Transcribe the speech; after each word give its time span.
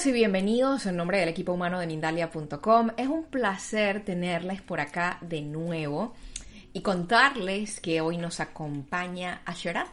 Bienvenidos 0.00 0.18
y 0.18 0.24
bienvenidos 0.24 0.86
en 0.86 0.96
nombre 0.96 1.18
del 1.18 1.28
equipo 1.28 1.52
humano 1.52 1.78
de 1.78 1.86
Mindalia.com. 1.86 2.90
Es 2.96 3.06
un 3.06 3.24
placer 3.24 4.02
tenerles 4.02 4.62
por 4.62 4.80
acá 4.80 5.18
de 5.20 5.42
nuevo 5.42 6.14
y 6.72 6.80
contarles 6.80 7.80
que 7.80 8.00
hoy 8.00 8.16
nos 8.16 8.40
acompaña 8.40 9.42
Asherat. 9.44 9.88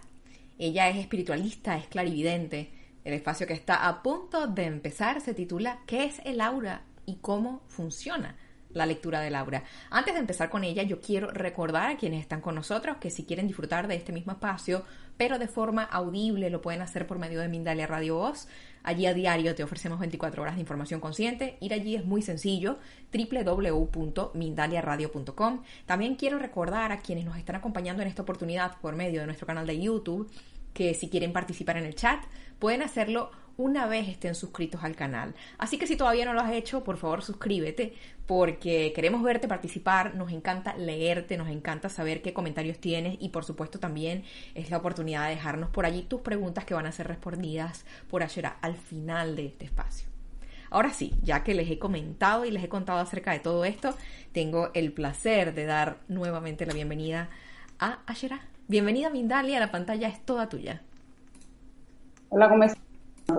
Ella 0.57 0.87
es 0.87 0.95
espiritualista, 0.95 1.75
es 1.75 1.87
clarividente. 1.87 2.71
El 3.03 3.15
espacio 3.15 3.45
que 3.47 3.53
está 3.53 3.85
a 3.85 4.01
punto 4.01 4.47
de 4.47 4.63
empezar 4.63 5.19
se 5.19 5.33
titula 5.33 5.79
¿Qué 5.85 6.05
es 6.05 6.21
el 6.23 6.39
aura 6.39 6.83
y 7.05 7.15
cómo 7.15 7.63
funciona? 7.67 8.37
la 8.69 8.85
lectura 8.85 9.21
del 9.21 9.35
aura. 9.35 9.63
Antes 9.89 10.13
de 10.13 10.19
empezar 10.19 10.49
con 10.49 10.63
ella, 10.63 10.83
yo 10.83 11.01
quiero 11.01 11.31
recordar 11.31 11.89
a 11.89 11.97
quienes 11.97 12.21
están 12.21 12.41
con 12.41 12.55
nosotros 12.55 12.97
que 12.97 13.09
si 13.09 13.25
quieren 13.25 13.47
disfrutar 13.47 13.87
de 13.87 13.95
este 13.95 14.11
mismo 14.11 14.33
espacio, 14.33 14.85
pero 15.17 15.39
de 15.39 15.47
forma 15.47 15.83
audible, 15.83 16.49
lo 16.49 16.61
pueden 16.61 16.81
hacer 16.81 17.07
por 17.07 17.19
medio 17.19 17.39
de 17.41 17.47
Mindalia 17.47 17.87
Radio 17.87 18.15
Voz. 18.15 18.49
Allí 18.83 19.05
a 19.05 19.13
diario 19.13 19.55
te 19.55 19.63
ofrecemos 19.63 19.99
24 19.99 20.41
horas 20.41 20.55
de 20.55 20.61
información 20.61 20.99
consciente. 21.01 21.57
Ir 21.59 21.73
allí 21.73 21.95
es 21.95 22.05
muy 22.05 22.21
sencillo, 22.21 22.77
www.mindaliaradio.com. 23.11 25.63
También 25.85 26.15
quiero 26.15 26.39
recordar 26.39 26.91
a 26.91 26.99
quienes 26.99 27.25
nos 27.25 27.37
están 27.37 27.57
acompañando 27.57 28.01
en 28.01 28.07
esta 28.07 28.21
oportunidad 28.21 28.77
por 28.79 28.95
medio 28.95 29.19
de 29.19 29.25
nuestro 29.25 29.45
canal 29.45 29.67
de 29.67 29.81
YouTube 29.81 30.31
que 30.73 30.93
si 30.93 31.09
quieren 31.09 31.33
participar 31.33 31.75
en 31.77 31.85
el 31.85 31.95
chat, 31.95 32.23
pueden 32.59 32.83
hacerlo 32.83 33.31
una 33.57 33.87
vez 33.87 34.07
estén 34.07 34.35
suscritos 34.35 34.83
al 34.83 34.95
canal. 34.95 35.33
Así 35.57 35.77
que 35.77 35.87
si 35.87 35.97
todavía 35.97 36.25
no 36.25 36.33
lo 36.33 36.41
has 36.41 36.53
hecho, 36.53 36.83
por 36.83 36.97
favor 36.97 37.23
suscríbete 37.23 37.93
porque 38.27 38.93
queremos 38.93 39.23
verte 39.23 39.47
participar, 39.47 40.15
nos 40.15 40.31
encanta 40.31 40.75
leerte, 40.75 41.37
nos 41.37 41.49
encanta 41.49 41.89
saber 41.89 42.21
qué 42.21 42.33
comentarios 42.33 42.77
tienes 42.77 43.17
y 43.19 43.29
por 43.29 43.43
supuesto 43.43 43.79
también 43.79 44.23
es 44.53 44.69
la 44.69 44.77
oportunidad 44.77 45.25
de 45.25 45.35
dejarnos 45.35 45.69
por 45.69 45.85
allí 45.85 46.03
tus 46.03 46.21
preguntas 46.21 46.65
que 46.65 46.73
van 46.73 46.85
a 46.85 46.91
ser 46.91 47.07
respondidas 47.07 47.85
por 48.09 48.23
Ashera 48.23 48.57
al 48.61 48.75
final 48.75 49.35
de 49.35 49.47
este 49.47 49.65
espacio. 49.65 50.07
Ahora 50.69 50.91
sí, 50.91 51.13
ya 51.23 51.43
que 51.43 51.53
les 51.53 51.71
he 51.71 51.79
comentado 51.79 52.45
y 52.45 52.51
les 52.51 52.63
he 52.63 52.69
contado 52.69 52.99
acerca 52.99 53.31
de 53.31 53.39
todo 53.39 53.63
esto, 53.63 53.95
tengo 54.33 54.69
el 54.73 54.91
placer 54.91 55.53
de 55.53 55.65
dar 55.65 55.99
nuevamente 56.09 56.65
la 56.65 56.73
bienvenida 56.73 57.29
a 57.79 57.99
Ashera. 58.05 58.41
Bienvenida 58.67 59.09
Mindalia, 59.09 59.61
la 59.61 59.71
pantalla 59.71 60.09
es 60.09 60.19
toda 60.25 60.49
tuya. 60.49 60.81
Hola, 62.29 62.49
¿cómo 62.49 62.65
estás? 62.65 62.86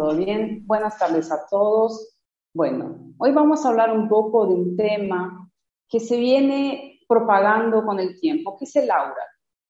¿Todo 0.08 0.16
bien? 0.16 0.66
Buenas 0.66 0.98
tardes 0.98 1.30
a 1.30 1.46
todos. 1.50 2.16
Bueno, 2.54 3.12
hoy 3.18 3.30
vamos 3.32 3.62
a 3.62 3.68
hablar 3.68 3.92
un 3.92 4.08
poco 4.08 4.46
de 4.46 4.54
un 4.54 4.74
tema 4.74 5.50
que 5.86 6.00
se 6.00 6.16
viene 6.16 7.00
propagando 7.06 7.84
con 7.84 8.00
el 8.00 8.18
tiempo, 8.18 8.56
que 8.56 8.64
es 8.64 8.74
el 8.76 8.90
aura. 8.90 9.22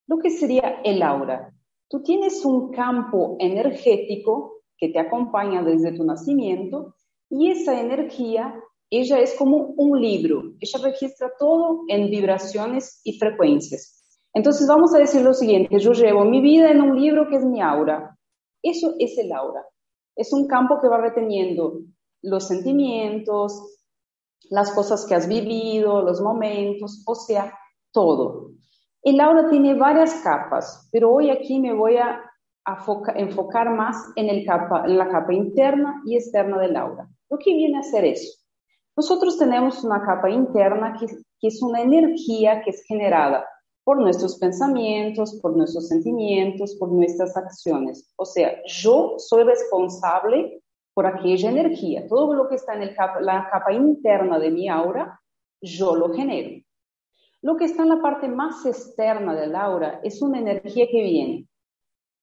Lo 0.07 0.17
que 0.17 0.29
sería 0.29 0.79
el 0.85 1.03
aura. 1.03 1.53
Tú 1.89 2.01
tienes 2.03 2.45
un 2.45 2.71
campo 2.71 3.35
energético 3.37 4.61
que 4.77 4.87
te 4.87 4.99
acompaña 4.99 5.61
desde 5.61 5.91
tu 5.91 6.05
nacimiento 6.05 6.95
y 7.29 7.51
esa 7.51 7.77
energía, 7.77 8.63
ella 8.89 9.19
es 9.19 9.35
como 9.37 9.73
un 9.75 9.99
libro, 9.99 10.53
ella 10.61 10.79
registra 10.81 11.33
todo 11.37 11.81
en 11.89 12.09
vibraciones 12.09 13.01
y 13.03 13.19
frecuencias. 13.19 14.21
Entonces 14.33 14.69
vamos 14.69 14.95
a 14.95 14.99
decir 14.99 15.21
lo 15.21 15.33
siguiente, 15.33 15.79
yo 15.79 15.91
llevo 15.91 16.23
mi 16.23 16.39
vida 16.39 16.71
en 16.71 16.79
un 16.79 16.97
libro 16.97 17.27
que 17.27 17.35
es 17.35 17.43
mi 17.43 17.61
aura. 17.61 18.17
Eso 18.63 18.95
es 18.99 19.17
el 19.17 19.33
aura 19.33 19.65
es 20.19 20.33
un 20.33 20.47
campo 20.47 20.81
que 20.81 20.89
va 20.89 20.97
reteniendo 20.97 21.79
los 22.21 22.45
sentimientos, 22.45 23.79
las 24.49 24.69
cosas 24.71 25.05
que 25.05 25.15
has 25.15 25.29
vivido, 25.29 26.01
los 26.01 26.19
momentos, 26.19 27.03
o 27.07 27.15
sea, 27.15 27.53
todo. 27.93 28.51
El 29.01 29.21
aura 29.21 29.49
tiene 29.49 29.75
varias 29.75 30.15
capas, 30.15 30.89
pero 30.91 31.09
hoy 31.09 31.29
aquí 31.29 31.61
me 31.61 31.73
voy 31.73 31.95
a, 31.95 32.21
enfocar 33.15 33.73
más 33.73 33.95
en, 34.17 34.29
el 34.29 34.45
capa, 34.45 34.83
en 34.85 34.97
la 34.97 35.09
capa 35.09 35.33
interna 35.33 36.03
y 36.05 36.17
externa 36.17 36.59
del 36.59 36.75
aura. 36.75 37.07
Lo 37.29 37.37
que 37.37 37.53
viene 37.53 37.79
a 37.79 37.83
ser 37.83 38.03
eso. 38.03 38.37
Nosotros 38.97 39.39
tenemos 39.39 39.83
una 39.85 40.05
capa 40.05 40.29
interna 40.29 40.95
que 40.99 41.47
es 41.47 41.63
una 41.63 41.81
energía 41.81 42.61
que 42.61 42.71
es 42.71 42.83
generada 42.85 43.45
por 43.89 43.99
nuestros 43.99 44.37
pensamientos, 44.37 45.39
por 45.41 45.57
nuestros 45.57 45.87
sentimientos, 45.87 46.75
por 46.75 46.91
nuestras 46.91 47.35
acciones. 47.35 48.13
O 48.17 48.23
sea, 48.23 48.61
yo 48.67 49.15
soy 49.17 49.43
responsable 49.43 50.61
por 50.93 51.07
aquella 51.07 51.49
energía. 51.49 52.07
Todo 52.07 52.35
lo 52.35 52.47
que 52.47 52.53
está 52.53 52.75
en 52.75 52.81
la 53.21 53.49
capa 53.49 53.73
interna 53.73 54.37
de 54.37 54.51
mi 54.51 54.69
aura, 54.69 55.19
yo 55.59 55.95
lo 55.95 56.13
genero. 56.13 56.63
Lo 57.41 57.57
que 57.57 57.65
está 57.65 57.81
en 57.81 57.89
la 57.89 57.99
parte 57.99 58.27
más 58.27 58.63
externa 58.63 59.33
del 59.33 59.55
aura 59.55 60.01
es 60.03 60.21
una 60.21 60.37
energía 60.37 60.85
que 60.85 61.01
viene 61.01 61.47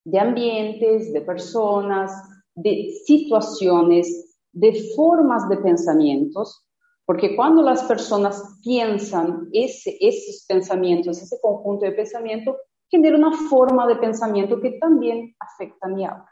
de 0.04 0.20
ambientes, 0.20 1.12
de 1.12 1.20
personas, 1.20 2.12
de 2.54 2.92
situaciones, 3.04 4.38
de 4.52 4.72
formas 4.94 5.48
de 5.48 5.56
pensamientos 5.56 6.64
porque 7.06 7.36
cuando 7.36 7.62
las 7.62 7.84
personas 7.84 8.58
piensan 8.62 9.48
ese, 9.52 9.96
esos 10.00 10.44
pensamientos, 10.46 11.22
ese 11.22 11.38
conjunto 11.40 11.86
de 11.86 11.92
pensamiento, 11.92 12.56
genera 12.90 13.16
una 13.16 13.32
forma 13.48 13.86
de 13.86 13.96
pensamiento 13.96 14.60
que 14.60 14.72
también 14.80 15.34
afecta 15.38 15.86
a 15.86 15.90
mi 15.90 16.04
aura. 16.04 16.28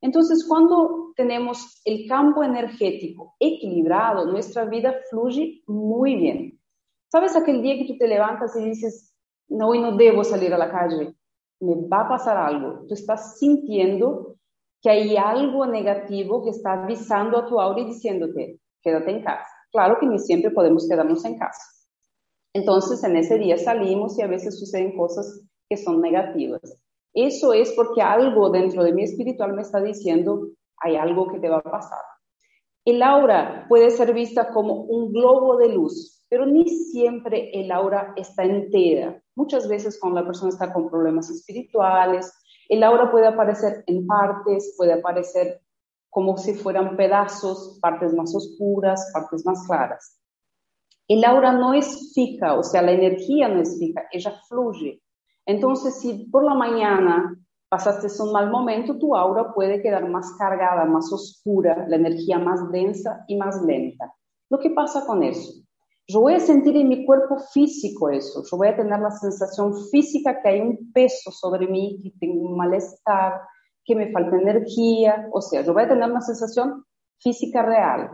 Entonces, 0.00 0.46
cuando 0.48 1.12
tenemos 1.14 1.80
el 1.84 2.08
campo 2.08 2.42
energético 2.42 3.36
equilibrado, 3.38 4.26
nuestra 4.26 4.64
vida 4.64 4.94
fluye 5.10 5.62
muy 5.66 6.16
bien. 6.16 6.60
¿Sabes 7.08 7.36
aquel 7.36 7.62
día 7.62 7.76
que 7.76 7.86
tú 7.86 7.96
te 7.96 8.08
levantas 8.08 8.56
y 8.56 8.64
dices, 8.64 9.14
no, 9.48 9.68
hoy 9.68 9.80
no 9.80 9.96
debo 9.96 10.24
salir 10.24 10.52
a 10.54 10.58
la 10.58 10.70
calle? 10.70 11.14
Me 11.60 11.74
va 11.86 12.02
a 12.02 12.08
pasar 12.08 12.36
algo. 12.36 12.86
Tú 12.88 12.94
estás 12.94 13.38
sintiendo 13.38 14.36
que 14.80 14.90
hay 14.90 15.16
algo 15.16 15.66
negativo 15.66 16.42
que 16.42 16.50
está 16.50 16.82
avisando 16.84 17.38
a 17.38 17.46
tu 17.46 17.60
aura 17.60 17.80
y 17.80 17.86
diciéndote, 17.86 18.58
quédate 18.82 19.10
en 19.10 19.22
casa. 19.22 19.59
Claro 19.72 19.98
que 20.00 20.06
ni 20.06 20.18
siempre 20.18 20.50
podemos 20.50 20.88
quedarnos 20.88 21.24
en 21.24 21.38
casa. 21.38 21.62
Entonces, 22.52 23.02
en 23.04 23.16
ese 23.16 23.38
día 23.38 23.56
salimos 23.56 24.18
y 24.18 24.22
a 24.22 24.26
veces 24.26 24.58
suceden 24.58 24.96
cosas 24.96 25.42
que 25.68 25.76
son 25.76 26.00
negativas. 26.00 26.60
Eso 27.14 27.52
es 27.52 27.72
porque 27.72 28.02
algo 28.02 28.50
dentro 28.50 28.84
de 28.84 28.92
mi 28.92 29.04
espiritual 29.04 29.52
me 29.52 29.62
está 29.62 29.80
diciendo, 29.80 30.48
hay 30.78 30.96
algo 30.96 31.30
que 31.30 31.38
te 31.38 31.48
va 31.48 31.58
a 31.58 31.62
pasar. 31.62 32.00
El 32.84 33.02
aura 33.02 33.66
puede 33.68 33.90
ser 33.90 34.12
vista 34.14 34.50
como 34.50 34.82
un 34.82 35.12
globo 35.12 35.56
de 35.58 35.68
luz, 35.68 36.24
pero 36.28 36.46
ni 36.46 36.68
siempre 36.68 37.50
el 37.52 37.70
aura 37.70 38.14
está 38.16 38.44
entera. 38.44 39.22
Muchas 39.36 39.68
veces 39.68 39.98
cuando 40.00 40.20
la 40.20 40.26
persona 40.26 40.48
está 40.48 40.72
con 40.72 40.88
problemas 40.88 41.30
espirituales, 41.30 42.32
el 42.68 42.82
aura 42.82 43.10
puede 43.10 43.26
aparecer 43.26 43.84
en 43.86 44.06
partes, 44.06 44.74
puede 44.76 44.94
aparecer 44.94 45.60
como 46.10 46.36
si 46.36 46.54
fueran 46.54 46.96
pedazos, 46.96 47.78
partes 47.80 48.12
más 48.14 48.34
oscuras, 48.34 49.10
partes 49.14 49.46
más 49.46 49.64
claras. 49.66 50.18
El 51.08 51.24
aura 51.24 51.52
no 51.52 51.72
es 51.72 52.12
fija, 52.14 52.58
o 52.58 52.62
sea, 52.62 52.82
la 52.82 52.92
energía 52.92 53.48
no 53.48 53.62
es 53.62 53.78
fija, 53.78 54.02
ella 54.12 54.40
fluye. 54.48 55.02
Entonces, 55.46 56.00
si 56.00 56.28
por 56.30 56.44
la 56.44 56.54
mañana 56.54 57.36
pasaste 57.68 58.08
un 58.22 58.32
mal 58.32 58.50
momento, 58.50 58.98
tu 58.98 59.14
aura 59.16 59.52
puede 59.54 59.80
quedar 59.80 60.08
más 60.08 60.32
cargada, 60.38 60.84
más 60.84 61.12
oscura, 61.12 61.86
la 61.88 61.96
energía 61.96 62.38
más 62.38 62.70
densa 62.70 63.24
y 63.28 63.36
más 63.36 63.62
lenta. 63.62 64.12
Lo 64.50 64.58
que 64.58 64.70
pasa 64.70 65.06
con 65.06 65.22
eso? 65.22 65.62
Yo 66.08 66.20
voy 66.20 66.34
a 66.34 66.40
sentir 66.40 66.76
en 66.76 66.88
mi 66.88 67.06
cuerpo 67.06 67.38
físico 67.52 68.10
eso, 68.10 68.42
yo 68.50 68.56
voy 68.56 68.68
a 68.68 68.76
tener 68.76 68.98
la 68.98 69.12
sensación 69.12 69.72
física 69.90 70.42
que 70.42 70.48
hay 70.48 70.60
un 70.60 70.92
peso 70.92 71.30
sobre 71.30 71.68
mí, 71.68 72.00
que 72.02 72.10
tengo 72.18 72.48
un 72.48 72.56
malestar, 72.56 73.40
que 73.84 73.94
me 73.94 74.12
falta 74.12 74.36
energía, 74.36 75.28
o 75.32 75.40
sea, 75.40 75.62
yo 75.62 75.72
voy 75.72 75.84
a 75.84 75.88
tener 75.88 76.10
una 76.10 76.20
sensación 76.20 76.84
física 77.18 77.62
real. 77.62 78.10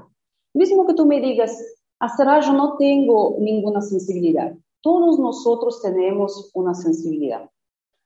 Mismo 0.54 0.86
que 0.86 0.94
tú 0.94 1.06
me 1.06 1.20
digas, 1.20 1.56
hasta 1.98 2.40
yo 2.40 2.52
no 2.52 2.76
tengo 2.76 3.36
ninguna 3.38 3.80
sensibilidad. 3.80 4.52
Todos 4.80 5.18
nosotros 5.18 5.80
tenemos 5.82 6.50
una 6.54 6.74
sensibilidad. 6.74 7.50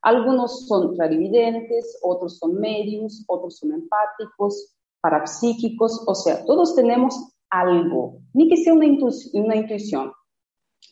Algunos 0.03 0.67
son 0.67 0.95
clarividentes, 0.95 1.99
otros 2.03 2.39
son 2.39 2.55
medios, 2.55 3.25
otros 3.27 3.59
son 3.59 3.73
empáticos, 3.73 4.75
parapsíquicos, 5.01 6.05
o 6.07 6.15
sea, 6.15 6.45
todos 6.45 6.75
tenemos 6.75 7.33
algo, 7.51 8.19
ni 8.33 8.49
que 8.49 8.57
sea 8.57 8.73
una, 8.73 8.87
una 9.35 9.57
intuición. 9.57 10.13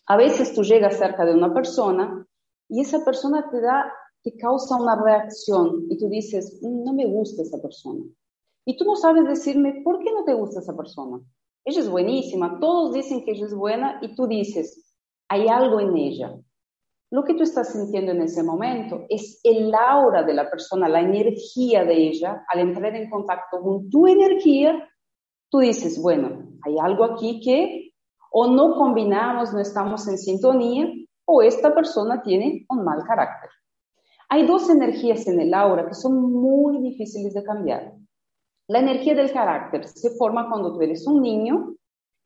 A 0.07 0.17
veces 0.17 0.55
tú 0.55 0.63
llegas 0.63 0.99
cerca 0.99 1.25
de 1.25 1.35
una 1.35 1.55
persona 1.55 2.27
y 2.69 2.83
esa 2.83 3.05
persona 3.05 3.49
te 3.51 3.61
da 3.61 3.93
te 4.23 4.37
causa 4.37 4.77
una 4.77 5.01
reacción 5.03 5.87
y 5.89 5.99
tú 5.99 6.09
dices, 6.09 6.59
mm, 6.63 6.85
no 6.85 6.93
me 6.93 7.07
gusta 7.07 7.43
esa 7.43 7.61
persona. 7.61 8.05
Y 8.65 8.77
tú 8.77 8.85
no 8.85 8.97
sabes 8.97 9.25
decirme, 9.27 9.83
¿por 9.83 9.99
qué 10.01 10.13
no 10.13 10.25
te 10.25 10.35
gusta 10.35 10.61
esa 10.61 10.77
persona? 10.77 11.21
Ella 11.65 11.81
es 11.81 11.91
buenísima, 11.91 12.59
todos 12.61 12.93
dicen 12.93 13.25
que 13.25 13.33
ella 13.33 13.47
es 13.47 13.55
buena 13.55 13.99
y 14.03 14.15
tú 14.15 14.27
dices, 14.27 14.95
hay 15.29 15.49
algo 15.49 15.81
en 15.81 15.97
ella. 15.97 16.35
Lo 17.11 17.25
que 17.25 17.35
tú 17.35 17.43
estás 17.43 17.73
sintiendo 17.73 18.13
en 18.13 18.23
ese 18.23 18.43
momento 18.43 19.07
es 19.09 19.41
el 19.43 19.73
aura 19.75 20.23
de 20.23 20.35
la 20.35 20.51
persona, 20.51 20.89
la 20.89 21.01
energía 21.01 21.85
de 21.85 22.09
ella. 22.09 22.45
Al 22.49 22.61
entrar 22.61 22.95
en 22.95 23.09
contacto 23.09 23.61
con 23.63 23.89
tu 23.89 24.07
energía, 24.07 24.87
tú 25.51 25.61
dices, 25.61 26.01
bueno, 26.03 26.51
hay 26.63 26.77
algo 26.79 27.05
aquí 27.05 27.41
que 27.41 27.93
o 28.31 28.47
no 28.47 28.75
combinamos, 28.77 29.55
no 29.55 29.61
estamos 29.61 30.07
en 30.09 30.19
sintonía, 30.19 30.87
o 31.25 31.43
esta 31.43 31.75
persona 31.75 32.23
tiene 32.23 32.67
un 32.69 32.85
mal 32.85 33.03
carácter. 33.07 33.51
Hay 34.31 34.47
dos 34.47 34.69
energías 34.69 35.27
en 35.27 35.41
el 35.41 35.55
aura 35.55 35.87
que 35.87 35.95
son 35.95 36.33
muy 36.33 36.83
difíciles 36.83 37.33
de 37.33 37.43
cambiar. 37.43 37.95
La 38.69 38.81
energía 38.81 39.15
del 39.15 39.33
carácter 39.33 39.89
se 39.89 40.11
forma 40.11 40.49
cuando 40.51 40.75
tú 40.75 40.83
eres 40.83 41.07
un 41.07 41.23
niño, 41.23 41.75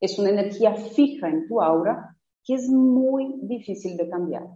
es 0.00 0.18
una 0.18 0.30
energía 0.30 0.74
fija 0.74 1.28
en 1.28 1.46
tu 1.46 1.62
aura 1.62 2.16
que 2.44 2.54
es 2.54 2.68
muy 2.68 3.36
difícil 3.42 3.96
de 3.96 4.08
cambiar. 4.08 4.48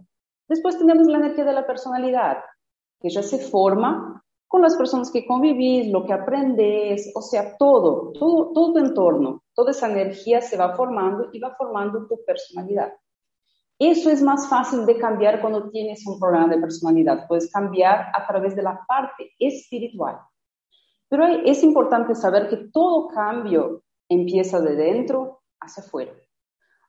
Después 0.49 0.77
tenemos 0.77 1.07
la 1.07 1.19
energía 1.19 1.45
de 1.45 1.53
la 1.53 1.65
personalidad, 1.65 2.37
que 2.99 3.09
ya 3.09 3.23
se 3.23 3.37
forma 3.37 4.21
con 4.47 4.61
las 4.61 4.75
personas 4.75 5.09
que 5.11 5.25
convivís, 5.25 5.89
lo 5.89 6.05
que 6.05 6.13
aprendes, 6.13 7.11
o 7.15 7.21
sea, 7.21 7.55
todo, 7.57 8.11
todo, 8.11 8.51
todo 8.53 8.73
tu 8.73 8.79
entorno, 8.79 9.43
toda 9.53 9.71
esa 9.71 9.89
energía 9.89 10.41
se 10.41 10.57
va 10.57 10.75
formando 10.75 11.29
y 11.31 11.39
va 11.39 11.55
formando 11.55 12.07
tu 12.07 12.19
personalidad. 12.25 12.93
Eso 13.79 14.09
es 14.09 14.23
más 14.23 14.49
fácil 14.49 14.85
de 14.85 14.97
cambiar 14.97 15.39
cuando 15.39 15.69
tienes 15.69 16.05
un 16.07 16.19
problema 16.19 16.47
de 16.47 16.59
personalidad. 16.59 17.27
Puedes 17.27 17.51
cambiar 17.51 18.07
a 18.13 18.25
través 18.25 18.55
de 18.55 18.63
la 18.63 18.79
parte 18.87 19.31
espiritual. 19.39 20.19
Pero 21.09 21.25
es 21.25 21.63
importante 21.63 22.15
saber 22.15 22.49
que 22.49 22.69
todo 22.73 23.07
cambio 23.07 23.83
empieza 24.09 24.59
de 24.61 24.75
dentro 24.75 25.41
hacia 25.59 25.83
afuera. 25.83 26.11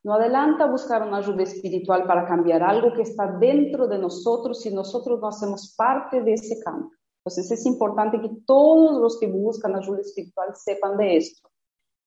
No 0.03 0.15
adelanta 0.15 0.67
buscar 0.67 1.07
una 1.07 1.19
ayuda 1.19 1.43
espiritual 1.43 2.07
para 2.07 2.27
cambiar 2.27 2.63
algo 2.63 2.95
que 2.95 3.03
está 3.03 3.27
dentro 3.39 3.87
de 3.87 3.99
nosotros 3.99 4.63
si 4.63 4.73
nosotros 4.73 5.21
no 5.21 5.29
hacemos 5.29 5.75
parte 5.77 6.23
de 6.23 6.35
ese 6.35 6.63
cambio. 6.65 6.91
Entonces 7.19 7.51
es 7.51 7.67
importante 7.67 8.21
que 8.21 8.31
todos 8.47 8.99
los 9.01 9.19
que 9.21 9.27
buscan 9.27 9.77
ayuda 9.77 10.01
espiritual 10.01 10.55
sepan 10.55 10.97
de 10.97 11.19
esto. 11.19 11.51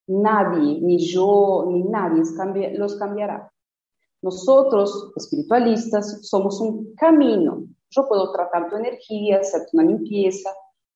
Nadie, 0.07 0.81
ni 0.81 0.97
yo, 0.97 1.65
ni 1.67 1.83
nadie 1.83 2.23
los 2.77 2.95
cambiará. 2.95 3.51
Nosotros, 4.21 5.11
espiritualistas, 5.15 6.19
somos 6.27 6.61
un 6.61 6.93
camino. 6.95 7.63
Yo 7.89 8.07
puedo 8.07 8.31
tratar 8.31 8.69
tu 8.69 8.75
energía, 8.77 9.39
hacerte 9.39 9.69
una 9.73 9.83
limpieza, 9.83 10.49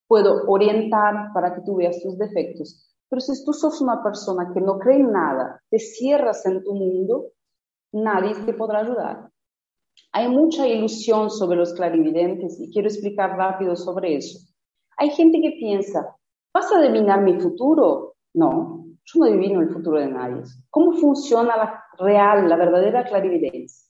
puedo 0.07 0.43
orientar 0.47 1.31
para 1.33 1.53
que 1.55 1.61
tú 1.61 1.75
veas 1.77 2.01
tus 2.01 2.17
defectos. 2.17 2.85
Pero 3.09 3.19
si 3.19 3.43
tú 3.43 3.53
sos 3.53 3.81
una 3.81 4.03
persona 4.03 4.51
que 4.53 4.61
no 4.61 4.77
cree 4.77 4.99
en 4.99 5.11
nada, 5.11 5.61
te 5.69 5.79
cierras 5.79 6.45
en 6.45 6.63
tu 6.63 6.73
mundo, 6.73 7.31
nadie 7.91 8.35
te 8.45 8.53
podrá 8.53 8.79
ayudar. 8.79 9.29
Hay 10.11 10.29
mucha 10.29 10.67
ilusión 10.67 11.29
sobre 11.29 11.57
los 11.57 11.73
clarividentes 11.73 12.59
y 12.59 12.71
quiero 12.71 12.87
explicar 12.87 13.37
rápido 13.37 13.75
sobre 13.75 14.17
eso. 14.17 14.39
Hay 14.97 15.09
gente 15.09 15.41
que 15.41 15.51
piensa, 15.51 16.15
¿vas 16.53 16.71
a 16.71 16.79
adivinar 16.79 17.21
mi 17.21 17.39
futuro? 17.39 18.15
No, 18.33 18.85
yo 19.05 19.19
no 19.19 19.25
adivino 19.25 19.61
el 19.61 19.69
futuro 19.69 19.99
de 19.99 20.07
nadie. 20.07 20.43
¿Cómo 20.69 20.93
funciona 20.93 21.57
la 21.57 21.84
real, 21.97 22.49
la 22.49 22.55
verdadera 22.55 23.05
clarividencia? 23.05 23.85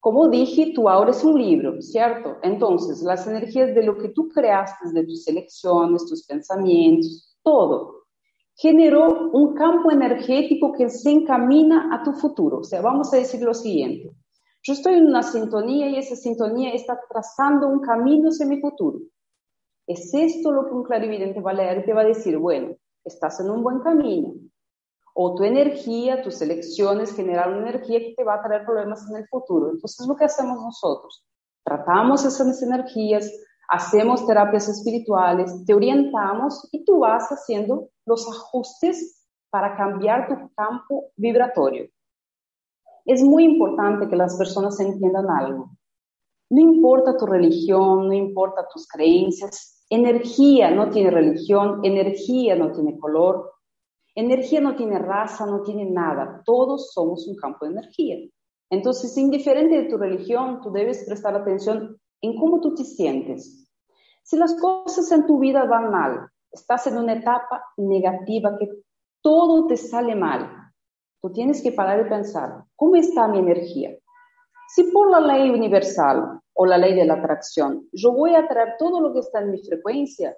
Como 0.00 0.28
dije, 0.28 0.72
tú 0.74 0.88
ahora 0.88 1.10
es 1.10 1.24
un 1.24 1.40
libro, 1.40 1.82
¿cierto? 1.82 2.36
Entonces, 2.42 3.02
las 3.02 3.26
energías 3.26 3.74
de 3.74 3.82
lo 3.82 3.98
que 3.98 4.10
tú 4.10 4.28
creaste, 4.28 4.92
de 4.92 5.04
tus 5.04 5.26
elecciones, 5.26 6.06
tus 6.06 6.24
pensamientos, 6.24 7.36
todo, 7.42 8.04
generó 8.54 9.30
un 9.32 9.54
campo 9.54 9.90
energético 9.90 10.72
que 10.72 10.88
se 10.88 11.10
encamina 11.10 11.94
a 11.94 12.02
tu 12.02 12.12
futuro. 12.12 12.58
O 12.58 12.64
sea, 12.64 12.80
vamos 12.80 13.12
a 13.12 13.16
decir 13.16 13.40
lo 13.42 13.54
siguiente. 13.54 14.12
Yo 14.62 14.72
estoy 14.72 14.94
en 14.94 15.06
una 15.06 15.22
sintonía 15.22 15.88
y 15.88 15.96
esa 15.96 16.16
sintonía 16.16 16.72
está 16.72 16.98
trazando 17.08 17.68
un 17.68 17.80
camino 17.80 18.28
hacia 18.28 18.46
mi 18.46 18.60
futuro. 18.60 19.00
¿Es 19.86 20.12
esto 20.12 20.52
lo 20.52 20.66
que 20.66 20.74
un 20.74 20.82
clarividente 20.82 21.40
va 21.40 21.52
a 21.52 21.54
leer? 21.54 21.84
Te 21.84 21.94
va 21.94 22.02
a 22.02 22.06
decir, 22.06 22.36
bueno, 22.36 22.76
estás 23.04 23.40
en 23.40 23.50
un 23.50 23.62
buen 23.62 23.80
camino. 23.80 24.34
O 25.20 25.34
tu 25.34 25.42
energía, 25.42 26.22
tus 26.22 26.40
elecciones 26.42 27.12
generan 27.12 27.54
una 27.54 27.70
energía 27.70 27.98
que 27.98 28.14
te 28.16 28.22
va 28.22 28.34
a 28.34 28.42
traer 28.42 28.64
problemas 28.64 29.04
en 29.10 29.16
el 29.16 29.26
futuro. 29.26 29.72
Entonces, 29.72 30.06
lo 30.06 30.14
que 30.14 30.26
hacemos 30.26 30.62
nosotros, 30.62 31.26
tratamos 31.64 32.24
esas 32.24 32.62
energías, 32.62 33.28
hacemos 33.68 34.24
terapias 34.28 34.68
espirituales, 34.68 35.64
te 35.66 35.74
orientamos 35.74 36.68
y 36.70 36.84
tú 36.84 37.00
vas 37.00 37.26
haciendo 37.30 37.88
los 38.06 38.28
ajustes 38.28 39.26
para 39.50 39.76
cambiar 39.76 40.28
tu 40.28 40.54
campo 40.54 41.10
vibratorio. 41.16 41.88
Es 43.04 43.20
muy 43.20 43.42
importante 43.42 44.08
que 44.08 44.14
las 44.14 44.36
personas 44.36 44.78
entiendan 44.78 45.28
algo. 45.28 45.70
No 46.48 46.60
importa 46.60 47.16
tu 47.16 47.26
religión, 47.26 48.06
no 48.06 48.12
importa 48.12 48.68
tus 48.72 48.86
creencias, 48.86 49.84
energía 49.90 50.70
no 50.70 50.90
tiene 50.90 51.10
religión, 51.10 51.80
energía 51.82 52.54
no 52.54 52.70
tiene 52.70 52.96
color, 53.00 53.57
energía 54.20 54.60
no 54.60 54.76
tiene 54.76 54.98
raza, 54.98 55.46
no 55.46 55.62
tiene 55.62 55.86
nada. 55.86 56.42
Todos 56.44 56.92
somos 56.92 57.26
un 57.26 57.36
campo 57.36 57.64
de 57.64 57.72
energía. 57.72 58.16
Entonces, 58.70 59.16
indiferente 59.16 59.82
de 59.82 59.88
tu 59.88 59.96
religión, 59.96 60.60
tú 60.60 60.70
debes 60.70 61.04
prestar 61.06 61.34
atención 61.34 61.98
en 62.20 62.36
cómo 62.38 62.60
tú 62.60 62.74
te 62.74 62.84
sientes. 62.84 63.68
Si 64.22 64.36
las 64.36 64.54
cosas 64.60 65.10
en 65.12 65.26
tu 65.26 65.38
vida 65.38 65.64
van 65.64 65.90
mal, 65.90 66.28
estás 66.52 66.86
en 66.86 66.98
una 66.98 67.14
etapa 67.14 67.64
negativa 67.76 68.56
que 68.58 68.68
todo 69.22 69.66
te 69.66 69.76
sale 69.76 70.14
mal, 70.14 70.58
Tú 71.20 71.32
tienes 71.32 71.62
que 71.62 71.72
parar 71.72 72.06
y 72.06 72.08
pensar, 72.08 72.64
¿cómo 72.76 72.94
está 72.94 73.26
mi 73.26 73.38
energía? 73.38 73.96
Si 74.68 74.84
por 74.84 75.10
la 75.10 75.20
ley 75.20 75.50
universal 75.50 76.40
o 76.54 76.66
la 76.66 76.78
ley 76.78 76.94
de 76.94 77.04
la 77.04 77.14
atracción 77.14 77.88
yo 77.92 78.12
voy 78.12 78.34
a 78.34 78.40
atraer 78.40 78.76
todo 78.78 79.00
lo 79.00 79.12
que 79.12 79.20
está 79.20 79.40
en 79.40 79.50
mi 79.50 79.58
frecuencia, 79.58 80.36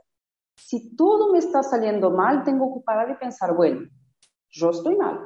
si 0.66 0.94
todo 0.94 1.32
me 1.32 1.38
está 1.38 1.62
saliendo 1.62 2.10
mal, 2.10 2.44
tengo 2.44 2.74
que 2.74 2.80
parar 2.84 3.10
y 3.10 3.16
pensar, 3.16 3.54
bueno, 3.54 3.88
yo 4.50 4.70
estoy 4.70 4.96
mal. 4.96 5.18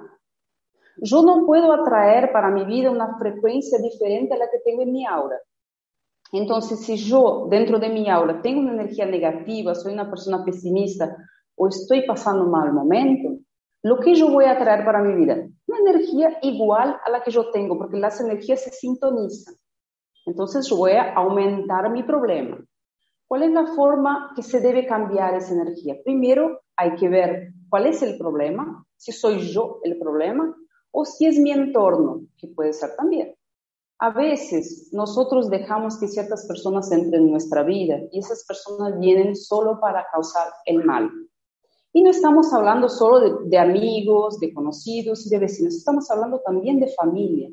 Yo 0.96 1.22
no 1.22 1.44
puedo 1.44 1.72
atraer 1.72 2.32
para 2.32 2.50
mi 2.50 2.64
vida 2.64 2.90
una 2.90 3.18
frecuencia 3.18 3.78
diferente 3.78 4.34
a 4.34 4.38
la 4.38 4.50
que 4.50 4.60
tengo 4.64 4.82
en 4.82 4.92
mi 4.92 5.04
aura. 5.04 5.38
Entonces, 6.32 6.80
si 6.80 6.96
yo 6.96 7.46
dentro 7.50 7.78
de 7.78 7.88
mi 7.88 8.08
aura 8.08 8.40
tengo 8.40 8.60
una 8.60 8.72
energía 8.72 9.06
negativa, 9.06 9.74
soy 9.74 9.92
una 9.92 10.08
persona 10.08 10.44
pesimista 10.44 11.16
o 11.56 11.68
estoy 11.68 12.06
pasando 12.06 12.44
un 12.44 12.50
mal 12.50 12.72
momento, 12.72 13.38
lo 13.82 13.98
que 13.98 14.14
yo 14.14 14.28
voy 14.28 14.46
a 14.46 14.58
traer 14.58 14.84
para 14.84 15.02
mi 15.02 15.14
vida, 15.14 15.46
una 15.66 15.78
energía 15.78 16.38
igual 16.42 16.96
a 17.04 17.10
la 17.10 17.22
que 17.22 17.30
yo 17.30 17.50
tengo, 17.50 17.76
porque 17.76 17.98
las 17.98 18.20
energías 18.20 18.62
se 18.62 18.70
sintonizan. 18.70 19.54
Entonces 20.26 20.70
voy 20.70 20.92
a 20.92 21.12
aumentar 21.14 21.90
mi 21.90 22.02
problema. 22.02 22.58
¿Cuál 23.26 23.44
es 23.44 23.52
la 23.52 23.66
forma 23.66 24.32
que 24.36 24.42
se 24.42 24.60
debe 24.60 24.86
cambiar 24.86 25.34
esa 25.34 25.54
energía? 25.54 25.96
Primero 26.04 26.60
hay 26.76 26.94
que 26.96 27.08
ver 27.08 27.52
cuál 27.68 27.86
es 27.86 28.02
el 28.02 28.18
problema, 28.18 28.84
si 28.96 29.12
soy 29.12 29.40
yo 29.52 29.80
el 29.82 29.98
problema 29.98 30.54
o 30.90 31.04
si 31.04 31.26
es 31.26 31.38
mi 31.38 31.50
entorno, 31.50 32.22
que 32.36 32.48
puede 32.48 32.72
ser 32.72 32.94
también. 32.96 33.34
A 33.98 34.10
veces 34.10 34.90
nosotros 34.92 35.48
dejamos 35.48 35.98
que 35.98 36.08
ciertas 36.08 36.46
personas 36.46 36.90
entren 36.92 37.24
en 37.24 37.30
nuestra 37.30 37.62
vida 37.62 37.98
y 38.12 38.18
esas 38.18 38.44
personas 38.44 38.98
vienen 38.98 39.34
solo 39.34 39.80
para 39.80 40.06
causar 40.12 40.52
el 40.66 40.84
mal. 40.84 41.10
Y 41.92 42.02
no 42.02 42.10
estamos 42.10 42.52
hablando 42.52 42.88
solo 42.88 43.44
de, 43.44 43.56
amigos, 43.56 44.40
de 44.40 44.52
conocidos 44.52 45.26
y 45.26 45.30
de 45.30 45.38
vecinos, 45.38 45.76
estamos 45.76 46.10
hablando 46.10 46.40
también 46.40 46.80
de 46.80 46.88
familia. 46.88 47.48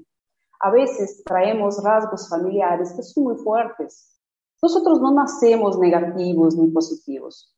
A 0.60 0.72
veces 0.72 1.24
traemos 1.24 1.82
rasgos 1.84 2.28
familiares 2.28 2.92
que 2.96 3.04
son 3.04 3.24
muy 3.26 3.36
fuertes. 3.38 4.20
Nosotros 4.62 5.02
no 5.02 5.12
nacemos 5.12 5.80
negativos 5.80 6.56
ni 6.56 6.68
positivos. 6.70 7.56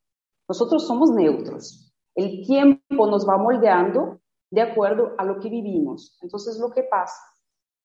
Nosotros 0.47 0.87
somos 0.87 1.11
neutros. 1.11 1.93
El 2.15 2.45
tiempo 2.45 3.07
nos 3.07 3.27
va 3.27 3.37
moldeando 3.37 4.19
de 4.51 4.61
acuerdo 4.61 5.13
a 5.17 5.25
lo 5.25 5.39
que 5.39 5.49
vivimos. 5.49 6.17
Entonces, 6.21 6.59
lo 6.59 6.71
que 6.71 6.83
pasa, 6.83 7.19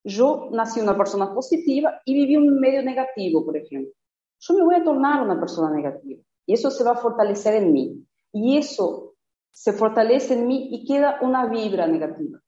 yo 0.04 0.48
nací 0.52 0.80
una 0.80 0.96
persona 0.96 1.34
positiva 1.34 2.00
y 2.04 2.14
viví 2.14 2.36
un 2.36 2.60
medio 2.60 2.82
negativo, 2.82 3.44
por 3.44 3.56
ejemplo. 3.56 3.92
Yo 4.40 4.54
me 4.54 4.62
voy 4.62 4.74
a 4.76 4.84
tornar 4.84 5.22
una 5.22 5.40
persona 5.40 5.70
negativa 5.70 6.22
y 6.46 6.52
eso 6.52 6.70
se 6.70 6.84
va 6.84 6.92
a 6.92 6.96
fortalecer 6.96 7.54
en 7.54 7.72
mí 7.72 8.06
y 8.32 8.56
eso 8.56 9.14
se 9.50 9.72
fortalece 9.72 10.34
en 10.34 10.46
mí 10.46 10.68
y 10.70 10.86
queda 10.86 11.18
una 11.22 11.46
vibra 11.46 11.86
negativa. 11.86 12.38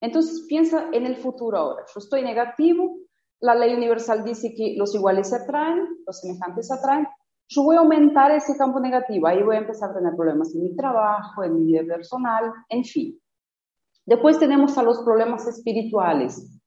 Entonces 0.00 0.46
piensa 0.48 0.88
en 0.92 1.06
el 1.06 1.16
futuro 1.16 1.58
ahora. 1.58 1.84
Yo 1.92 1.98
estoy 1.98 2.22
negativo, 2.22 2.96
la 3.40 3.54
ley 3.54 3.74
universal 3.74 4.22
dice 4.22 4.54
que 4.54 4.74
los 4.76 4.94
iguales 4.94 5.30
se 5.30 5.36
atraen, 5.36 5.86
los 6.06 6.20
semejantes 6.20 6.68
se 6.68 6.74
atraen. 6.74 7.06
Yo 7.48 7.62
voy 7.62 7.76
a 7.76 7.80
aumentar 7.80 8.30
ese 8.30 8.56
campo 8.56 8.78
negativo, 8.78 9.26
ahí 9.26 9.42
voy 9.42 9.56
a 9.56 9.60
empezar 9.60 9.90
a 9.90 9.94
tener 9.94 10.14
problemas 10.14 10.54
en 10.54 10.62
mi 10.62 10.76
trabajo, 10.76 11.42
en 11.42 11.54
mi 11.54 11.64
vida 11.64 11.82
personal, 11.84 12.52
en 12.68 12.84
fin. 12.84 13.20
Después 14.06 14.38
tenemos 14.38 14.76
a 14.78 14.82
los 14.82 15.00
problemas 15.00 15.48
espirituales, 15.48 16.60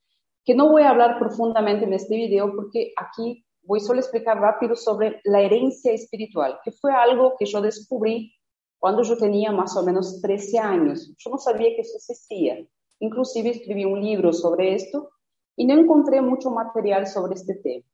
que 0.44 0.56
no 0.56 0.70
voy 0.70 0.84
a 0.84 0.90
hablar 0.90 1.20
profundamente 1.20 1.86
en 1.86 1.94
este 1.94 2.16
video 2.16 2.54
porque 2.54 2.92
aquí 2.98 3.46
voy 3.62 3.80
solo 3.80 4.00
a 4.00 4.02
explicar 4.02 4.40
rápido 4.40 4.76
sobre 4.76 5.22
la 5.24 5.42
herencia 5.42 5.94
espiritual, 5.94 6.60
que 6.64 6.72
fue 6.72 6.92
algo 6.92 7.36
que 7.40 7.46
yo 7.46 7.62
descubrí 7.62 8.34
cuando 8.78 9.04
yo 9.04 9.18
tenía 9.18 9.52
más 9.52 9.78
o 9.78 9.84
menos 9.84 10.20
13 10.22 10.60
años. 10.60 11.14
Yo 11.18 11.30
no 11.30 11.38
sabía 11.38 11.70
que 11.76 11.82
eso 11.82 11.96
existía. 11.96 12.58
Inclusive 13.00 13.52
escribí 13.52 13.86
un 13.86 14.04
libro 14.04 14.34
sobre 14.34 14.76
esto 14.76 15.12
y 15.56 15.66
no 15.66 15.74
encontré 15.76 16.22
mucho 16.22 16.52
material 16.52 17.08
sobre 17.08 17.36
este 17.36 17.56
tema. 17.56 17.86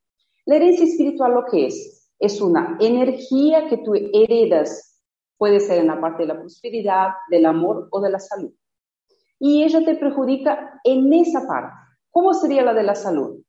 La 0.45 0.55
herencia 0.55 0.85
espiritual 0.85 1.33
lo 1.33 1.45
que 1.45 1.67
es, 1.67 2.09
es 2.19 2.41
una 2.41 2.77
energía 2.79 3.67
que 3.67 3.77
tú 3.77 3.93
heredas, 3.95 5.01
puede 5.37 5.59
ser 5.59 5.79
en 5.79 5.87
la 5.87 6.01
parte 6.01 6.23
de 6.23 6.29
la 6.29 6.39
prosperidad, 6.39 7.09
del 7.29 7.45
amor 7.45 7.87
o 7.91 8.01
de 8.01 8.09
la 8.09 8.19
salud. 8.19 8.51
Y 9.39 9.63
ella 9.63 9.85
te 9.85 9.95
perjudica 9.95 10.81
en 10.83 11.13
esa 11.13 11.47
parte. 11.47 11.73
¿Cómo 12.11 12.33
sería 12.33 12.63
la 12.63 12.73
de 12.73 12.83
la 12.83 12.95
salud? 12.95 13.41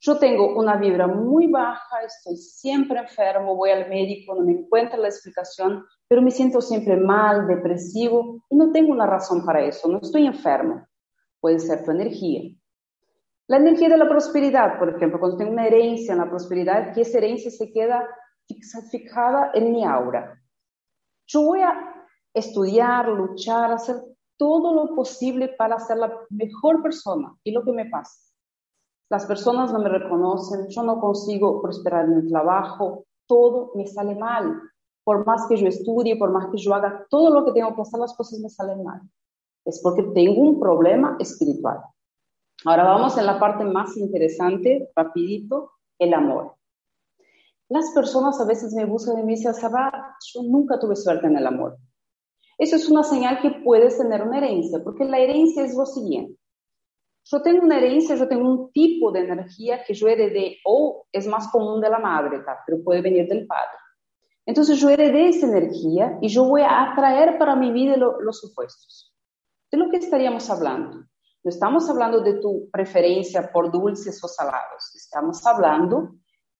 yo 0.00 0.18
tengo 0.18 0.58
una 0.58 0.76
vibra 0.76 1.06
muy 1.06 1.46
baja, 1.48 2.02
estoy 2.06 2.36
siempre 2.36 2.98
enfermo, 2.98 3.54
voy 3.54 3.70
al 3.70 3.88
médico, 3.88 4.34
no 4.34 4.42
me 4.42 4.52
encuentra 4.52 4.96
la 4.96 5.08
explicación, 5.08 5.84
pero 6.08 6.22
me 6.22 6.30
siento 6.30 6.62
siempre 6.62 6.96
mal, 6.96 7.46
depresivo 7.46 8.42
y 8.48 8.56
no 8.56 8.72
tengo 8.72 8.92
una 8.92 9.06
razón 9.06 9.44
para 9.44 9.62
eso, 9.62 9.88
no 9.88 9.98
estoy 10.00 10.26
enfermo. 10.26 10.86
Puede 11.38 11.58
ser 11.58 11.84
tu 11.84 11.90
energía. 11.90 12.50
La 13.50 13.56
energía 13.56 13.88
de 13.88 13.98
la 13.98 14.08
prosperidad, 14.08 14.78
por 14.78 14.90
ejemplo, 14.90 15.18
cuando 15.18 15.36
tengo 15.36 15.50
una 15.50 15.66
herencia 15.66 16.12
en 16.12 16.20
la 16.20 16.30
prosperidad, 16.30 16.94
que 16.94 17.00
esa 17.00 17.18
herencia 17.18 17.50
se 17.50 17.72
queda 17.72 18.08
fijada 18.92 19.50
en 19.54 19.72
mi 19.72 19.84
aura. 19.84 20.40
Yo 21.26 21.42
voy 21.42 21.60
a 21.62 22.06
estudiar, 22.32 23.08
luchar, 23.08 23.72
hacer 23.72 23.96
todo 24.36 24.72
lo 24.72 24.94
posible 24.94 25.48
para 25.58 25.80
ser 25.80 25.96
la 25.96 26.16
mejor 26.30 26.80
persona. 26.80 27.34
¿Y 27.42 27.50
lo 27.50 27.64
que 27.64 27.72
me 27.72 27.86
pasa? 27.86 28.20
Las 29.10 29.26
personas 29.26 29.72
no 29.72 29.80
me 29.80 29.88
reconocen, 29.88 30.68
yo 30.68 30.84
no 30.84 31.00
consigo 31.00 31.60
prosperar 31.60 32.04
en 32.04 32.18
el 32.18 32.28
trabajo, 32.28 33.04
todo 33.26 33.72
me 33.74 33.84
sale 33.88 34.14
mal. 34.14 34.60
Por 35.02 35.26
más 35.26 35.48
que 35.48 35.56
yo 35.56 35.66
estudie, 35.66 36.16
por 36.16 36.30
más 36.30 36.46
que 36.52 36.58
yo 36.58 36.72
haga 36.72 37.04
todo 37.10 37.30
lo 37.30 37.44
que 37.44 37.50
tengo 37.50 37.74
que 37.74 37.82
hacer, 37.82 37.98
las 37.98 38.14
cosas 38.14 38.38
me 38.38 38.48
salen 38.48 38.84
mal. 38.84 39.00
Es 39.64 39.80
porque 39.82 40.04
tengo 40.14 40.40
un 40.40 40.60
problema 40.60 41.16
espiritual. 41.18 41.80
Ahora 42.64 42.84
vamos 42.84 43.16
en 43.16 43.26
la 43.26 43.40
parte 43.40 43.64
más 43.64 43.96
interesante, 43.96 44.90
rapidito, 44.94 45.72
el 45.98 46.12
amor. 46.12 46.56
Las 47.68 47.90
personas 47.94 48.40
a 48.40 48.46
veces 48.46 48.74
me 48.74 48.84
buscan 48.84 49.18
y 49.18 49.22
me 49.22 49.32
dicen, 49.32 49.54
Sara, 49.54 50.16
yo 50.34 50.42
nunca 50.42 50.78
tuve 50.78 50.96
suerte 50.96 51.26
en 51.26 51.36
el 51.36 51.46
amor. 51.46 51.78
Eso 52.58 52.76
es 52.76 52.90
una 52.90 53.02
señal 53.02 53.40
que 53.40 53.62
puedes 53.64 53.96
tener 53.96 54.22
una 54.22 54.38
herencia, 54.38 54.82
porque 54.84 55.04
la 55.04 55.18
herencia 55.18 55.64
es 55.64 55.74
lo 55.74 55.86
siguiente. 55.86 56.38
Yo 57.24 57.40
tengo 57.40 57.64
una 57.64 57.78
herencia, 57.78 58.16
yo 58.16 58.28
tengo 58.28 58.48
un 58.50 58.72
tipo 58.72 59.12
de 59.12 59.20
energía 59.20 59.82
que 59.84 59.94
yo 59.94 60.08
heredé, 60.08 60.58
o 60.64 61.06
es 61.12 61.26
más 61.26 61.48
común 61.48 61.80
de 61.80 61.88
la 61.88 61.98
madre, 61.98 62.42
pero 62.66 62.82
puede 62.82 63.00
venir 63.00 63.26
del 63.28 63.46
padre. 63.46 63.78
Entonces 64.44 64.78
yo 64.80 64.90
heredé 64.90 65.28
esa 65.28 65.46
energía 65.46 66.18
y 66.20 66.28
yo 66.28 66.44
voy 66.44 66.62
a 66.62 66.90
atraer 66.90 67.38
para 67.38 67.54
mi 67.54 67.70
vida 67.72 67.96
los 67.96 68.44
opuestos. 68.44 69.14
De 69.70 69.78
lo 69.78 69.88
que 69.90 69.98
estaríamos 69.98 70.50
hablando. 70.50 71.06
No 71.42 71.48
estamos 71.48 71.88
hablando 71.88 72.20
de 72.20 72.34
tu 72.34 72.68
preferencia 72.70 73.50
por 73.50 73.70
dulces 73.70 74.22
o 74.22 74.28
salados, 74.28 74.94
estamos 74.94 75.46
hablando 75.46 76.10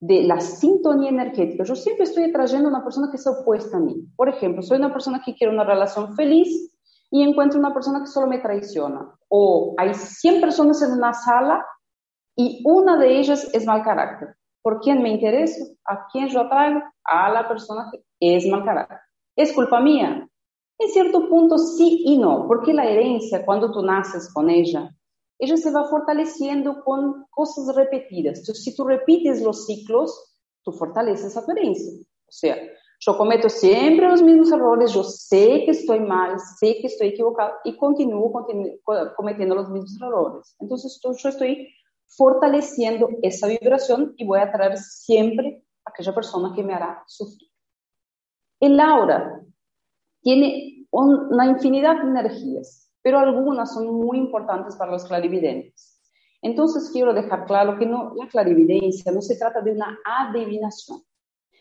de 0.00 0.22
la 0.22 0.40
sintonía 0.40 1.10
energética. 1.10 1.64
Yo 1.64 1.76
siempre 1.76 2.04
estoy 2.04 2.24
atrayendo 2.24 2.68
a 2.68 2.72
una 2.72 2.82
persona 2.82 3.08
que 3.10 3.16
es 3.16 3.26
opuesta 3.26 3.76
a 3.76 3.80
mí. 3.80 4.06
Por 4.16 4.30
ejemplo, 4.30 4.62
soy 4.62 4.78
una 4.78 4.92
persona 4.92 5.20
que 5.24 5.34
quiere 5.34 5.52
una 5.52 5.64
relación 5.64 6.16
feliz 6.16 6.74
y 7.10 7.22
encuentro 7.22 7.58
una 7.58 7.74
persona 7.74 8.00
que 8.00 8.06
solo 8.06 8.26
me 8.26 8.38
traiciona. 8.38 9.14
O 9.28 9.74
hay 9.76 9.92
100 9.92 10.40
personas 10.40 10.80
en 10.82 10.92
una 10.92 11.12
sala 11.12 11.64
y 12.34 12.62
una 12.64 12.96
de 12.96 13.18
ellas 13.18 13.50
es 13.52 13.66
mal 13.66 13.82
carácter. 13.82 14.36
¿Por 14.62 14.80
quién 14.80 15.02
me 15.02 15.10
intereso? 15.10 15.64
¿A 15.84 16.06
quién 16.10 16.28
yo 16.28 16.40
atraigo? 16.40 16.80
A 17.04 17.30
la 17.30 17.46
persona 17.46 17.90
que 17.92 18.02
es 18.20 18.46
mal 18.46 18.64
carácter. 18.64 18.98
¿Es 19.36 19.52
culpa 19.52 19.80
mía? 19.80 20.26
En 20.80 20.88
cierto 20.88 21.28
punto 21.28 21.58
sí 21.58 22.04
y 22.06 22.16
no, 22.16 22.46
porque 22.48 22.72
la 22.72 22.88
herencia, 22.88 23.44
cuando 23.44 23.70
tú 23.70 23.82
naces 23.82 24.32
con 24.32 24.48
ella, 24.48 24.90
ella 25.38 25.56
se 25.58 25.70
va 25.70 25.84
fortaleciendo 25.84 26.82
con 26.82 27.26
cosas 27.28 27.76
repetidas. 27.76 28.38
Entonces, 28.38 28.64
si 28.64 28.74
tú 28.74 28.84
repites 28.84 29.42
los 29.42 29.66
ciclos, 29.66 30.38
tú 30.62 30.72
fortaleces 30.72 31.36
a 31.36 31.44
tu 31.44 31.52
herencia. 31.52 31.92
O 32.26 32.32
sea, 32.32 32.56
yo 32.98 33.18
cometo 33.18 33.50
siempre 33.50 34.08
los 34.08 34.22
mismos 34.22 34.52
errores, 34.52 34.92
yo 34.94 35.04
sé 35.04 35.64
que 35.66 35.72
estoy 35.72 36.00
mal, 36.00 36.40
sé 36.58 36.78
que 36.80 36.86
estoy 36.86 37.08
equivocado 37.08 37.52
y 37.64 37.76
continúo, 37.76 38.32
cometiendo 39.14 39.54
los 39.54 39.68
mismos 39.68 40.00
errores. 40.00 40.56
Entonces, 40.60 40.98
yo 41.02 41.28
estoy 41.28 41.68
fortaleciendo 42.06 43.06
esa 43.20 43.48
vibración 43.48 44.14
y 44.16 44.24
voy 44.24 44.40
a 44.40 44.50
traer 44.50 44.78
siempre 44.78 45.62
a 45.84 45.90
aquella 45.90 46.14
persona 46.14 46.54
que 46.56 46.62
me 46.62 46.72
hará 46.72 47.04
sufrir. 47.06 47.50
El 48.60 48.80
aura 48.80 49.42
tiene 50.22 50.86
una 50.90 51.46
infinidad 51.46 52.02
de 52.02 52.08
energías, 52.10 52.90
pero 53.02 53.18
algunas 53.18 53.72
son 53.72 53.94
muy 53.94 54.18
importantes 54.18 54.76
para 54.76 54.92
los 54.92 55.04
clarividentes. 55.04 56.00
Entonces 56.42 56.90
quiero 56.92 57.12
dejar 57.12 57.44
claro 57.46 57.78
que 57.78 57.86
no, 57.86 58.14
la 58.16 58.28
clarividencia 58.28 59.12
no 59.12 59.20
se 59.20 59.36
trata 59.36 59.60
de 59.60 59.72
una 59.72 59.98
adivinación. 60.04 61.02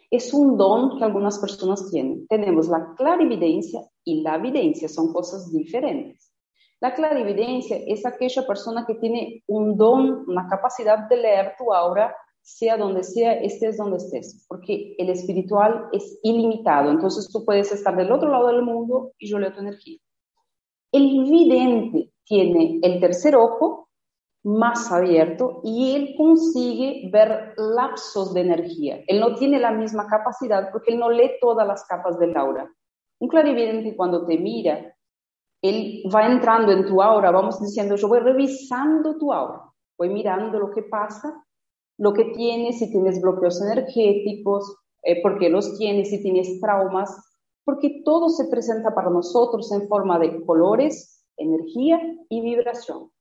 Es 0.09 0.33
un 0.33 0.57
don 0.57 0.97
que 0.97 1.03
algunas 1.03 1.37
personas 1.37 1.89
tienen. 1.91 2.25
Tenemos 2.27 2.67
la 2.67 2.93
clarividencia 2.95 3.81
y 4.03 4.21
la 4.21 4.35
evidencia, 4.35 4.87
son 4.89 5.13
cosas 5.13 5.51
diferentes. 5.51 6.33
La 6.81 6.93
clarividencia 6.93 7.77
es 7.85 8.05
aquella 8.05 8.47
persona 8.47 8.85
que 8.85 8.95
tiene 8.95 9.43
un 9.47 9.77
don, 9.77 10.23
una 10.27 10.47
capacidad 10.47 11.09
de 11.09 11.17
leer 11.17 11.55
tu 11.57 11.73
aura 11.73 12.15
sea 12.57 12.77
donde 12.77 13.03
sea, 13.03 13.33
estés 13.33 13.77
donde 13.77 13.97
estés, 13.97 14.45
porque 14.47 14.95
el 14.97 15.09
espiritual 15.09 15.87
es 15.91 16.19
ilimitado, 16.23 16.89
entonces 16.89 17.29
tú 17.31 17.45
puedes 17.45 17.71
estar 17.71 17.95
del 17.95 18.11
otro 18.11 18.29
lado 18.29 18.47
del 18.47 18.63
mundo 18.63 19.13
y 19.19 19.29
yo 19.29 19.37
leo 19.37 19.53
tu 19.53 19.59
energía. 19.59 19.99
El 20.91 21.23
vidente 21.29 22.11
tiene 22.23 22.79
el 22.81 22.99
tercer 22.99 23.35
ojo 23.35 23.89
más 24.43 24.91
abierto 24.91 25.61
y 25.63 25.95
él 25.95 26.15
consigue 26.17 27.09
ver 27.11 27.53
lapsos 27.57 28.33
de 28.33 28.41
energía. 28.41 29.03
Él 29.05 29.19
no 29.19 29.35
tiene 29.35 29.59
la 29.59 29.71
misma 29.71 30.07
capacidad 30.07 30.71
porque 30.71 30.93
él 30.93 30.99
no 30.99 31.11
lee 31.11 31.33
todas 31.39 31.67
las 31.67 31.85
capas 31.85 32.17
del 32.17 32.35
aura. 32.35 32.71
Un 33.19 33.27
clarividente 33.27 33.95
cuando 33.95 34.25
te 34.25 34.37
mira, 34.37 34.95
él 35.61 36.01
va 36.13 36.25
entrando 36.25 36.71
en 36.71 36.85
tu 36.85 37.01
aura, 37.01 37.31
vamos 37.31 37.61
diciendo, 37.61 37.95
yo 37.95 38.07
voy 38.07 38.19
revisando 38.19 39.17
tu 39.17 39.31
aura, 39.31 39.61
voy 39.97 40.09
mirando 40.09 40.57
lo 40.57 40.71
que 40.71 40.83
pasa 40.83 41.45
lo 41.99 42.13
que 42.13 42.25
tienes, 42.33 42.79
si 42.79 42.89
tienes 42.89 43.21
bloqueos 43.21 43.61
energéticos, 43.61 44.77
eh, 45.03 45.21
por 45.21 45.37
qué 45.37 45.49
los 45.49 45.77
tienes, 45.77 46.09
si 46.09 46.21
tienes 46.23 46.59
traumas, 46.61 47.13
porque 47.65 48.01
todo 48.03 48.29
se 48.29 48.45
presenta 48.45 48.95
para 48.95 49.09
nosotros 49.09 49.71
en 49.73 49.87
forma 49.87 50.17
de 50.17 50.43
colores, 50.45 51.25
energía 51.37 51.99
y 52.29 52.41
vibración. 52.41 53.11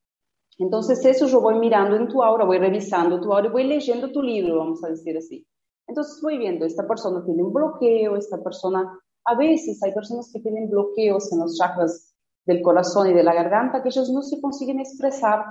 Entonces 0.59 1.05
eso 1.05 1.27
yo 1.27 1.41
voy 1.41 1.59
mirando 1.59 1.97
en 1.97 2.09
tu 2.09 2.23
aura, 2.23 2.45
voy 2.45 2.59
revisando 2.59 3.21
tu 3.21 3.33
aura 3.33 3.49
y 3.49 3.53
voy 3.53 3.65
leyendo 3.65 4.13
tu 4.13 4.23
libro, 4.23 4.59
vamos 4.59 4.83
a 4.85 4.89
decir 4.89 5.17
así. 5.17 5.45
Entonces 5.89 6.21
voy 6.23 6.39
viendo, 6.39 6.65
esta 6.65 6.87
persona 6.87 7.25
tiene 7.25 7.43
un 7.43 7.53
bloqueo, 7.53 8.17
esta 8.17 8.43
persona, 8.43 8.99
a 9.25 9.37
veces 9.37 9.83
hay 9.83 9.93
personas 9.93 10.31
que 10.33 10.41
tienen 10.41 10.71
bloqueos 10.71 11.33
en 11.33 11.41
los 11.41 11.57
chakras 11.59 12.15
del 12.47 12.63
corazón 12.63 13.11
y 13.11 13.13
de 13.13 13.25
la 13.25 13.35
garganta 13.35 13.83
que 13.83 13.89
ellos 13.89 14.11
no 14.11 14.23
se 14.23 14.41
consiguen 14.41 14.79
expresar 14.81 15.45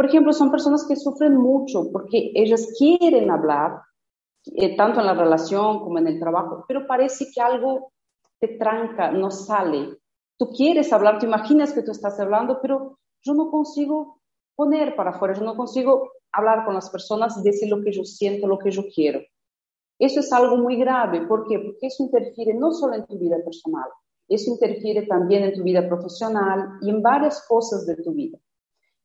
por 0.00 0.06
ejemplo, 0.06 0.32
son 0.32 0.50
personas 0.50 0.86
que 0.88 0.96
sufren 0.96 1.36
mucho 1.36 1.92
porque 1.92 2.32
ellas 2.34 2.72
quieren 2.78 3.30
hablar, 3.30 3.82
eh, 4.46 4.74
tanto 4.74 5.00
en 5.00 5.04
la 5.04 5.12
relación 5.12 5.80
como 5.80 5.98
en 5.98 6.06
el 6.06 6.18
trabajo, 6.18 6.64
pero 6.66 6.86
parece 6.86 7.26
que 7.30 7.42
algo 7.42 7.92
te 8.38 8.48
tranca, 8.56 9.10
no 9.10 9.30
sale. 9.30 9.98
Tú 10.38 10.48
quieres 10.56 10.90
hablar, 10.94 11.18
te 11.18 11.26
imaginas 11.26 11.74
que 11.74 11.82
tú 11.82 11.90
estás 11.90 12.18
hablando, 12.18 12.60
pero 12.62 12.98
yo 13.20 13.34
no 13.34 13.50
consigo 13.50 14.22
poner 14.56 14.96
para 14.96 15.10
afuera, 15.10 15.34
yo 15.34 15.44
no 15.44 15.54
consigo 15.54 16.10
hablar 16.32 16.64
con 16.64 16.72
las 16.72 16.88
personas, 16.88 17.44
decir 17.44 17.68
lo 17.68 17.82
que 17.82 17.92
yo 17.92 18.02
siento, 18.02 18.46
lo 18.46 18.58
que 18.58 18.70
yo 18.70 18.84
quiero. 18.94 19.20
Eso 19.98 20.20
es 20.20 20.32
algo 20.32 20.56
muy 20.56 20.76
grave. 20.76 21.26
¿Por 21.26 21.46
qué? 21.46 21.58
Porque 21.58 21.88
eso 21.88 22.04
interfiere 22.04 22.54
no 22.54 22.72
solo 22.72 22.94
en 22.94 23.04
tu 23.04 23.18
vida 23.18 23.36
personal, 23.44 23.90
eso 24.26 24.50
interfiere 24.50 25.02
también 25.02 25.42
en 25.42 25.52
tu 25.52 25.62
vida 25.62 25.86
profesional 25.86 26.78
y 26.80 26.88
en 26.88 27.02
varias 27.02 27.46
cosas 27.46 27.84
de 27.84 27.96
tu 27.96 28.12
vida. 28.12 28.38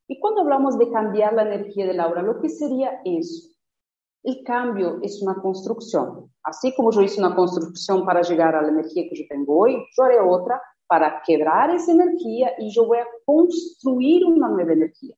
Y 0.08 0.20
cuando 0.20 0.42
hablamos 0.42 0.78
de 0.78 0.92
cambiar 0.92 1.34
la 1.34 1.44
energía 1.44 1.86
del 1.88 2.00
aura, 2.00 2.22
lo 2.22 2.40
que 2.40 2.50
sería 2.50 3.02
eso? 3.04 3.50
El 4.24 4.44
cambio 4.44 5.00
es 5.02 5.22
una 5.22 5.36
construcción. 5.36 6.32
Así 6.44 6.74
como 6.76 6.92
yo 6.92 7.02
hice 7.02 7.20
una 7.20 7.36
construcción 7.36 8.06
para 8.06 8.22
llegar 8.22 8.56
a 8.56 8.62
la 8.62 8.70
energía 8.70 9.08
que 9.10 9.16
yo 9.16 9.24
tengo 9.30 9.60
hoy, 9.60 9.78
yo 9.96 10.04
haré 10.04 10.20
otra 10.20 10.62
para 10.88 11.22
quebrar 11.26 11.72
esa 11.72 11.92
energía 11.92 12.52
y 12.60 12.70
yo 12.70 12.86
voy 12.86 13.00
a 13.00 13.08
construir 13.26 14.26
una 14.26 14.48
nueva 14.50 14.74
energía. 14.74 15.16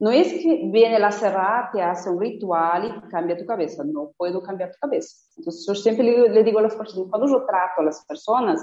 No 0.00 0.10
es 0.10 0.32
que 0.32 0.68
viene 0.72 0.98
la 0.98 1.12
cerrar, 1.12 1.70
te 1.72 1.80
hace 1.80 2.10
un 2.10 2.20
ritual 2.20 2.84
y 2.84 3.08
cambia 3.08 3.36
tu 3.36 3.46
cabeza. 3.46 3.84
No 3.84 4.12
puedo 4.16 4.42
cambiar 4.42 4.72
tu 4.72 4.78
cabeza. 4.80 5.16
Entonces, 5.36 5.64
yo 5.66 5.74
siempre 5.74 6.04
le, 6.04 6.28
le 6.28 6.42
digo 6.42 6.58
a 6.58 6.62
las 6.62 6.74
personas, 6.74 7.08
cuando 7.10 7.28
yo 7.28 7.46
trato 7.46 7.80
a 7.80 7.84
las 7.84 8.04
personas, 8.04 8.60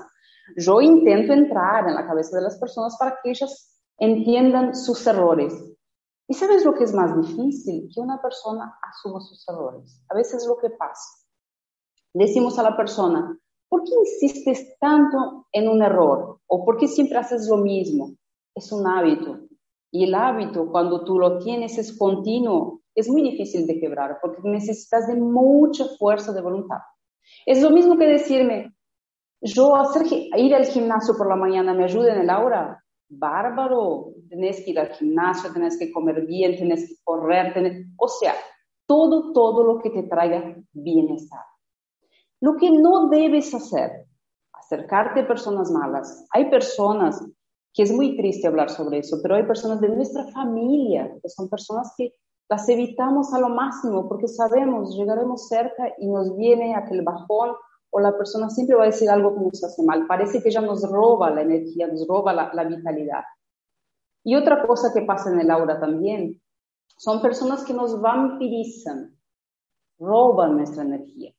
yo 0.57 0.81
intento 0.81 1.31
entrar 1.31 1.87
en 1.87 1.95
la 1.95 2.05
cabeza 2.05 2.37
de 2.37 2.43
las 2.43 2.59
personas 2.59 2.97
para 2.97 3.17
que 3.23 3.31
ellas 3.31 3.80
entiendan 4.01 4.75
sus 4.75 5.05
errores. 5.05 5.53
¿Y 6.27 6.33
sabes 6.33 6.65
lo 6.65 6.73
que 6.73 6.85
es 6.85 6.93
más 6.93 7.15
difícil? 7.15 7.87
Que 7.93 8.01
una 8.01 8.19
persona 8.21 8.77
asuma 8.81 9.21
sus 9.21 9.47
errores. 9.47 10.03
A 10.09 10.15
veces 10.15 10.45
lo 10.47 10.57
que 10.57 10.71
pasa. 10.71 11.27
Decimos 12.13 12.57
a 12.57 12.63
la 12.63 12.75
persona, 12.75 13.37
¿por 13.69 13.83
qué 13.83 13.91
insistes 13.99 14.77
tanto 14.79 15.47
en 15.51 15.69
un 15.69 15.83
error? 15.83 16.39
¿O 16.47 16.65
por 16.65 16.77
qué 16.77 16.87
siempre 16.87 17.17
haces 17.17 17.47
lo 17.47 17.57
mismo? 17.57 18.15
Es 18.55 18.71
un 18.71 18.87
hábito. 18.87 19.39
Y 19.91 20.05
el 20.05 20.15
hábito, 20.15 20.71
cuando 20.71 21.03
tú 21.03 21.19
lo 21.19 21.37
tienes, 21.37 21.77
es 21.77 21.95
continuo. 21.95 22.81
Es 22.95 23.07
muy 23.07 23.21
difícil 23.21 23.67
de 23.67 23.79
quebrar 23.79 24.17
porque 24.21 24.41
necesitas 24.43 25.07
de 25.07 25.15
mucha 25.15 25.85
fuerza 25.99 26.33
de 26.33 26.41
voluntad. 26.41 26.79
Es 27.45 27.61
lo 27.61 27.69
mismo 27.69 27.97
que 27.97 28.07
decirme, 28.07 28.73
yo 29.41 29.75
hacer, 29.75 30.07
ir 30.07 30.55
al 30.55 30.65
gimnasio 30.65 31.15
por 31.15 31.27
la 31.27 31.35
mañana 31.35 31.73
me 31.73 31.83
ayuda 31.83 32.13
en 32.13 32.21
el 32.21 32.29
aura. 32.29 32.83
Bárbaro, 33.11 34.13
tenés 34.29 34.63
que 34.63 34.71
ir 34.71 34.79
al 34.79 34.89
gimnasio, 34.89 35.51
tenés 35.51 35.77
que 35.77 35.91
comer 35.91 36.25
bien, 36.25 36.57
tenés 36.57 36.87
que 36.87 36.95
correr, 37.03 37.53
tenés... 37.53 37.87
o 37.97 38.07
sea, 38.07 38.33
todo, 38.85 39.31
todo 39.33 39.63
lo 39.63 39.79
que 39.79 39.89
te 39.89 40.03
traiga 40.03 40.55
bienestar. 40.71 41.41
Lo 42.39 42.55
que 42.55 42.71
no 42.71 43.09
debes 43.09 43.53
hacer, 43.53 44.05
acercarte 44.53 45.21
a 45.21 45.27
personas 45.27 45.69
malas. 45.71 46.25
Hay 46.31 46.49
personas, 46.49 47.23
que 47.73 47.83
es 47.83 47.91
muy 47.91 48.17
triste 48.17 48.47
hablar 48.47 48.69
sobre 48.69 48.99
eso, 48.99 49.19
pero 49.21 49.35
hay 49.35 49.43
personas 49.43 49.79
de 49.79 49.89
nuestra 49.89 50.25
familia, 50.31 51.11
que 51.21 51.29
son 51.29 51.49
personas 51.49 51.93
que 51.97 52.13
las 52.49 52.67
evitamos 52.67 53.33
a 53.33 53.39
lo 53.39 53.49
máximo 53.49 54.09
porque 54.09 54.27
sabemos, 54.27 54.97
llegaremos 54.97 55.47
cerca 55.47 55.93
y 55.97 56.07
nos 56.07 56.35
viene 56.35 56.75
aquel 56.75 57.01
bajón 57.01 57.51
o 57.91 57.99
la 57.99 58.17
persona 58.17 58.49
siempre 58.49 58.75
va 58.75 58.83
a 58.83 58.87
decir 58.87 59.09
algo 59.09 59.35
que 59.35 59.41
nos 59.41 59.63
hace 59.63 59.83
mal. 59.83 60.07
Parece 60.07 60.41
que 60.41 60.49
ella 60.49 60.61
nos 60.61 60.81
roba 60.89 61.29
la 61.29 61.41
energía, 61.41 61.87
nos 61.87 62.07
roba 62.07 62.33
la, 62.33 62.51
la 62.53 62.63
vitalidad. 62.63 63.23
Y 64.23 64.35
otra 64.35 64.65
cosa 64.65 64.93
que 64.93 65.01
pasa 65.01 65.31
en 65.31 65.39
el 65.39 65.51
aura 65.51 65.79
también, 65.79 66.41
son 66.97 67.21
personas 67.21 67.63
que 67.63 67.73
nos 67.73 67.99
vampirizan, 67.99 69.17
roban 69.99 70.57
nuestra 70.57 70.83
energía. 70.83 71.33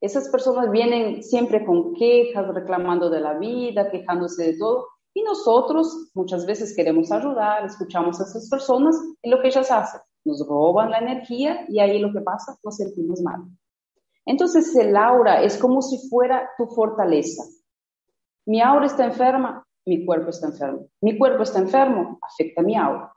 Esas 0.00 0.28
personas 0.30 0.70
vienen 0.70 1.22
siempre 1.22 1.64
con 1.64 1.94
quejas, 1.94 2.48
reclamando 2.52 3.08
de 3.08 3.20
la 3.20 3.38
vida, 3.38 3.90
quejándose 3.90 4.52
de 4.52 4.58
todo, 4.58 4.88
y 5.14 5.22
nosotros 5.22 6.10
muchas 6.14 6.46
veces 6.46 6.74
queremos 6.74 7.12
ayudar, 7.12 7.64
escuchamos 7.64 8.20
a 8.20 8.24
esas 8.24 8.48
personas 8.48 8.96
y 9.22 9.28
lo 9.28 9.40
que 9.40 9.48
ellas 9.48 9.70
hacen, 9.70 10.00
nos 10.24 10.46
roban 10.48 10.90
la 10.90 10.98
energía 10.98 11.66
y 11.68 11.78
ahí 11.78 11.98
lo 11.98 12.12
que 12.12 12.20
pasa, 12.20 12.56
nos 12.64 12.76
sentimos 12.76 13.20
mal. 13.20 13.42
Entonces 14.24 14.74
el 14.76 14.96
aura 14.96 15.42
es 15.42 15.58
como 15.58 15.82
si 15.82 16.08
fuera 16.08 16.50
tu 16.56 16.66
fortaleza. 16.66 17.42
Mi 18.46 18.60
aura 18.60 18.86
está 18.86 19.04
enferma, 19.04 19.64
mi 19.84 20.04
cuerpo 20.04 20.30
está 20.30 20.46
enfermo. 20.46 20.88
Mi 21.00 21.18
cuerpo 21.18 21.42
está 21.42 21.58
enfermo, 21.58 22.18
afecta 22.22 22.62
mi 22.62 22.76
aura. 22.76 23.12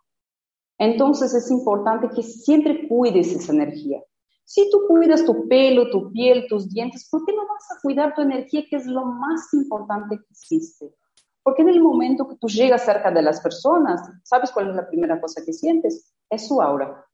Entonces 0.78 1.34
es 1.34 1.50
importante 1.52 2.10
que 2.10 2.24
siempre 2.24 2.88
cuides 2.88 3.34
esa 3.34 3.54
energía. 3.54 4.02
Si 4.44 4.70
tú 4.70 4.86
cuidas 4.88 5.26
tu 5.26 5.48
pelo, 5.48 5.90
tu 5.90 6.12
piel, 6.12 6.46
tus 6.48 6.70
dientes, 6.70 7.08
¿por 7.10 7.26
qué 7.26 7.34
no 7.34 7.48
vas 7.48 7.72
a 7.72 7.82
cuidar 7.82 8.14
tu 8.14 8.22
energía, 8.22 8.64
que 8.70 8.76
es 8.76 8.86
lo 8.86 9.06
más 9.06 9.52
importante 9.54 10.18
que 10.18 10.28
existe? 10.30 10.94
Porque 11.42 11.64
en 11.64 11.70
el 11.70 11.82
momento 11.82 12.28
que 12.28 12.36
tú 12.36 12.48
llegas 12.48 12.86
cerca 12.86 13.12
de 13.12 13.22
las 13.22 13.42
personas, 13.42 14.02
¿sabes 14.24 14.52
cuál 14.52 14.70
es 14.70 14.76
la 14.76 14.88
primera 14.88 15.20
cosa 15.20 15.44
que 15.44 15.54
sientes? 15.54 16.14
Es 16.30 16.48
su 16.48 16.62
aura. 16.62 17.06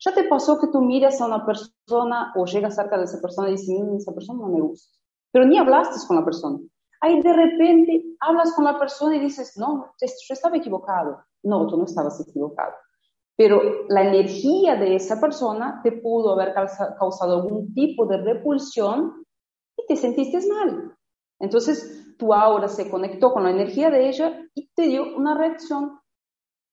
¿Ya 0.00 0.14
te 0.14 0.24
pasó 0.24 0.58
que 0.58 0.68
tú 0.68 0.80
miras 0.80 1.20
a 1.20 1.26
una 1.26 1.46
persona 1.46 2.32
o 2.36 2.44
llegas 2.44 2.74
cerca 2.74 2.98
de 2.98 3.04
esa 3.04 3.20
persona 3.20 3.48
y 3.48 3.52
dices, 3.52 3.68
mm, 3.68 3.96
esa 3.96 4.12
persona 4.12 4.40
no 4.40 4.48
me 4.48 4.60
gusta? 4.60 4.98
Pero 5.32 5.46
ni 5.46 5.58
hablaste 5.58 6.06
con 6.06 6.16
la 6.16 6.24
persona. 6.24 6.58
Ahí 7.00 7.20
de 7.20 7.32
repente 7.32 8.04
hablas 8.20 8.52
con 8.54 8.64
la 8.64 8.78
persona 8.78 9.16
y 9.16 9.20
dices, 9.20 9.56
no, 9.56 9.94
yo 10.00 10.32
estaba 10.32 10.56
equivocado. 10.56 11.24
No, 11.42 11.66
tú 11.66 11.76
no 11.76 11.84
estabas 11.84 12.20
equivocado. 12.26 12.72
Pero 13.36 13.60
la 13.88 14.02
energía 14.02 14.76
de 14.76 14.94
esa 14.94 15.20
persona 15.20 15.80
te 15.82 15.92
pudo 15.92 16.32
haber 16.32 16.54
causado 16.54 17.34
algún 17.34 17.74
tipo 17.74 18.06
de 18.06 18.18
repulsión 18.18 19.24
y 19.76 19.86
te 19.86 19.96
sentiste 19.96 20.38
mal. 20.48 20.96
Entonces, 21.40 22.16
tu 22.16 22.32
aura 22.32 22.68
se 22.68 22.88
conectó 22.88 23.32
con 23.32 23.44
la 23.44 23.50
energía 23.50 23.90
de 23.90 24.08
ella 24.08 24.40
y 24.54 24.68
te 24.74 24.82
dio 24.82 25.16
una 25.16 25.36
reacción 25.36 25.98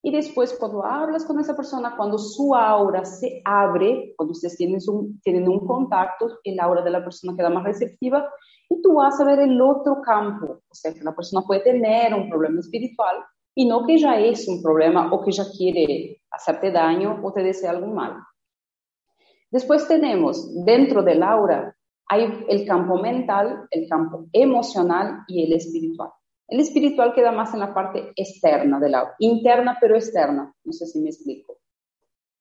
y 0.04 0.12
después, 0.12 0.56
cuando 0.60 0.84
hablas 0.84 1.26
con 1.26 1.40
esa 1.40 1.56
persona, 1.56 1.96
cuando 1.96 2.18
su 2.18 2.56
aura 2.56 3.06
se 3.06 3.42
abre, 3.46 4.14
cuando 4.18 4.32
ustedes 4.32 4.58
tienen 4.58 4.80
un, 4.88 5.20
tienen 5.22 5.48
un 5.48 5.66
contacto, 5.68 6.40
el 6.44 6.60
aura 6.60 6.82
de 6.82 6.90
la 6.90 7.04
persona 7.04 7.36
queda 7.36 7.52
más 7.52 7.64
receptiva 7.64 8.28
y 8.68 8.82
tú 8.82 8.96
vas 8.96 9.20
a 9.20 9.26
ver 9.26 9.40
el 9.40 9.62
otro 9.62 10.02
campo. 10.02 10.62
O 10.68 10.74
sea, 10.74 10.92
que 10.92 11.04
la 11.04 11.16
persona 11.16 11.46
puede 11.46 11.62
tener 11.62 12.16
un 12.16 12.30
problema 12.30 12.60
espiritual 12.62 13.18
y 13.54 13.68
no 13.68 13.86
que 13.86 14.00
ya 14.00 14.20
es 14.20 14.48
un 14.48 14.64
problema 14.64 15.14
o 15.14 15.22
que 15.24 15.32
ya 15.32 15.44
quiere 15.56 16.22
hacerte 16.32 16.72
daño 16.72 17.20
o 17.22 17.32
te 17.32 17.44
desea 17.44 17.70
algo 17.70 17.88
mal. 17.88 18.16
Después 19.52 19.88
tenemos 19.88 20.66
dentro 20.66 21.04
del 21.04 21.22
aura, 21.22 21.76
hay 22.08 22.46
el 22.48 22.66
campo 22.66 22.98
mental, 22.98 23.68
el 23.70 23.88
campo 23.88 24.26
emocional 24.34 25.20
y 25.28 25.44
el 25.44 25.54
espiritual. 25.54 26.10
El 26.52 26.60
espiritual 26.60 27.14
queda 27.14 27.32
más 27.32 27.54
en 27.54 27.62
la 27.62 27.74
parte 27.74 28.12
externa 28.14 28.78
del 28.78 28.94
aura, 28.94 29.16
interna 29.20 29.78
pero 29.80 29.96
externa, 29.96 30.54
no 30.66 30.74
sé 30.74 30.86
si 30.86 31.00
me 31.00 31.10
explico. 31.10 31.60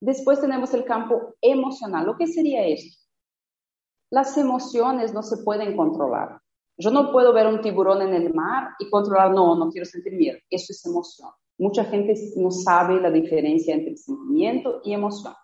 Después 0.01 0.41
tenemos 0.41 0.73
el 0.73 0.83
campo 0.83 1.35
emocional. 1.39 2.05
¿Lo 2.05 2.17
que 2.17 2.27
sería 2.27 2.67
esto? 2.67 3.01
Las 4.09 4.37
emociones 4.37 5.13
no 5.13 5.23
se 5.23 5.41
pueden 5.45 5.77
controlar. 5.77 6.41
Yo 6.77 6.91
no 6.91 7.13
puedo 7.13 7.31
ver 7.31 7.47
un 7.47 7.61
tiburón 7.61 8.01
en 8.01 8.13
el 8.13 8.33
mar 8.33 8.71
y 8.79 8.89
controlar, 8.89 9.31
no, 9.31 9.55
no 9.55 9.69
quiero 9.69 9.85
sentir 9.85 10.11
miedo. 10.17 10.39
Eso 10.49 10.73
es 10.73 10.85
emoción. 10.85 11.29
Mucha 11.57 11.85
gente 11.85 12.13
no 12.35 12.51
sabe 12.51 12.99
la 12.99 13.11
diferencia 13.11 13.73
entre 13.73 13.95
sentimiento 13.95 14.81
y 14.83 14.91
emoción. 14.91 15.35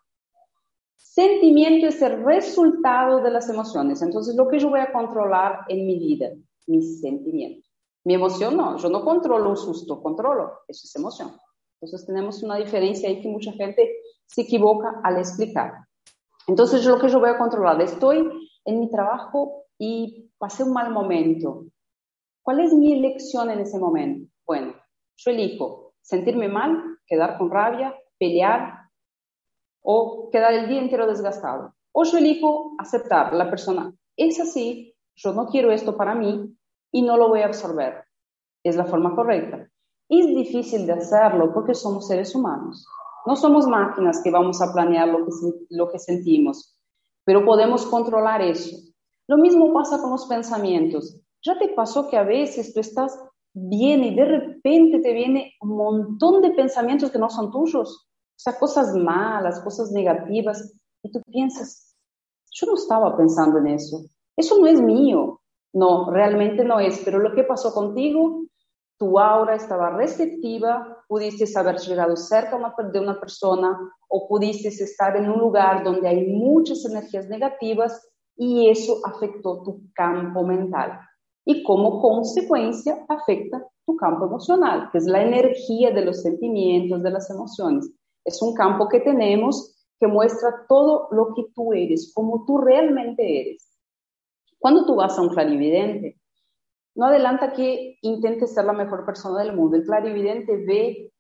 Sentimiento 0.98 1.88
es 1.88 2.02
el 2.02 2.22
resultado 2.26 3.22
de 3.22 3.32
las 3.32 3.50
emociones. 3.50 4.02
Entonces, 4.02 4.36
lo 4.36 4.50
que 4.50 4.60
yo 4.60 4.70
voy 4.70 4.82
a 4.82 4.92
controlar 4.92 5.60
en 5.70 5.88
mi 5.88 5.98
vida, 6.00 6.32
mis 6.66 7.00
sentimientos. 7.00 7.67
Mi 8.08 8.14
emoción 8.14 8.56
no, 8.56 8.78
yo 8.78 8.88
no 8.88 9.04
controlo 9.04 9.50
un 9.50 9.58
susto, 9.58 10.02
controlo, 10.02 10.62
eso 10.66 10.86
es 10.86 10.96
emoción. 10.96 11.30
Entonces 11.82 12.08
tenemos 12.08 12.42
una 12.42 12.56
diferencia 12.56 13.10
ahí 13.10 13.22
que 13.22 13.28
mucha 13.28 13.52
gente 13.52 13.98
se 14.26 14.44
equivoca 14.44 15.02
al 15.04 15.18
explicar. 15.18 15.74
Entonces 16.48 16.86
lo 16.86 17.02
que 17.02 17.10
yo 17.10 17.20
voy 17.20 17.32
a 17.32 17.38
controlar, 17.38 17.82
estoy 17.82 18.26
en 18.64 18.80
mi 18.80 18.90
trabajo 18.90 19.66
y 19.78 20.32
pasé 20.38 20.64
un 20.64 20.72
mal 20.72 20.90
momento. 20.90 21.66
¿Cuál 22.44 22.62
es 22.62 22.74
mi 22.74 22.94
elección 22.94 23.50
en 23.50 23.60
ese 23.60 23.78
momento? 23.78 24.32
Bueno, 24.46 24.74
yo 25.18 25.32
elijo 25.32 25.96
sentirme 26.00 26.48
mal, 26.48 26.82
quedar 27.06 27.38
con 27.38 27.52
rabia, 27.52 27.94
pelear 28.18 28.88
o 29.82 30.30
quedar 30.32 30.54
el 30.54 30.70
día 30.70 30.80
entero 30.80 31.08
desgastado. 31.08 31.74
O 31.92 32.06
yo 32.06 32.20
elijo 32.20 32.72
aceptar 32.80 33.34
la 33.34 33.50
persona, 33.50 33.94
es 34.16 34.40
así, 34.40 34.96
yo 35.14 35.34
no 35.34 35.48
quiero 35.48 35.74
esto 35.74 35.98
para 35.98 36.16
mí, 36.16 36.57
y 36.92 37.02
no 37.02 37.18
lo 37.18 37.30
voy 37.30 37.42
a 37.42 37.48
absorber. 37.48 38.04
Es 38.64 38.76
la 38.76 38.86
forma 38.86 39.16
correcta. 39.16 39.70
Es 40.10 40.26
difícil 40.28 40.86
de 40.86 40.94
hacerlo 40.94 41.54
porque 41.54 41.74
somos 41.74 42.08
seres 42.08 42.34
humanos. 42.36 42.86
No 43.26 43.36
somos 43.36 43.68
máquinas 43.68 44.22
que 44.24 44.32
vamos 44.32 44.62
a 44.62 44.72
planear 44.72 45.08
lo 45.10 45.26
que, 45.26 45.32
lo 45.70 45.90
que 45.90 46.00
sentimos, 46.00 46.78
pero 47.26 47.44
podemos 47.44 47.86
controlar 47.86 48.42
eso. 48.42 48.78
Lo 49.28 49.38
mismo 49.38 49.74
pasa 49.74 50.02
con 50.02 50.12
los 50.12 50.26
pensamientos. 50.26 51.20
¿Ya 51.44 51.58
te 51.60 51.70
pasó 51.70 52.10
que 52.10 52.18
a 52.18 52.24
veces 52.24 52.74
tú 52.74 52.80
estás 52.80 53.20
bien 53.54 54.04
y 54.04 54.16
de 54.16 54.26
repente 54.26 55.00
te 55.00 55.14
viene 55.14 55.54
un 55.62 55.76
montón 55.76 56.42
de 56.42 56.52
pensamientos 56.52 57.12
que 57.12 57.20
no 57.20 57.30
son 57.30 57.52
tuyos? 57.52 58.08
O 58.10 58.40
sea, 58.40 58.58
cosas 58.58 58.96
malas, 58.96 59.60
cosas 59.62 59.92
negativas, 59.92 60.74
y 61.04 61.12
tú 61.12 61.22
piensas, 61.24 61.96
yo 62.52 62.68
no 62.68 62.76
estaba 62.76 63.16
pensando 63.16 63.60
en 63.60 63.68
eso, 63.68 64.06
eso 64.36 64.58
no 64.60 64.68
es 64.68 64.82
mío, 64.82 65.37
no, 65.78 66.10
realmente 66.10 66.64
no 66.64 66.80
es, 66.80 67.02
pero 67.06 67.20
lo 67.20 67.34
que 67.34 67.44
pasó 67.44 67.74
contigo, 67.74 68.44
tu 68.98 69.20
aura 69.20 69.56
estaba 69.56 69.92
receptiva, 69.92 71.04
pudiste 71.08 71.46
haber 71.58 71.78
llegado 71.78 72.16
cerca 72.16 72.58
de 72.92 73.00
una 73.00 73.20
persona 73.20 73.78
o 74.10 74.28
pudiste 74.28 74.70
estar 74.70 75.16
en 75.16 75.30
un 75.30 75.40
lugar 75.40 75.84
donde 75.84 76.08
hay 76.08 76.26
muchas 76.28 76.84
energías 76.86 77.28
negativas 77.30 78.10
y 78.36 78.70
eso 78.70 79.00
afectó 79.06 79.62
tu 79.64 79.82
campo 79.94 80.44
mental. 80.44 81.00
Y 81.46 81.64
como 81.64 82.02
consecuencia 82.02 83.06
afecta 83.08 83.64
tu 83.86 83.96
campo 83.96 84.26
emocional, 84.26 84.90
que 84.92 84.98
es 84.98 85.06
la 85.06 85.24
energía 85.24 85.92
de 85.92 86.04
los 86.04 86.22
sentimientos, 86.22 87.02
de 87.04 87.12
las 87.12 87.30
emociones. 87.30 87.90
Es 88.26 88.42
un 88.42 88.54
campo 88.54 88.90
que 88.90 89.00
tenemos 89.00 89.76
que 90.00 90.08
muestra 90.08 90.66
todo 90.68 91.08
lo 91.12 91.34
que 91.34 91.46
tú 91.56 91.74
eres, 91.74 92.12
como 92.14 92.46
tú 92.46 92.58
realmente 92.58 93.42
eres. 93.42 93.77
Cuando 94.68 94.86
tú 94.86 94.96
vas 94.96 95.18
a 95.18 95.22
un 95.22 95.30
clarividente, 95.30 96.20
no 96.94 97.06
adelanta 97.06 97.54
que 97.54 98.00
intentes 98.02 98.54
ser 98.54 98.66
la 98.66 98.74
mejor 98.74 99.06
persona 99.06 99.42
del 99.42 99.56
mundo. 99.56 99.78
El 99.78 99.86
clarividente 99.86 100.58
ve 100.58 101.14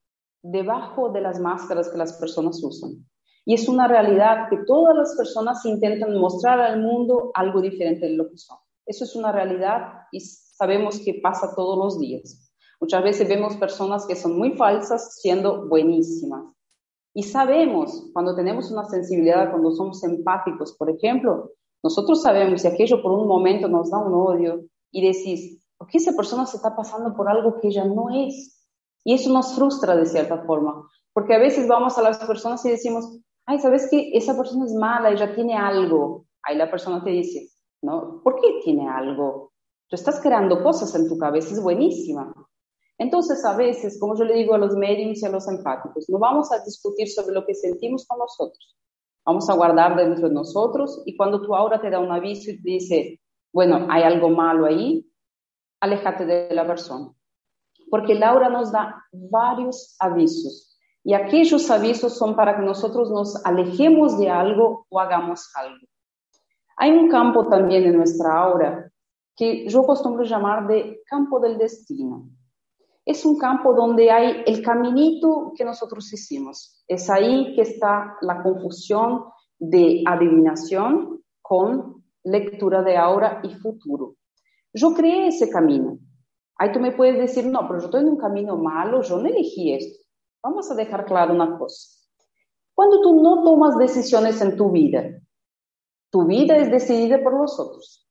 debajo 0.44 1.14
de 1.14 1.22
las 1.22 1.40
máscaras 1.40 1.88
que 1.88 1.98
las 1.98 2.12
personas 2.20 2.62
usan. 2.62 3.08
Y 3.46 3.54
es 3.54 3.70
una 3.70 3.88
realidad 3.88 4.50
que 4.50 4.58
todas 4.68 4.98
las 4.98 5.16
personas 5.16 5.64
intentan 5.66 6.20
mostrar 6.20 6.60
al 6.60 6.82
mundo 6.82 7.32
algo 7.36 7.62
diferente 7.62 8.08
de 8.08 8.18
lo 8.18 8.30
que 8.30 8.36
son. 8.36 8.58
Eso 8.86 9.06
es 9.06 9.16
una 9.16 9.32
realidad 9.32 9.94
y 10.12 10.20
sabemos 10.20 11.00
que 11.00 11.22
pasa 11.24 11.56
todos 11.56 11.78
los 11.78 12.00
días. 12.02 12.52
Muchas 12.82 13.02
veces 13.02 13.30
vemos 13.30 13.56
personas 13.56 14.06
que 14.06 14.18
son 14.18 14.38
muy 14.38 14.58
falsas 14.58 15.22
siendo 15.22 15.70
buenísimas. 15.70 16.54
Y 17.14 17.24
sabemos, 17.24 18.10
cuando 18.12 18.36
tenemos 18.36 18.70
una 18.72 18.84
sensibilidad, 18.84 19.52
cuando 19.52 19.72
somos 19.72 20.04
empáticos, 20.04 20.76
por 20.78 20.90
ejemplo, 20.90 21.54
nosotros 21.84 22.22
sabemos 22.22 22.62
si 22.62 22.68
aquello 22.68 23.02
por 23.02 23.12
un 23.12 23.28
momento 23.28 23.68
nos 23.68 23.92
da 23.92 24.00
un 24.00 24.14
odio 24.14 24.66
y 24.92 25.06
decís, 25.06 25.64
¿por 25.78 25.88
qué 25.88 25.98
esa 25.98 26.14
persona 26.14 26.46
se 26.46 26.58
está 26.58 26.76
pasando 26.76 27.16
por 27.16 27.30
algo 27.30 27.60
que 27.60 27.68
ella 27.68 27.86
no 27.86 28.10
es? 28.10 28.66
Y 29.04 29.14
eso 29.14 29.32
nos 29.32 29.56
frustra 29.56 29.96
de 29.96 30.06
cierta 30.06 30.44
forma, 30.44 30.90
porque 31.14 31.36
a 31.36 31.40
veces 31.40 31.68
vamos 31.68 31.98
a 31.98 32.02
las 32.02 32.18
personas 32.18 32.66
y 32.66 32.70
decimos, 32.70 33.20
ay, 33.46 33.60
¿sabes 33.60 33.88
qué? 33.90 34.12
Esa 34.14 34.36
persona 34.36 34.66
es 34.66 34.74
mala, 34.74 35.12
ella 35.12 35.34
tiene 35.34 35.56
algo. 35.56 36.26
Ahí 36.44 36.58
la 36.58 36.70
persona 36.70 37.04
te 37.04 37.12
dice, 37.12 37.50
¿no? 37.82 38.22
¿Por 38.24 38.42
qué 38.42 38.60
tiene 38.64 38.90
algo? 38.90 39.54
Tú 39.88 39.96
estás 39.96 40.20
creando 40.20 40.62
cosas 40.62 40.94
en 40.96 41.08
tu 41.08 41.18
cabeza, 41.18 41.54
es 41.54 41.62
buenísima. 41.62 42.34
Entonces, 42.98 43.46
a 43.46 43.56
veces, 43.56 44.00
como 44.00 44.18
yo 44.18 44.26
le 44.26 44.34
digo 44.34 44.56
a 44.56 44.58
los 44.58 44.76
mediums 44.76 45.22
y 45.22 45.26
a 45.26 45.30
los 45.30 45.48
empáticos, 45.48 46.10
no 46.10 46.20
vamos 46.20 46.52
a 46.52 46.64
discutir 46.64 47.08
sobre 47.10 47.34
lo 47.34 47.46
que 47.46 47.54
sentimos 47.54 48.06
con 48.08 48.20
nosotros. 48.20 48.76
Vamos 49.28 49.50
a 49.50 49.56
guardar 49.56 49.98
dentro 49.98 50.30
de 50.30 50.34
nosotros 50.34 51.04
y 51.06 51.18
cuando 51.18 51.42
tu 51.42 51.54
aura 51.54 51.82
te 51.82 51.90
da 51.90 52.00
un 52.00 52.14
aviso 52.14 52.50
y 52.50 52.62
te 52.62 52.70
dice, 52.70 53.20
bueno, 53.52 53.86
hay 53.90 54.04
algo 54.04 54.30
malo 54.30 54.66
ahí, 54.66 55.06
aléjate 55.82 56.26
de 56.26 56.56
la 56.56 56.66
persona. 56.66 57.12
Porque 57.92 58.14
el 58.14 58.24
aura 58.24 58.48
nos 58.48 58.72
da 58.72 59.04
varios 59.12 59.98
avisos 60.00 60.80
y 61.04 61.14
aquellos 61.14 61.70
avisos 61.70 62.18
son 62.18 62.38
para 62.38 62.56
que 62.56 62.64
nosotros 62.64 63.12
nos 63.12 63.46
alejemos 63.46 64.18
de 64.18 64.30
algo 64.30 64.86
o 64.88 64.98
hagamos 64.98 65.54
algo. 65.58 65.86
Hay 66.78 66.92
un 66.92 67.10
campo 67.10 67.50
también 67.50 67.84
en 67.84 67.98
nuestra 67.98 68.34
aura 68.34 68.90
que 69.36 69.68
yo 69.68 69.82
acostumbro 69.82 70.24
llamar 70.24 70.68
de 70.68 71.02
campo 71.06 71.42
del 71.42 71.58
destino. 71.58 72.30
Es 73.08 73.26
un 73.26 73.38
campo 73.38 73.74
donde 73.74 74.12
hay 74.12 74.44
el 74.46 74.62
caminito 74.62 75.54
que 75.56 75.64
nosotros 75.64 76.12
hicimos. 76.12 76.84
Es 76.90 77.10
ahí 77.10 77.56
que 77.56 77.62
está 77.62 78.18
la 78.20 78.44
confusión 78.44 79.24
de 79.58 80.04
adivinación 80.06 81.24
con 81.42 82.04
lectura 82.26 82.84
de 82.84 82.98
aura 82.98 83.40
y 83.46 83.56
futuro. 83.56 84.18
Yo 84.74 84.94
creé 84.94 85.28
ese 85.28 85.50
camino. 85.50 86.00
Ahí 86.58 86.74
tú 86.74 86.82
me 86.82 86.92
puedes 86.92 87.18
decir, 87.18 87.46
no, 87.46 87.66
pero 87.66 87.80
yo 87.80 87.86
estoy 87.86 88.02
en 88.02 88.10
un 88.10 88.18
camino 88.18 88.58
malo, 88.58 89.02
yo 89.02 89.20
no 89.20 89.30
elegí 89.30 89.72
esto. 89.72 90.04
Vamos 90.44 90.70
a 90.70 90.76
dejar 90.76 91.06
claro 91.06 91.34
una 91.34 91.58
cosa. 91.58 91.88
Cuando 92.74 93.00
tú 93.00 93.24
no 93.24 93.42
tomas 93.42 93.78
decisiones 93.78 94.42
en 94.42 94.58
tu 94.58 94.70
vida, 94.70 95.18
tu 96.10 96.26
vida 96.26 96.58
es 96.58 96.70
decidida 96.70 97.24
por 97.24 97.40
los 97.40 97.58
otros. 97.58 98.06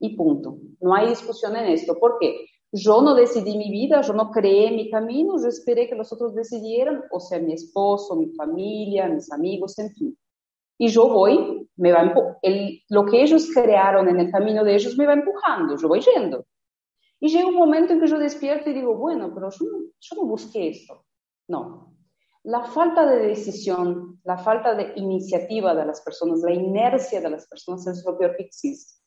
Y 0.00 0.16
punto. 0.16 0.56
No 0.80 0.94
hay 0.94 1.10
discusión 1.10 1.54
en 1.56 1.66
esto. 1.66 1.98
¿Por 1.98 2.16
qué? 2.18 2.46
Yo 2.70 3.00
no 3.00 3.14
decidí 3.14 3.56
mi 3.56 3.70
vida, 3.70 4.02
yo 4.02 4.12
no 4.12 4.30
creé 4.30 4.70
mi 4.70 4.90
camino, 4.90 5.40
yo 5.40 5.48
esperé 5.48 5.88
que 5.88 5.94
los 5.94 6.12
otros 6.12 6.34
decidieran, 6.34 7.02
o 7.10 7.20
sea, 7.20 7.38
mi 7.38 7.54
esposo, 7.54 8.14
mi 8.16 8.30
familia, 8.34 9.08
mis 9.08 9.32
amigos, 9.32 9.78
en 9.78 9.90
fin. 9.94 10.18
Y 10.76 10.88
yo 10.88 11.08
voy, 11.08 11.68
me 11.76 11.92
va 11.92 12.12
el, 12.42 12.82
lo 12.88 13.06
que 13.06 13.22
ellos 13.22 13.48
crearon 13.52 14.08
en 14.08 14.20
el 14.20 14.30
camino 14.30 14.62
de 14.64 14.74
ellos 14.74 14.96
me 14.96 15.06
va 15.06 15.14
empujando, 15.14 15.76
yo 15.76 15.88
voy 15.88 16.00
yendo. 16.00 16.44
Y 17.20 17.30
llega 17.30 17.48
un 17.48 17.56
momento 17.56 17.92
en 17.92 18.00
que 18.00 18.06
yo 18.06 18.18
despierto 18.18 18.70
y 18.70 18.74
digo, 18.74 18.96
bueno, 18.96 19.32
pero 19.34 19.50
yo 19.50 19.66
yo 20.00 20.16
no 20.16 20.28
busqué 20.28 20.68
esto. 20.68 21.04
No. 21.48 21.94
La 22.44 22.64
falta 22.64 23.06
de 23.06 23.26
decisión, 23.26 24.20
la 24.24 24.38
falta 24.38 24.74
de 24.74 24.92
iniciativa 24.96 25.74
de 25.74 25.84
las 25.84 26.00
personas, 26.02 26.40
la 26.40 26.52
inercia 26.52 27.20
de 27.20 27.30
las 27.30 27.46
personas 27.46 27.86
es 27.86 28.04
lo 28.06 28.16
peor 28.16 28.36
que 28.36 28.44
existe. 28.44 28.97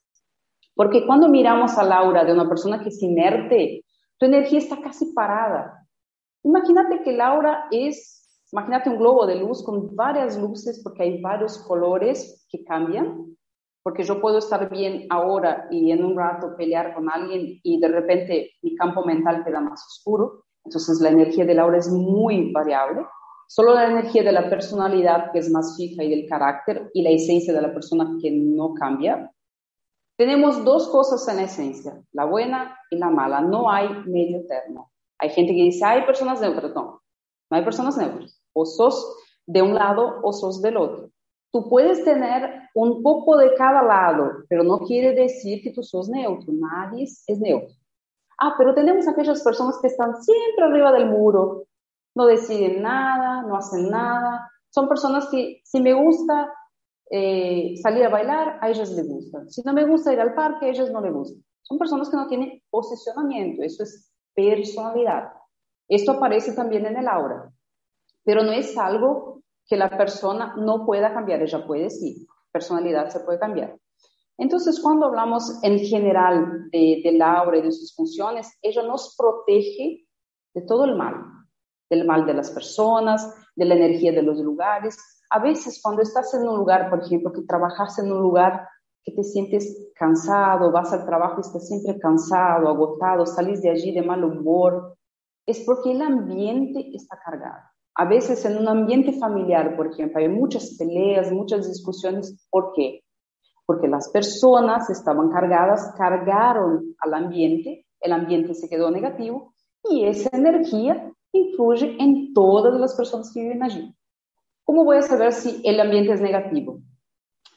Porque 0.75 1.05
cuando 1.05 1.27
miramos 1.27 1.77
a 1.77 1.83
Laura 1.83 2.23
de 2.23 2.33
una 2.33 2.47
persona 2.47 2.81
que 2.81 2.89
es 2.89 3.01
inerte, 3.01 3.83
tu 4.17 4.25
energía 4.25 4.59
está 4.59 4.81
casi 4.81 5.13
parada. 5.13 5.87
Imagínate 6.43 7.03
que 7.03 7.13
Laura 7.13 7.65
es, 7.71 8.45
imagínate 8.51 8.89
un 8.89 8.97
globo 8.97 9.25
de 9.25 9.35
luz 9.35 9.63
con 9.63 9.95
varias 9.95 10.37
luces 10.37 10.81
porque 10.83 11.03
hay 11.03 11.21
varios 11.21 11.57
colores 11.59 12.45
que 12.49 12.63
cambian. 12.63 13.35
Porque 13.83 14.03
yo 14.03 14.21
puedo 14.21 14.37
estar 14.37 14.69
bien 14.69 15.07
ahora 15.09 15.67
y 15.71 15.91
en 15.91 16.05
un 16.05 16.15
rato 16.15 16.55
pelear 16.55 16.93
con 16.93 17.09
alguien 17.09 17.59
y 17.63 17.79
de 17.79 17.87
repente 17.87 18.51
mi 18.61 18.75
campo 18.75 19.03
mental 19.03 19.43
queda 19.43 19.59
más 19.59 19.83
oscuro. 19.87 20.43
Entonces 20.63 21.01
la 21.01 21.09
energía 21.09 21.45
de 21.45 21.55
Laura 21.55 21.79
es 21.79 21.89
muy 21.89 22.51
variable. 22.51 23.01
Solo 23.47 23.73
la 23.73 23.89
energía 23.89 24.23
de 24.23 24.31
la 24.31 24.49
personalidad, 24.49 25.31
que 25.31 25.39
es 25.39 25.49
más 25.49 25.75
fija, 25.75 26.03
y 26.03 26.09
del 26.09 26.29
carácter, 26.29 26.89
y 26.93 27.01
la 27.01 27.09
esencia 27.09 27.53
de 27.53 27.61
la 27.61 27.73
persona 27.73 28.17
que 28.21 28.31
no 28.31 28.73
cambia. 28.73 29.29
Tenemos 30.21 30.63
dos 30.63 30.87
cosas 30.89 31.27
en 31.29 31.39
esencia, 31.39 31.99
la 32.11 32.25
buena 32.25 32.77
y 32.91 32.97
la 32.99 33.09
mala. 33.09 33.41
No 33.41 33.71
hay 33.71 33.89
medio 34.05 34.45
término. 34.45 34.91
Hay 35.17 35.31
gente 35.31 35.55
que 35.55 35.63
dice, 35.63 35.83
hay 35.83 36.05
personas 36.05 36.39
neutras. 36.39 36.75
No, 36.75 37.01
no 37.49 37.57
hay 37.57 37.63
personas 37.63 37.97
neutras. 37.97 38.39
O 38.53 38.63
sos 38.63 39.17
de 39.47 39.63
un 39.63 39.73
lado 39.73 40.19
o 40.21 40.31
sos 40.31 40.61
del 40.61 40.77
otro. 40.77 41.09
Tú 41.51 41.67
puedes 41.67 42.05
tener 42.05 42.69
un 42.75 43.01
poco 43.01 43.35
de 43.35 43.55
cada 43.55 43.81
lado, 43.81 44.43
pero 44.47 44.63
no 44.63 44.81
quiere 44.81 45.15
decir 45.15 45.63
que 45.63 45.71
tú 45.71 45.81
sos 45.81 46.07
neutro. 46.07 46.53
Nadie 46.53 47.05
es 47.05 47.39
neutro. 47.39 47.75
Ah, 48.37 48.53
pero 48.59 48.75
tenemos 48.75 49.07
aquellas 49.07 49.41
personas 49.41 49.79
que 49.81 49.87
están 49.87 50.21
siempre 50.21 50.65
arriba 50.65 50.91
del 50.91 51.09
muro, 51.09 51.63
no 52.13 52.27
deciden 52.27 52.83
nada, 52.83 53.41
no 53.41 53.55
hacen 53.55 53.89
nada. 53.89 54.51
Son 54.69 54.87
personas 54.87 55.27
que 55.31 55.61
si 55.63 55.81
me 55.81 55.93
gusta 55.93 56.53
eh, 57.13 57.75
salir 57.81 58.05
a 58.05 58.09
bailar, 58.09 58.57
a 58.61 58.69
ellas 58.69 58.89
les 58.91 59.07
gusta. 59.07 59.45
Si 59.49 59.61
no 59.63 59.73
me 59.73 59.85
gusta 59.85 60.13
ir 60.13 60.19
al 60.21 60.33
parque, 60.33 60.67
a 60.67 60.69
ellas 60.69 60.89
no 60.91 61.01
les 61.01 61.13
gusta. 61.13 61.37
Son 61.61 61.77
personas 61.77 62.09
que 62.09 62.15
no 62.15 62.27
tienen 62.27 62.63
posicionamiento, 62.69 63.63
eso 63.63 63.83
es 63.83 64.09
personalidad. 64.33 65.33
Esto 65.89 66.13
aparece 66.13 66.53
también 66.53 66.85
en 66.85 66.95
el 66.95 67.07
aura, 67.09 67.51
pero 68.23 68.43
no 68.43 68.53
es 68.53 68.77
algo 68.77 69.41
que 69.65 69.75
la 69.75 69.89
persona 69.89 70.55
no 70.57 70.85
pueda 70.85 71.13
cambiar, 71.13 71.41
ella 71.41 71.67
puede 71.67 71.89
sí, 71.89 72.25
personalidad 72.49 73.09
se 73.09 73.19
puede 73.19 73.39
cambiar. 73.39 73.77
Entonces, 74.37 74.79
cuando 74.79 75.05
hablamos 75.05 75.61
en 75.63 75.79
general 75.79 76.69
de, 76.71 77.01
del 77.03 77.21
aura 77.21 77.57
y 77.57 77.61
de 77.61 77.71
sus 77.71 77.93
funciones, 77.93 78.57
ella 78.61 78.83
nos 78.83 79.15
protege 79.17 80.07
de 80.53 80.61
todo 80.61 80.85
el 80.85 80.95
mal, 80.95 81.15
del 81.89 82.05
mal 82.05 82.25
de 82.25 82.33
las 82.35 82.51
personas, 82.51 83.35
de 83.55 83.65
la 83.65 83.75
energía 83.75 84.11
de 84.11 84.21
los 84.21 84.39
lugares. 84.39 84.97
A 85.29 85.39
veces, 85.39 85.79
cuando 85.81 86.01
estás 86.01 86.33
en 86.33 86.47
un 86.47 86.57
lugar, 86.57 86.89
por 86.89 87.03
ejemplo, 87.03 87.31
que 87.31 87.43
trabajas 87.43 87.97
en 87.99 88.11
un 88.11 88.21
lugar 88.21 88.67
que 89.03 89.13
te 89.13 89.23
sientes 89.23 89.91
cansado, 89.95 90.71
vas 90.71 90.93
al 90.93 91.05
trabajo 91.05 91.37
y 91.37 91.41
estás 91.41 91.67
siempre 91.67 91.97
cansado, 91.99 92.69
agotado, 92.69 93.25
salís 93.25 93.61
de 93.61 93.71
allí 93.71 93.93
de 93.93 94.03
mal 94.03 94.23
humor, 94.23 94.95
es 95.45 95.63
porque 95.65 95.91
el 95.91 96.01
ambiente 96.01 96.91
está 96.93 97.17
cargado. 97.23 97.63
A 97.95 98.05
veces 98.05 98.45
en 98.45 98.57
un 98.57 98.67
ambiente 98.67 99.13
familiar, 99.13 99.75
por 99.75 99.87
ejemplo, 99.87 100.19
hay 100.19 100.29
muchas 100.29 100.75
peleas, 100.77 101.31
muchas 101.31 101.67
discusiones. 101.67 102.47
¿Por 102.49 102.73
qué? 102.73 103.01
porque 103.71 103.87
las 103.87 104.09
personas 104.09 104.89
estaban 104.89 105.29
cargadas, 105.29 105.93
cargaron 105.97 106.93
al 106.99 107.13
ambiente, 107.13 107.85
el 108.01 108.11
ambiente 108.11 108.53
se 108.53 108.67
quedó 108.67 108.91
negativo 108.91 109.53
y 109.89 110.05
esa 110.05 110.29
energía 110.33 111.10
influye 111.33 111.97
en 111.99 112.33
todas 112.33 112.79
las 112.79 112.95
personas 112.95 113.31
que 113.33 113.41
viven 113.41 113.63
allí. 113.63 113.95
¿Cómo 114.63 114.83
voy 114.83 114.97
a 114.97 115.01
saber 115.01 115.33
si 115.33 115.61
el 115.63 115.79
ambiente 115.79 116.13
es 116.13 116.21
negativo? 116.21 116.81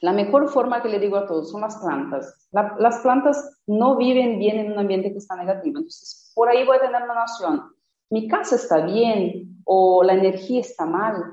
La 0.00 0.12
mejor 0.12 0.48
forma 0.48 0.82
que 0.82 0.88
le 0.88 0.98
digo 0.98 1.16
a 1.16 1.26
todos 1.26 1.50
son 1.50 1.62
las 1.62 1.76
plantas. 1.76 2.48
las 2.52 2.98
plantas 2.98 3.62
no 3.66 3.96
viven 3.96 4.38
bien 4.38 4.58
en 4.58 4.72
un 4.72 4.78
ambiente 4.78 5.10
que 5.10 5.18
está 5.18 5.36
negativo. 5.36 5.78
Entonces, 5.78 6.32
por 6.34 6.48
ahí 6.48 6.66
voy 6.66 6.76
a 6.76 6.80
tener 6.80 7.02
una 7.02 7.14
noción. 7.14 7.62
Mi 8.10 8.28
casa 8.28 8.56
está 8.56 8.84
bien 8.84 9.62
o 9.64 10.02
la 10.04 10.14
energía 10.14 10.60
está 10.60 10.84
mal 10.84 11.24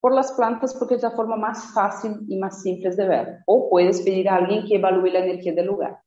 por 0.00 0.14
las 0.14 0.32
plantas 0.32 0.74
porque 0.74 0.96
es 0.96 1.02
la 1.02 1.12
forma 1.12 1.36
más 1.36 1.72
fácil 1.72 2.12
y 2.28 2.36
más 2.38 2.62
simple 2.62 2.90
de 2.90 3.08
ver. 3.08 3.38
O 3.46 3.70
puedes 3.70 4.02
pedir 4.02 4.28
a 4.28 4.36
alguien 4.36 4.66
que 4.66 4.76
evalúe 4.76 5.06
la 5.06 5.20
energía 5.20 5.54
del 5.54 5.66
lugar. 5.66 6.00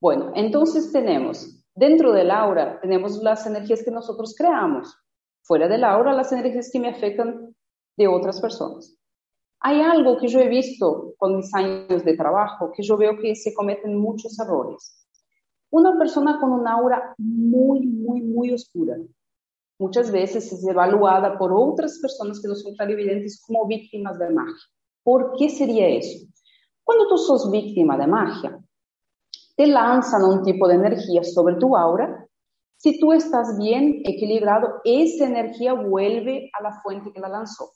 Bueno, 0.00 0.32
entonces 0.34 0.92
tenemos, 0.92 1.57
dentro 1.78 2.12
del 2.12 2.30
aura, 2.30 2.80
tenemos 2.80 3.22
las 3.22 3.46
energías 3.46 3.84
que 3.84 3.90
nosotros 3.90 4.34
creamos. 4.36 4.96
Fuera 5.42 5.68
del 5.68 5.84
aura, 5.84 6.12
las 6.12 6.32
energías 6.32 6.70
que 6.72 6.80
me 6.80 6.88
afectan 6.88 7.54
de 7.96 8.08
otras 8.08 8.40
personas. 8.40 8.96
Hay 9.60 9.80
algo 9.80 10.18
que 10.18 10.28
yo 10.28 10.40
he 10.40 10.48
visto 10.48 11.14
con 11.16 11.36
mis 11.36 11.54
años 11.54 12.04
de 12.04 12.16
trabajo, 12.16 12.70
que 12.72 12.82
yo 12.82 12.96
veo 12.96 13.16
que 13.18 13.34
se 13.34 13.54
cometen 13.54 13.96
muchos 13.96 14.38
errores. 14.38 15.06
Una 15.70 15.96
persona 15.98 16.38
con 16.40 16.52
un 16.52 16.66
aura 16.66 17.14
muy, 17.18 17.86
muy, 17.86 18.22
muy 18.22 18.52
oscura, 18.52 18.96
muchas 19.78 20.10
veces 20.10 20.52
es 20.52 20.66
evaluada 20.66 21.38
por 21.38 21.52
otras 21.52 21.98
personas 22.00 22.40
que 22.40 22.48
no 22.48 22.54
son 22.54 22.74
clarividentes 22.74 23.42
como 23.44 23.66
víctimas 23.66 24.18
de 24.18 24.30
magia. 24.30 24.66
¿Por 25.02 25.32
qué 25.36 25.48
sería 25.48 25.88
eso? 25.88 26.26
Cuando 26.84 27.06
tú 27.08 27.18
sos 27.18 27.50
víctima 27.50 27.96
de 27.96 28.06
magia, 28.06 28.58
te 29.58 29.66
lanzan 29.66 30.24
un 30.24 30.42
tipo 30.42 30.66
de 30.66 30.76
energía 30.76 31.22
sobre 31.22 31.56
tu 31.56 31.76
aura. 31.76 32.26
Si 32.78 32.98
tú 32.98 33.12
estás 33.12 33.58
bien 33.58 34.00
equilibrado, 34.04 34.80
esa 34.84 35.26
energía 35.26 35.74
vuelve 35.74 36.50
a 36.58 36.62
la 36.62 36.80
fuente 36.80 37.12
que 37.12 37.20
la 37.20 37.28
lanzó. 37.28 37.72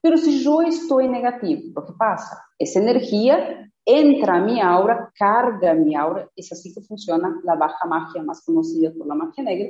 Pero 0.00 0.16
si 0.16 0.42
yo 0.42 0.62
estoy 0.62 1.06
negativo, 1.06 1.84
¿qué 1.86 1.92
pasa? 1.96 2.42
Esa 2.58 2.80
energía 2.80 3.70
entra 3.84 4.36
a 4.36 4.40
mi 4.40 4.60
aura, 4.60 5.12
carga 5.14 5.74
mi 5.74 5.94
aura. 5.94 6.28
Es 6.34 6.50
así 6.50 6.74
que 6.74 6.80
funciona 6.80 7.40
la 7.44 7.54
baja 7.54 7.86
magia 7.86 8.24
más 8.24 8.44
conocida 8.44 8.90
por 8.96 9.06
la 9.06 9.14
magia 9.14 9.44
negra 9.44 9.68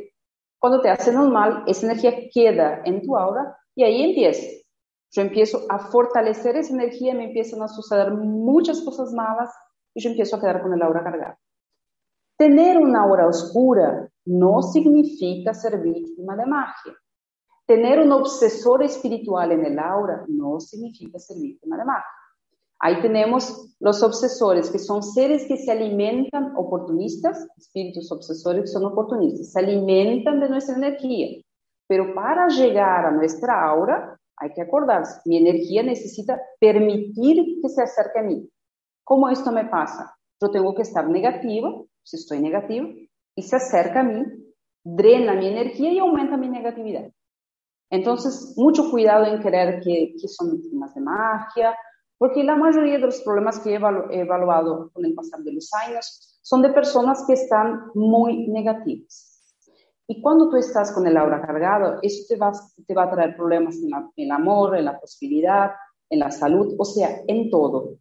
cuando 0.63 0.81
te 0.81 0.91
hacen 0.91 1.19
un 1.19 1.33
mal, 1.33 1.65
esa 1.67 1.87
energía 1.87 2.15
queda 2.33 2.83
en 2.85 3.03
tu 3.03 3.17
aura 3.17 3.59
y 3.75 3.83
ahí 3.83 4.01
empieza. 4.01 4.47
Yo 5.11 5.23
empiezo 5.23 5.67
a 5.69 5.91
fortalecer 5.91 6.57
esa 6.57 6.73
energía, 6.73 7.17
me 7.17 7.25
empiezan 7.25 7.63
a 7.63 7.69
suceder 7.69 8.13
muchas 8.13 8.81
cosas 8.83 9.13
malas 9.13 9.51
y 9.95 10.03
yo 10.03 10.11
empiezo 10.11 10.37
a 10.37 10.41
quedar 10.41 10.63
con 10.63 10.73
el 10.73 10.83
aura 10.83 11.03
cargada. 11.03 11.39
Tener 12.37 12.79
una 12.79 13.03
aura 13.03 13.27
oscura 13.27 14.09
no 14.25 14.63
significa 14.63 15.55
ser 15.55 15.81
víctima 15.81 16.37
de 16.37 16.47
magia. 16.47 16.93
Tener 17.67 18.01
un 18.01 18.13
obsesor 18.13 18.83
espiritual 18.83 19.53
en 19.53 19.65
el 19.65 19.79
aura 19.79 20.25
no 20.29 20.59
significa 20.61 21.19
ser 21.19 21.39
víctima 21.39 21.77
de 21.77 21.85
magia. 21.85 22.05
Ahí 22.85 23.01
tenemos 23.01 23.77
los 23.79 24.03
obsesores, 24.03 24.69
que 24.69 24.81
son 24.81 25.05
seres 25.05 25.47
que 25.47 25.57
se 25.57 25.71
alimentan 25.71 26.53
oportunistas, 26.57 27.47
espíritus 27.57 28.11
obsesores 28.11 28.63
que 28.63 28.67
son 28.67 28.85
oportunistas, 28.87 29.53
se 29.53 29.61
alimentan 29.61 30.41
de 30.41 30.49
nuestra 30.49 30.75
energía. 30.75 31.41
Pero 31.87 32.13
para 32.13 32.49
llegar 32.49 33.07
a 33.07 33.13
nuestra 33.13 33.65
aura, 33.69 34.19
hay 34.37 34.53
que 34.53 34.63
acordarse, 34.63 35.21
mi 35.27 35.37
energía 35.37 35.85
necesita 35.85 36.41
permitir 36.59 37.61
que 37.63 37.69
se 37.69 37.83
acerque 37.83 38.19
a 38.19 38.23
mí. 38.23 38.51
¿Cómo 39.05 39.29
esto 39.29 39.53
me 39.53 39.67
pasa? 39.67 40.17
Yo 40.41 40.51
tengo 40.51 40.75
que 40.75 40.83
estar 40.83 41.09
negativo, 41.09 41.89
si 42.03 42.17
estoy 42.17 42.41
negativo, 42.41 42.89
y 43.35 43.43
se 43.43 43.57
acerca 43.57 44.01
a 44.01 44.05
mí, 44.05 44.25
drena 44.85 45.35
mi 45.35 45.49
energía 45.49 45.93
y 45.93 45.99
aumenta 45.99 46.37
mi 46.37 46.49
negatividad. 46.49 47.11
Entonces, 47.91 48.55
mucho 48.57 48.91
cuidado 48.91 49.27
en 49.27 49.43
creer 49.43 49.81
que, 49.83 50.15
que 50.21 50.29
son 50.29 50.53
víctimas 50.53 50.95
de 50.95 51.01
magia, 51.01 51.77
porque 52.19 52.45
la 52.45 52.57
mayoría 52.57 52.95
de 52.95 53.07
los 53.07 53.21
problemas 53.23 53.59
que 53.61 53.75
he 53.75 54.21
evaluado 54.21 54.91
con 54.93 55.05
el 55.05 55.15
pasar 55.15 55.41
de 55.41 55.53
los 55.53 55.69
años 55.75 56.39
son 56.43 56.63
de 56.63 56.71
personas 56.71 57.25
que 57.27 57.33
están 57.33 57.91
muy 57.95 58.49
negativas. 58.49 59.33
Y 60.07 60.21
cuando 60.21 60.49
tú 60.51 60.57
estás 60.57 60.93
con 60.93 61.07
el 61.07 61.17
aura 61.17 61.41
cargado, 61.41 61.99
eso 62.03 62.25
te 62.29 62.37
va, 62.37 63.05
a 63.05 63.11
traer 63.11 63.37
problemas 63.37 63.77
en 63.77 63.91
el 64.17 64.31
amor, 64.31 64.77
en 64.77 64.85
la 64.85 65.01
posibilidad, 65.01 65.73
en 66.11 66.19
la 66.19 66.31
salud, 66.31 66.75
o 66.79 66.85
sea, 66.85 67.23
en 67.27 67.51
todo. 67.51 67.97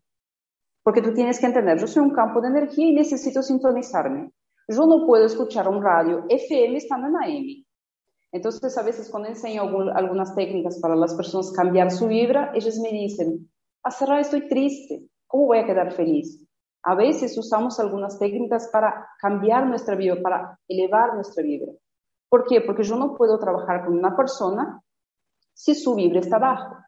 Porque 0.83 1.01
tú 1.01 1.13
tienes 1.13 1.39
que 1.39 1.45
entender, 1.45 1.79
yo 1.79 1.87
soy 1.87 2.03
un 2.03 2.13
campo 2.13 2.41
de 2.41 2.47
energía 2.47 2.87
y 2.87 2.93
necesito 2.93 3.43
sintonizarme. 3.43 4.31
Yo 4.67 4.85
no 4.85 5.05
puedo 5.05 5.25
escuchar 5.25 5.67
un 5.67 5.83
radio 5.83 6.25
FM 6.29 6.77
estando 6.77 7.07
en 7.07 7.15
AM. 7.15 7.65
Entonces, 8.31 8.77
a 8.77 8.83
veces 8.83 9.09
cuando 9.09 9.29
enseño 9.29 9.63
algunas 9.93 10.33
técnicas 10.33 10.79
para 10.79 10.95
las 10.95 11.13
personas 11.13 11.51
cambiar 11.51 11.91
su 11.91 12.07
vibra, 12.07 12.51
ellos 12.55 12.79
me 12.79 12.89
dicen, 12.89 13.51
a 13.83 13.91
cerrar 13.91 14.21
estoy 14.21 14.47
triste, 14.47 15.07
¿cómo 15.27 15.47
voy 15.47 15.59
a 15.59 15.65
quedar 15.65 15.91
feliz? 15.91 16.47
A 16.83 16.95
veces 16.95 17.37
usamos 17.37 17.79
algunas 17.79 18.17
técnicas 18.17 18.69
para 18.71 19.07
cambiar 19.19 19.67
nuestra 19.67 19.95
vibra, 19.95 20.21
para 20.21 20.59
elevar 20.67 21.13
nuestra 21.13 21.43
vibra. 21.43 21.73
¿Por 22.29 22.45
qué? 22.47 22.61
Porque 22.61 22.83
yo 22.83 22.95
no 22.95 23.15
puedo 23.15 23.37
trabajar 23.37 23.85
con 23.85 23.97
una 23.97 24.15
persona 24.15 24.81
si 25.53 25.75
su 25.75 25.93
vibra 25.93 26.21
está 26.21 26.39
baja. 26.39 26.87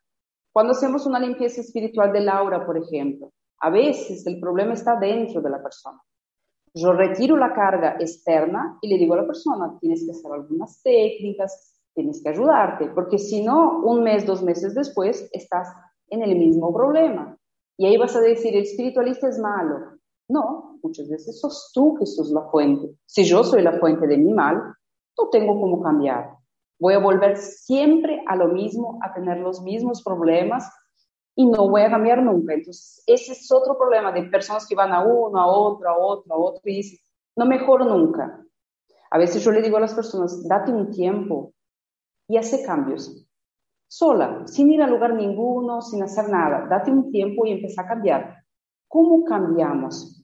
Cuando 0.52 0.72
hacemos 0.72 1.06
una 1.06 1.20
limpieza 1.20 1.62
espiritual 1.62 2.14
del 2.14 2.30
aura, 2.30 2.66
por 2.66 2.78
ejemplo, 2.78 3.32
a 3.64 3.70
veces 3.70 4.28
el 4.28 4.42
problema 4.42 4.74
está 4.74 4.98
dentro 5.00 5.42
de 5.42 5.50
la 5.50 5.64
persona. 5.64 5.98
Yo 6.74 6.92
retiro 6.92 7.38
la 7.38 7.54
carga 7.54 7.96
externa 7.98 8.78
y 8.82 8.90
le 8.90 8.98
digo 8.98 9.14
a 9.14 9.22
la 9.22 9.26
persona, 9.26 9.78
tienes 9.80 10.04
que 10.04 10.12
hacer 10.12 10.34
algunas 10.34 10.82
técnicas, 10.84 11.80
tienes 11.94 12.22
que 12.22 12.30
ayudarte, 12.30 12.90
porque 12.90 13.18
si 13.18 13.42
no, 13.42 13.80
un 13.86 14.04
mes, 14.04 14.26
dos 14.26 14.44
meses 14.44 14.76
después, 14.76 15.30
estás 15.32 15.70
en 16.10 16.24
el 16.24 16.36
mismo 16.36 16.74
problema. 16.74 17.38
Y 17.78 17.86
ahí 17.86 17.96
vas 17.96 18.14
a 18.18 18.20
decir, 18.20 18.54
el 18.54 18.64
espiritualista 18.64 19.30
es 19.30 19.40
malo. 19.40 19.98
No, 20.28 20.78
muchas 20.84 21.08
veces 21.08 21.40
sos 21.40 21.72
tú 21.74 21.96
que 21.98 22.06
sos 22.06 22.32
la 22.32 22.42
fuente. 22.50 22.98
Si 23.06 23.24
yo 23.24 23.46
soy 23.46 23.62
la 23.62 23.80
fuente 23.80 24.08
de 24.08 24.18
mi 24.18 24.34
mal, 24.34 24.58
no 24.58 25.30
tengo 25.32 25.60
cómo 25.62 25.82
cambiar. 25.82 26.32
Voy 26.82 26.96
a 26.96 27.00
volver 27.00 27.38
siempre 27.38 28.22
a 28.28 28.36
lo 28.36 28.50
mismo, 28.50 29.00
a 29.02 29.14
tener 29.14 29.38
los 29.38 29.62
mismos 29.62 30.04
problemas 30.04 30.70
y 31.36 31.46
no 31.46 31.70
voy 31.70 31.82
a 31.82 31.90
cambiar 31.90 32.22
nunca. 32.22 32.54
Entonces, 32.54 33.04
ese 33.08 33.34
es 33.34 33.52
otro 33.52 33.78
problema 33.78 34.12
de 34.12 34.24
personas 34.24 34.68
que 34.68 34.76
van 34.76 34.92
a 34.92 35.04
uno, 35.04 35.40
a 35.40 35.48
otro, 35.48 35.90
a 35.90 35.98
otro, 35.98 36.34
a 36.34 36.38
otro 36.38 36.62
y 36.66 36.76
dicen, 36.78 37.00
no 37.36 37.46
mejoro 37.46 37.86
nunca. 37.86 38.44
A 39.12 39.18
veces 39.18 39.44
yo 39.44 39.52
le 39.52 39.62
digo 39.62 39.78
a 39.78 39.82
las 39.82 39.94
personas, 39.94 40.48
date 40.48 40.72
un 40.72 40.90
tiempo 40.92 41.54
y 42.28 42.38
hace 42.38 42.64
cambios. 42.64 43.28
Sola, 43.88 44.44
sin 44.48 44.72
ir 44.72 44.82
a 44.82 44.88
lugar 44.88 45.14
ninguno, 45.14 45.82
sin 45.82 46.02
hacer 46.02 46.30
nada. 46.30 46.68
Date 46.68 46.92
un 46.92 47.12
tiempo 47.12 47.46
y 47.46 47.52
empieza 47.52 47.84
a 47.84 47.88
cambiar. 47.88 48.44
¿Cómo 48.88 49.24
cambiamos? 49.24 50.24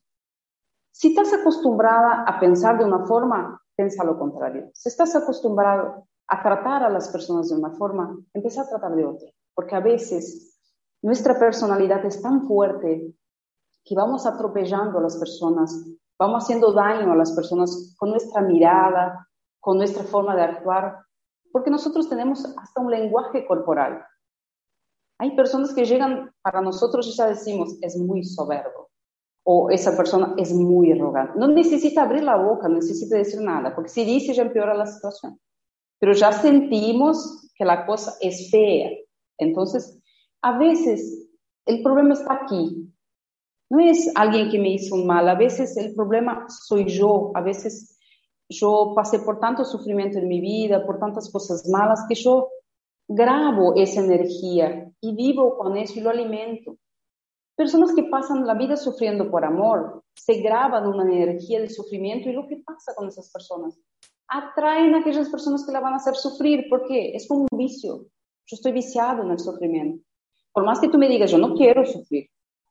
Si 0.91 1.10
estás 1.10 1.34
acostumbrada 1.34 2.24
a 2.26 2.39
pensar 2.39 2.78
de 2.78 2.86
una 2.86 3.06
forma, 3.06 3.62
piensa 3.76 4.04
lo 4.04 4.17
contrario. 4.17 4.72
Si 4.74 4.89
estás 4.89 5.15
acostumbrado 5.15 6.08
a 6.28 6.43
tratar 6.43 6.84
a 6.84 6.89
las 6.89 7.10
personas 7.10 7.50
de 7.50 7.56
una 7.56 7.72
forma, 7.72 8.17
empieza 8.34 8.63
a 8.63 8.69
tratar 8.69 8.95
de 8.95 9.06
otra. 9.06 9.30
Porque 9.54 9.76
a 9.76 9.80
veces 9.82 10.48
nuestra 11.01 11.38
personalidad 11.38 12.05
es 12.05 12.21
tan 12.21 12.47
fuerte 12.47 13.13
que 13.85 13.95
vamos 13.95 14.25
atropellando 14.25 14.99
a 14.99 15.01
las 15.01 15.17
personas, 15.17 15.85
vamos 16.17 16.43
haciendo 16.43 16.73
daño 16.73 17.12
a 17.12 17.15
las 17.15 17.31
personas 17.31 17.95
con 17.97 18.12
nuestra 18.12 18.41
mirada, 18.41 19.27
con 19.59 19.77
nuestra 19.77 20.03
forma 20.03 20.35
de 20.35 20.43
actuar, 20.43 20.99
porque 21.51 21.71
nosotros 21.71 22.09
tenemos 22.09 22.45
hasta 22.57 22.81
un 22.81 22.91
lenguaje 22.91 23.45
corporal. 23.45 24.05
Hay 25.17 25.35
personas 25.35 25.73
que 25.73 25.85
llegan 25.85 26.31
para 26.41 26.62
nosotros 26.62 27.07
y 27.07 27.12
ya 27.12 27.27
decimos, 27.27 27.77
es 27.81 27.97
muy 27.97 28.23
soberbo, 28.23 28.89
o 29.43 29.69
esa 29.69 29.95
persona 29.97 30.33
es 30.38 30.53
muy 30.53 30.91
arrogante. 30.91 31.38
No 31.38 31.47
necesita 31.47 32.03
abrir 32.03 32.23
la 32.23 32.38
boca, 32.38 32.67
no 32.67 32.75
necesita 32.75 33.17
decir 33.17 33.41
nada, 33.41 33.73
porque 33.73 33.89
si 33.89 34.05
dice 34.05 34.33
ya 34.33 34.43
empeora 34.43 34.73
la 34.73 34.85
situación. 34.85 35.39
Pero 35.99 36.13
ya 36.13 36.31
sentimos 36.31 37.51
que 37.55 37.65
la 37.65 37.85
cosa 37.85 38.15
es 38.21 38.49
fea. 38.49 38.91
Entonces, 39.38 39.98
a 40.41 40.58
veces 40.58 41.28
el 41.65 41.84
problema 41.84 42.13
está 42.13 42.34
aquí. 42.34 42.91
No 43.69 43.80
es 43.80 44.12
alguien 44.15 44.49
que 44.49 44.60
me 44.60 44.73
hizo 44.73 44.95
mal, 44.97 45.30
a 45.30 45.36
veces 45.36 45.78
el 45.78 45.93
problema 45.93 46.45
soy 46.49 46.86
yo, 46.88 47.32
a 47.36 47.41
veces 47.41 47.99
yo 48.49 48.93
pasé 48.95 49.19
por 49.19 49.39
tanto 49.39 49.63
sufrimiento 49.63 50.17
en 50.17 50.28
mi 50.28 50.41
vida, 50.41 50.86
por 50.86 50.97
tantas 50.97 51.32
cosas 51.32 51.67
malas, 51.69 52.06
que 52.10 52.15
yo 52.15 52.49
grabo 53.08 53.75
esa 53.75 54.02
energía 54.02 54.91
y 54.99 55.15
vivo 55.15 55.58
con 55.58 55.78
eso 55.78 55.99
y 55.99 56.02
lo 56.02 56.10
alimento. 56.10 56.78
Personas 57.56 57.93
que 57.93 58.04
pasan 58.04 58.47
la 58.47 58.56
vida 58.56 58.75
sufriendo 58.75 59.30
por 59.30 59.45
amor, 59.45 60.04
se 60.15 60.41
graban 60.41 60.88
una 60.88 61.04
energía 61.04 61.60
de 61.60 61.69
sufrimiento 61.69 62.30
y 62.30 62.34
lo 62.34 62.47
que 62.47 62.58
pasa 62.65 62.95
con 62.95 63.08
esas 63.08 63.30
personas, 63.32 63.78
atraen 64.28 64.95
a 64.95 64.99
aquellas 64.99 65.30
personas 65.30 65.65
que 65.65 65.71
la 65.71 65.80
van 65.80 65.93
a 65.93 65.97
hacer 65.97 66.15
sufrir, 66.15 66.65
porque 66.69 67.12
es 67.15 67.28
como 67.28 67.45
un 67.52 67.58
vicio. 67.58 68.06
Yo 68.45 68.56
estoy 68.56 68.71
viciado 68.71 69.23
en 69.23 69.32
el 69.32 69.39
sufrimiento. 69.39 70.09
Por 70.53 70.65
más 70.65 70.79
que 70.79 70.89
tú 70.89 70.97
me 70.97 71.07
digas, 71.07 71.31
yo 71.31 71.38
no 71.38 71.53
quiero 71.55 71.85
sufrir, 71.85 72.29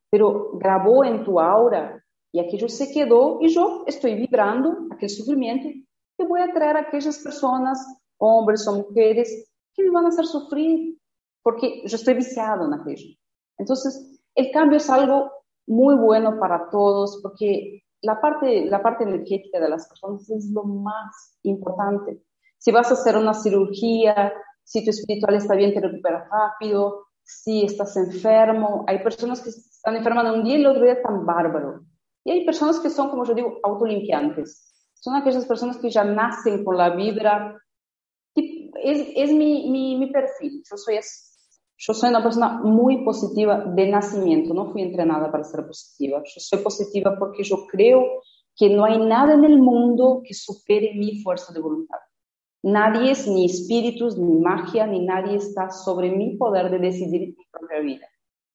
pero 0.09 0.51
grabó 0.53 1.03
en 1.03 1.23
tu 1.23 1.39
aura 1.39 2.03
y 2.31 2.39
aquello 2.39 2.69
se 2.69 2.91
quedó 2.91 3.39
y 3.41 3.49
yo 3.49 3.83
estoy 3.87 4.15
vibrando 4.15 4.87
aquel 4.91 5.09
sufrimiento 5.09 5.67
y 5.67 6.25
voy 6.25 6.41
a 6.41 6.53
traer 6.53 6.77
a 6.77 6.81
aquellas 6.81 7.17
personas, 7.19 7.79
hombres 8.17 8.67
o 8.67 8.75
mujeres, 8.75 9.49
que 9.73 9.83
me 9.83 9.91
van 9.91 10.05
a 10.05 10.09
hacer 10.09 10.25
sufrir, 10.25 10.97
porque 11.41 11.81
yo 11.85 11.95
estoy 11.95 12.15
viciado 12.15 12.65
en 12.65 12.73
aquello. 12.73 13.15
Entonces, 13.57 14.19
el 14.35 14.51
cambio 14.51 14.77
es 14.77 14.89
algo 14.89 15.31
muy 15.67 15.95
bueno 15.95 16.37
para 16.39 16.69
todos, 16.69 17.19
porque 17.23 17.83
la 18.01 18.19
parte, 18.19 18.65
la 18.65 18.81
parte 18.81 19.03
energética 19.03 19.59
de 19.59 19.69
las 19.69 19.87
personas 19.87 20.29
es 20.29 20.49
lo 20.51 20.63
más 20.63 21.37
importante. 21.43 22.21
Si 22.57 22.71
vas 22.71 22.89
a 22.91 22.93
hacer 22.93 23.15
una 23.15 23.33
cirugía, 23.33 24.33
si 24.63 24.83
tu 24.83 24.89
espiritual 24.89 25.35
está 25.35 25.55
bien, 25.55 25.73
te 25.73 25.79
recuperas 25.79 26.27
rápido, 26.29 27.07
si 27.29 27.63
estás 27.63 27.95
enfermo. 27.95 28.83
Hay 28.87 29.03
personas 29.03 29.41
que 29.41 29.49
están 29.49 29.95
enfermas 29.95 30.33
un 30.33 30.43
día 30.43 30.57
y 30.57 30.61
el 30.61 30.67
otro 30.67 30.81
día 30.83 30.93
están 30.93 31.25
bárbaro. 31.25 31.81
Y 32.25 32.31
hay 32.31 32.45
personas 32.45 32.79
que 32.79 32.89
son, 32.89 33.09
como 33.11 33.23
yo 33.23 33.35
digo, 33.35 33.59
autolimpiantes. 33.63 34.73
Son 34.95 35.15
aquellas 35.15 35.45
personas 35.45 35.77
que 35.77 35.91
ya 35.91 36.03
nacen 36.03 36.65
con 36.65 36.75
la 36.75 36.89
vibra. 36.89 37.55
Es, 38.35 39.07
es 39.15 39.31
mi, 39.31 39.69
mi, 39.69 39.95
mi, 39.97 40.11
perfil. 40.11 40.63
Yo 40.69 40.75
soy, 40.75 40.99
yo 41.77 41.93
soy 41.93 42.09
una 42.09 42.23
persona 42.23 42.59
muy 42.63 43.05
positiva 43.05 43.63
de 43.63 43.87
nacimiento. 43.87 44.53
No 44.55 44.71
fui 44.71 44.81
entrenada 44.81 45.31
para 45.31 45.43
ser 45.43 45.67
positiva. 45.67 46.23
Yo 46.25 46.39
soy 46.39 46.59
positiva 46.59 47.15
porque 47.17 47.43
yo 47.43 47.67
creo 47.67 48.23
que 48.55 48.69
no 48.69 48.85
hay 48.85 48.97
nada 48.97 49.35
en 49.35 49.45
el 49.45 49.59
mundo 49.59 50.21
que 50.25 50.33
supere 50.33 50.93
mi 50.95 51.21
fuerza 51.21 51.53
de 51.53 51.59
voluntad. 51.59 51.99
Nadie 52.63 53.11
es 53.11 53.27
ni 53.27 53.45
espíritus, 53.45 54.17
ni 54.17 54.39
magia, 54.39 54.85
ni 54.85 55.05
nadie 55.05 55.37
está 55.37 55.69
sobre 55.69 56.11
mi 56.11 56.35
poder 56.35 56.69
de 56.69 56.79
decidir 56.79 57.35
mi 57.37 57.45
propia 57.51 57.79
vida. 57.79 58.07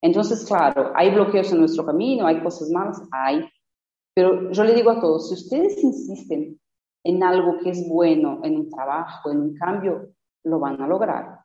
Entonces, 0.03 0.45
claro, 0.45 0.93
hay 0.95 1.15
bloqueos 1.15 1.51
en 1.53 1.61
nuestro 1.61 1.87
camino, 1.87 2.27
hay 2.27 2.43
cosas 2.43 2.69
malas, 2.69 3.01
hay. 3.11 3.49
Pero 4.15 4.51
yo 4.53 4.65
le 4.65 4.75
digo 4.75 4.91
a 4.91 5.01
todos, 5.01 5.29
si 5.29 5.35
ustedes 5.35 5.83
insisten 5.83 6.61
en 7.05 7.23
algo 7.23 7.59
que 7.63 7.71
es 7.71 7.89
bueno, 7.89 8.41
en 8.45 8.57
un 8.57 8.71
trabajo, 8.71 9.31
en 9.31 9.41
un 9.41 9.55
cambio, 9.55 10.11
lo 10.45 10.59
van 10.59 10.81
a 10.83 10.87
lograr. 10.87 11.41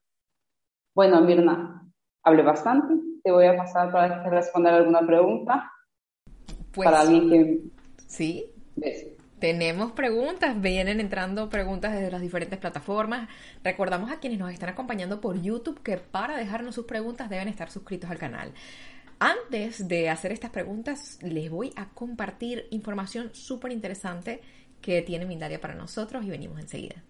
Bueno, 0.93 1.21
Mirna, 1.21 1.89
hablé 2.23 2.43
bastante. 2.43 2.95
Te 3.23 3.31
voy 3.31 3.45
a 3.45 3.55
pasar 3.55 3.91
para 3.91 4.29
responder 4.29 4.73
alguna 4.73 5.05
pregunta. 5.05 5.71
Pues, 6.73 6.85
para 6.85 7.01
alguien 7.01 7.29
que... 7.29 7.59
Sí. 8.07 8.45
Tenemos 9.39 9.93
preguntas, 9.93 10.59
vienen 10.59 10.99
entrando 10.99 11.49
preguntas 11.49 11.93
desde 11.93 12.11
las 12.11 12.21
diferentes 12.21 12.59
plataformas. 12.59 13.29
Recordamos 13.63 14.11
a 14.11 14.19
quienes 14.19 14.37
nos 14.37 14.51
están 14.51 14.69
acompañando 14.69 15.21
por 15.21 15.41
YouTube 15.41 15.81
que 15.81 15.97
para 15.97 16.35
dejarnos 16.35 16.75
sus 16.75 16.85
preguntas 16.85 17.29
deben 17.29 17.47
estar 17.47 17.71
suscritos 17.71 18.09
al 18.11 18.17
canal. 18.17 18.51
Antes 19.17 19.87
de 19.87 20.09
hacer 20.09 20.33
estas 20.33 20.51
preguntas, 20.51 21.19
les 21.21 21.49
voy 21.49 21.71
a 21.77 21.89
compartir 21.89 22.67
información 22.71 23.29
súper 23.33 23.71
interesante 23.71 24.41
que 24.81 25.01
tiene 25.01 25.25
Mindalia 25.25 25.59
para 25.59 25.75
nosotros 25.75 26.25
y 26.25 26.29
venimos 26.29 26.59
enseguida. 26.59 27.03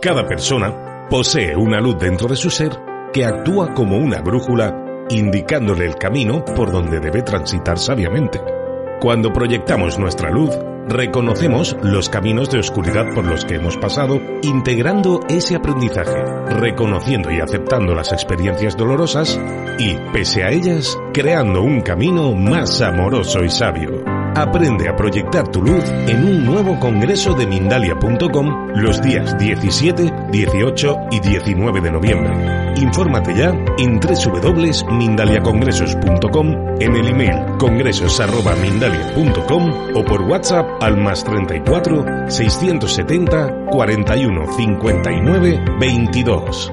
Cada 0.00 0.26
persona 0.26 1.06
posee 1.10 1.54
una 1.56 1.80
luz 1.80 1.98
dentro 1.98 2.28
de 2.28 2.36
su 2.36 2.50
ser 2.50 2.70
que 3.12 3.24
actúa 3.24 3.74
como 3.74 3.98
una 3.98 4.20
brújula 4.20 5.06
indicándole 5.10 5.86
el 5.86 5.96
camino 5.96 6.44
por 6.44 6.70
donde 6.70 7.00
debe 7.00 7.22
transitar 7.22 7.78
sabiamente. 7.78 8.57
Cuando 9.00 9.32
proyectamos 9.32 9.96
nuestra 9.96 10.28
luz, 10.28 10.50
reconocemos 10.88 11.76
los 11.82 12.08
caminos 12.08 12.50
de 12.50 12.58
oscuridad 12.58 13.04
por 13.14 13.24
los 13.24 13.44
que 13.44 13.54
hemos 13.54 13.76
pasado, 13.76 14.20
integrando 14.42 15.20
ese 15.28 15.54
aprendizaje, 15.54 16.20
reconociendo 16.48 17.30
y 17.30 17.40
aceptando 17.40 17.94
las 17.94 18.12
experiencias 18.12 18.76
dolorosas 18.76 19.38
y, 19.78 19.96
pese 20.12 20.42
a 20.42 20.50
ellas, 20.50 20.98
creando 21.14 21.62
un 21.62 21.80
camino 21.82 22.32
más 22.32 22.80
amoroso 22.80 23.44
y 23.44 23.50
sabio. 23.50 24.17
Aprende 24.34 24.88
a 24.88 24.96
proyectar 24.96 25.46
tu 25.48 25.62
luz 25.62 25.84
en 26.06 26.24
un 26.24 26.44
nuevo 26.44 26.78
congreso 26.78 27.32
de 27.34 27.46
Mindalia.com 27.46 28.68
los 28.74 29.00
días 29.02 29.36
17, 29.38 30.12
18 30.30 30.98
y 31.10 31.20
19 31.20 31.80
de 31.80 31.90
noviembre. 31.90 32.74
Infórmate 32.76 33.34
ya 33.34 33.54
en 33.78 33.98
www.mindaliacongresos.com, 34.00 36.46
en 36.80 36.96
el 36.96 37.08
email 37.08 37.56
congresos.mindalia.com 37.58 39.96
o 39.96 40.04
por 40.04 40.22
WhatsApp 40.22 40.82
al 40.82 40.96
más 40.96 41.24
34 41.24 42.30
670 42.30 43.66
41 43.70 44.52
59 44.52 45.64
22. 45.80 46.72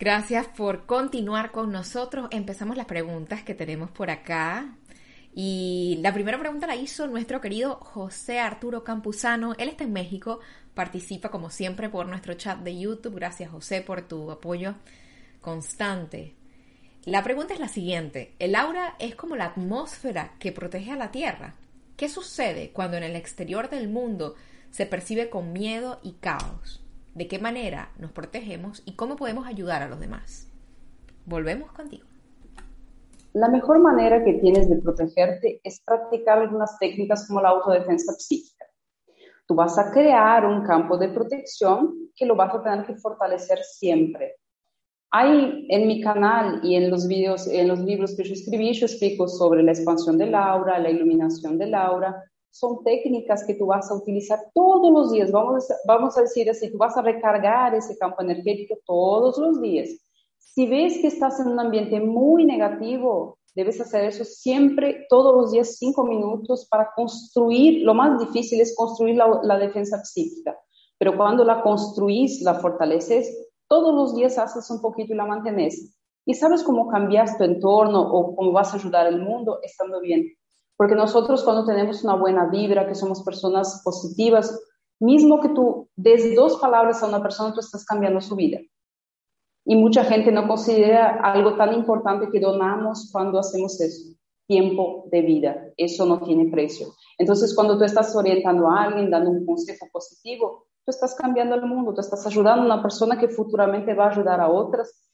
Gracias 0.00 0.48
por 0.48 0.86
continuar 0.86 1.50
con 1.50 1.72
nosotros. 1.72 2.28
Empezamos 2.30 2.78
las 2.78 2.86
preguntas 2.86 3.42
que 3.42 3.54
tenemos 3.54 3.90
por 3.90 4.08
acá. 4.08 4.78
Y 5.32 5.98
la 6.02 6.12
primera 6.12 6.38
pregunta 6.38 6.66
la 6.66 6.76
hizo 6.76 7.06
nuestro 7.06 7.40
querido 7.40 7.76
José 7.76 8.40
Arturo 8.40 8.82
Campuzano. 8.82 9.54
Él 9.58 9.68
está 9.68 9.84
en 9.84 9.92
México, 9.92 10.40
participa 10.74 11.30
como 11.30 11.50
siempre 11.50 11.88
por 11.88 12.06
nuestro 12.06 12.34
chat 12.34 12.58
de 12.60 12.78
YouTube. 12.78 13.14
Gracias 13.14 13.50
José 13.50 13.80
por 13.80 14.02
tu 14.02 14.30
apoyo 14.30 14.74
constante. 15.40 16.34
La 17.04 17.22
pregunta 17.22 17.54
es 17.54 17.60
la 17.60 17.68
siguiente. 17.68 18.34
El 18.38 18.54
aura 18.54 18.96
es 18.98 19.14
como 19.14 19.36
la 19.36 19.46
atmósfera 19.46 20.34
que 20.38 20.52
protege 20.52 20.90
a 20.90 20.96
la 20.96 21.10
Tierra. 21.10 21.54
¿Qué 21.96 22.08
sucede 22.08 22.70
cuando 22.70 22.96
en 22.96 23.04
el 23.04 23.16
exterior 23.16 23.70
del 23.70 23.88
mundo 23.88 24.34
se 24.70 24.86
percibe 24.86 25.30
con 25.30 25.52
miedo 25.52 26.00
y 26.02 26.12
caos? 26.12 26.82
¿De 27.14 27.26
qué 27.26 27.38
manera 27.38 27.90
nos 27.98 28.12
protegemos 28.12 28.82
y 28.84 28.92
cómo 28.92 29.16
podemos 29.16 29.46
ayudar 29.46 29.82
a 29.82 29.88
los 29.88 30.00
demás? 30.00 30.48
Volvemos 31.24 31.72
contigo. 31.72 32.09
La 33.32 33.48
mejor 33.48 33.78
manera 33.78 34.24
que 34.24 34.34
tienes 34.34 34.68
de 34.68 34.76
protegerte 34.82 35.60
es 35.62 35.80
practicar 35.84 36.38
algunas 36.38 36.76
técnicas 36.80 37.28
como 37.28 37.40
la 37.40 37.50
autodefensa 37.50 38.12
psíquica. 38.14 38.66
Tú 39.46 39.54
vas 39.54 39.78
a 39.78 39.92
crear 39.92 40.44
un 40.44 40.64
campo 40.64 40.98
de 40.98 41.10
protección 41.10 42.10
que 42.16 42.26
lo 42.26 42.34
vas 42.34 42.52
a 42.52 42.62
tener 42.62 42.84
que 42.84 42.96
fortalecer 42.96 43.60
siempre. 43.62 44.34
Hay 45.12 45.64
en 45.68 45.86
mi 45.86 46.00
canal 46.00 46.60
y 46.64 46.74
en 46.74 46.90
los 46.90 47.06
videos, 47.06 47.46
en 47.46 47.68
los 47.68 47.78
libros 47.80 48.16
que 48.16 48.24
yo 48.24 48.32
escribí, 48.32 48.72
yo 48.72 48.86
explico 48.86 49.28
sobre 49.28 49.62
la 49.62 49.72
expansión 49.72 50.18
del 50.18 50.34
aura, 50.34 50.80
la 50.80 50.90
iluminación 50.90 51.56
del 51.56 51.74
aura. 51.74 52.24
Son 52.50 52.82
técnicas 52.82 53.44
que 53.44 53.54
tú 53.54 53.66
vas 53.66 53.88
a 53.92 53.94
utilizar 53.94 54.40
todos 54.54 54.90
los 54.92 55.12
días. 55.12 55.30
Vamos 55.30 55.68
vamos 55.86 56.18
a 56.18 56.22
decir 56.22 56.50
así, 56.50 56.70
tú 56.72 56.78
vas 56.78 56.96
a 56.96 57.02
recargar 57.02 57.76
ese 57.76 57.96
campo 57.96 58.22
energético 58.22 58.76
todos 58.84 59.38
los 59.38 59.60
días 59.60 59.88
si 60.54 60.66
ves 60.66 60.98
que 61.00 61.06
estás 61.06 61.38
en 61.38 61.48
un 61.48 61.60
ambiente 61.60 62.00
muy 62.00 62.44
negativo, 62.44 63.38
debes 63.54 63.80
hacer 63.80 64.04
eso 64.04 64.24
siempre, 64.24 65.06
todos 65.08 65.34
los 65.34 65.52
días, 65.52 65.76
cinco 65.76 66.04
minutos 66.04 66.66
para 66.68 66.90
construir. 66.94 67.84
Lo 67.84 67.94
más 67.94 68.18
difícil 68.18 68.60
es 68.60 68.74
construir 68.76 69.16
la, 69.16 69.58
defensa 69.58 70.02
psíquica, 70.04 70.58
pero 70.98 71.16
cuando 71.16 71.44
la 71.44 71.62
construís, 71.62 72.42
la 72.42 72.54
fortaleces, 72.54 73.48
todos 73.68 73.94
los 73.94 74.16
días 74.16 74.38
haces 74.38 74.68
un 74.70 74.80
poquito 74.80 75.12
y 75.12 75.16
la 75.16 75.26
mantienes. 75.26 75.96
Y 76.26 76.34
sabes 76.34 76.64
cómo 76.64 76.88
cambias 76.88 77.38
tu 77.38 77.44
entorno 77.44 78.00
o 78.00 78.34
cómo 78.34 78.52
vas 78.52 78.72
a 78.72 78.76
ayudar 78.76 79.06
al 79.06 79.22
mundo 79.22 79.60
estando 79.62 80.00
bien. 80.00 80.26
Porque 80.76 80.96
nosotros 80.96 81.44
cuando 81.44 81.64
tenemos 81.64 82.02
una 82.02 82.16
buena 82.16 82.46
vibra, 82.46 82.88
que 82.88 82.94
somos 82.96 83.22
personas 83.22 83.82
positivas, 83.84 84.58
mismo 84.98 85.40
que 85.40 85.50
tú 85.50 85.88
des 85.94 86.34
dos 86.34 86.58
palabras 86.58 87.02
a 87.02 87.06
una 87.06 87.22
persona, 87.22 87.54
tú 87.54 87.60
estás 87.60 87.84
cambiando 87.84 88.20
su 88.20 88.34
vida. 88.34 88.58
Y 89.70 89.76
mucha 89.76 90.02
gente 90.02 90.32
no 90.32 90.48
considera 90.48 91.20
algo 91.22 91.56
tan 91.56 91.72
importante 91.72 92.28
que 92.28 92.40
donamos 92.40 93.08
cuando 93.12 93.38
hacemos 93.38 93.80
eso, 93.80 94.16
tiempo 94.48 95.04
de 95.12 95.22
vida. 95.22 95.64
Eso 95.76 96.04
no 96.06 96.20
tiene 96.20 96.50
precio. 96.50 96.88
Entonces, 97.16 97.54
cuando 97.54 97.78
tú 97.78 97.84
estás 97.84 98.16
orientando 98.16 98.68
a 98.68 98.82
alguien, 98.82 99.12
dando 99.12 99.30
un 99.30 99.46
consejo 99.46 99.86
positivo, 99.92 100.66
tú 100.84 100.90
estás 100.90 101.14
cambiando 101.14 101.54
el 101.54 101.62
mundo, 101.62 101.94
tú 101.94 102.00
estás 102.00 102.26
ayudando 102.26 102.62
a 102.62 102.74
una 102.74 102.82
persona 102.82 103.16
que 103.16 103.28
futuramente 103.28 103.94
va 103.94 104.06
a 104.06 104.10
ayudar 104.10 104.40
a 104.40 104.50
otras, 104.50 105.08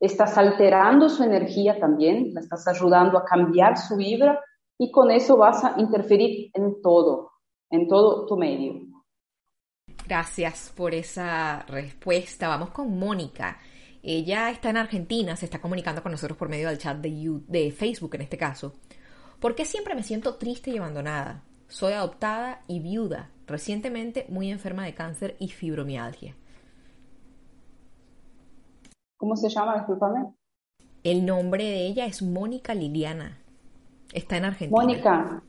estás 0.00 0.36
alterando 0.36 1.08
su 1.08 1.22
energía 1.22 1.78
también, 1.78 2.34
la 2.34 2.40
estás 2.40 2.66
ayudando 2.66 3.16
a 3.16 3.24
cambiar 3.24 3.78
su 3.78 3.94
vibra 3.94 4.40
y 4.76 4.90
con 4.90 5.12
eso 5.12 5.36
vas 5.36 5.64
a 5.64 5.76
interferir 5.80 6.50
en 6.54 6.82
todo, 6.82 7.30
en 7.70 7.86
todo 7.86 8.26
tu 8.26 8.36
medio. 8.36 8.74
Gracias 10.04 10.72
por 10.76 10.94
esa 10.94 11.62
respuesta. 11.68 12.48
Vamos 12.48 12.70
con 12.70 12.98
Mónica. 12.98 13.56
Ella 14.02 14.50
está 14.50 14.70
en 14.70 14.78
Argentina, 14.78 15.36
se 15.36 15.44
está 15.44 15.60
comunicando 15.60 16.02
con 16.02 16.12
nosotros 16.12 16.38
por 16.38 16.48
medio 16.48 16.68
del 16.68 16.78
chat 16.78 16.98
de, 16.98 17.40
de 17.46 17.70
Facebook 17.70 18.14
en 18.14 18.22
este 18.22 18.38
caso. 18.38 18.72
¿Por 19.40 19.54
qué 19.54 19.64
siempre 19.64 19.94
me 19.94 20.02
siento 20.02 20.36
triste 20.36 20.70
y 20.70 20.78
abandonada? 20.78 21.44
Soy 21.68 21.92
adoptada 21.92 22.62
y 22.66 22.80
viuda, 22.80 23.30
recientemente 23.46 24.26
muy 24.28 24.50
enferma 24.50 24.84
de 24.84 24.94
cáncer 24.94 25.36
y 25.38 25.48
fibromialgia. 25.48 26.34
¿Cómo 29.16 29.36
se 29.36 29.48
llama? 29.48 29.76
Disculpame. 29.76 30.34
El 31.02 31.24
nombre 31.24 31.64
de 31.64 31.86
ella 31.86 32.06
es 32.06 32.22
Mónica 32.22 32.74
Liliana. 32.74 33.38
Está 34.12 34.36
en 34.36 34.46
Argentina. 34.46 34.82
Mónica, 34.82 35.42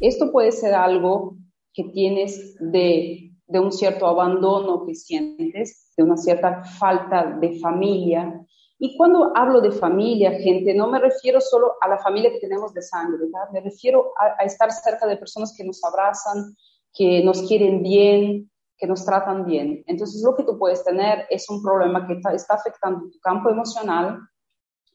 esto 0.00 0.32
puede 0.32 0.52
ser 0.52 0.74
algo 0.74 1.36
que 1.72 1.84
tienes 1.84 2.56
de 2.58 3.23
de 3.46 3.60
un 3.60 3.72
cierto 3.72 4.06
abandono 4.06 4.84
que 4.86 4.94
sientes, 4.94 5.92
de 5.96 6.02
una 6.02 6.16
cierta 6.16 6.64
falta 6.64 7.36
de 7.40 7.58
familia. 7.58 8.40
Y 8.78 8.96
cuando 8.96 9.36
hablo 9.36 9.60
de 9.60 9.70
familia, 9.70 10.32
gente, 10.32 10.74
no 10.74 10.88
me 10.88 10.98
refiero 10.98 11.40
solo 11.40 11.74
a 11.80 11.88
la 11.88 11.98
familia 11.98 12.32
que 12.32 12.40
tenemos 12.40 12.72
de 12.74 12.82
sangre, 12.82 13.26
me 13.52 13.60
refiero 13.60 14.12
a, 14.18 14.44
estar 14.44 14.70
cerca 14.72 15.06
de 15.06 15.16
personas 15.16 15.54
que 15.56 15.64
nos 15.64 15.82
abrazan, 15.84 16.56
que 16.92 17.22
nos 17.22 17.42
quieren 17.42 17.82
bien, 17.82 18.50
que 18.76 18.86
nos 18.86 19.04
tratan 19.04 19.46
bien. 19.46 19.84
Entonces, 19.86 20.22
lo 20.22 20.34
que 20.34 20.42
tú 20.42 20.58
puedes 20.58 20.84
tener 20.84 21.26
es 21.30 21.48
un 21.48 21.62
problema 21.62 22.06
que 22.06 22.20
está 22.34 22.54
afectando 22.54 23.10
tu 23.10 23.18
campo 23.20 23.50
emocional, 23.50 24.18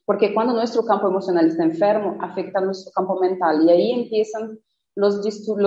porque 0.04 0.34
cuando 0.34 0.52
nuestro 0.54 0.84
campo 0.84 1.08
emocional 1.08 1.46
está 1.46 1.62
enfermo, 1.62 2.18
afecta 2.20 2.60
nuestro 2.60 2.92
campo 2.92 3.18
mental 3.20 3.64
y 3.64 3.70
ahí 3.70 3.92
empiezan 3.92 4.58
los, 4.96 5.22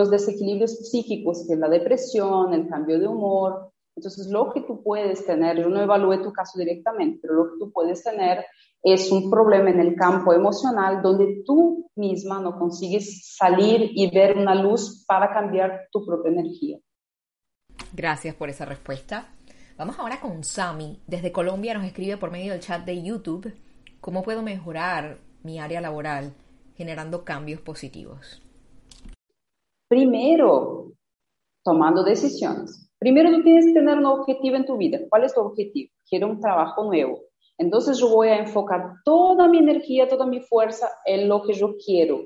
desequilibrios 0.09 0.89
psíquicos, 0.89 1.45
que 1.47 1.53
es 1.53 1.59
la 1.59 1.69
depresión, 1.69 2.53
el 2.53 2.67
cambio 2.67 2.99
de 2.99 3.07
humor. 3.07 3.71
Entonces, 3.95 4.27
lo 4.27 4.51
que 4.51 4.62
tú 4.62 4.81
puedes 4.83 5.25
tener, 5.25 5.57
yo 5.57 5.69
no 5.69 5.81
evalué 5.81 6.17
tu 6.19 6.33
caso 6.33 6.57
directamente, 6.57 7.19
pero 7.21 7.36
lo 7.36 7.51
que 7.51 7.59
tú 7.59 7.71
puedes 7.71 8.03
tener 8.03 8.45
es 8.81 9.12
un 9.12 9.29
problema 9.29 9.69
en 9.69 9.79
el 9.79 9.95
campo 9.95 10.33
emocional 10.33 11.01
donde 11.01 11.43
tú 11.45 11.89
misma 11.95 12.39
no 12.39 12.57
consigues 12.57 13.36
salir 13.38 13.91
y 13.93 14.09
ver 14.09 14.38
una 14.38 14.55
luz 14.55 15.05
para 15.07 15.31
cambiar 15.31 15.88
tu 15.91 16.05
propia 16.05 16.31
energía. 16.31 16.79
Gracias 17.93 18.36
por 18.36 18.49
esa 18.49 18.65
respuesta. 18.65 19.29
Vamos 19.77 19.97
ahora 19.99 20.19
con 20.19 20.43
Sami. 20.43 20.99
Desde 21.07 21.31
Colombia 21.31 21.73
nos 21.73 21.86
escribe 21.86 22.17
por 22.17 22.31
medio 22.31 22.51
del 22.51 22.62
chat 22.62 22.83
de 22.83 23.01
YouTube 23.01 23.53
cómo 24.01 24.21
puedo 24.21 24.41
mejorar 24.41 25.19
mi 25.43 25.59
área 25.59 25.79
laboral 25.79 26.33
generando 26.76 27.24
cambios 27.24 27.61
positivos. 27.61 28.41
Primero, 29.94 30.91
tomando 31.64 32.04
decisiones. 32.04 32.89
Primero 32.98 33.30
tú 33.30 33.44
tienes 33.44 33.68
que 33.68 33.74
tener 33.74 34.00
un 34.00 34.08
objetivo 34.08 34.56
en 34.56 34.66
tu 34.66 34.76
vida. 34.76 34.98
¿Cuál 35.08 35.26
es 35.26 35.36
tu 35.36 35.41
objetivo? 35.41 35.91
Quiero 36.10 36.30
un 36.30 36.39
trabajo 36.39 36.84
nuevo. 36.84 37.20
Entonces 37.60 38.00
yo 38.00 38.10
voy 38.10 38.30
a 38.30 38.39
enfocar 38.39 38.96
toda 39.06 39.48
mi 39.48 39.60
energía, 39.60 40.08
toda 40.08 40.26
mi 40.26 40.39
fuerza 40.39 40.89
en 41.06 41.30
lo 41.30 41.44
que 41.44 41.54
yo 41.54 41.76
quiero. 41.78 42.26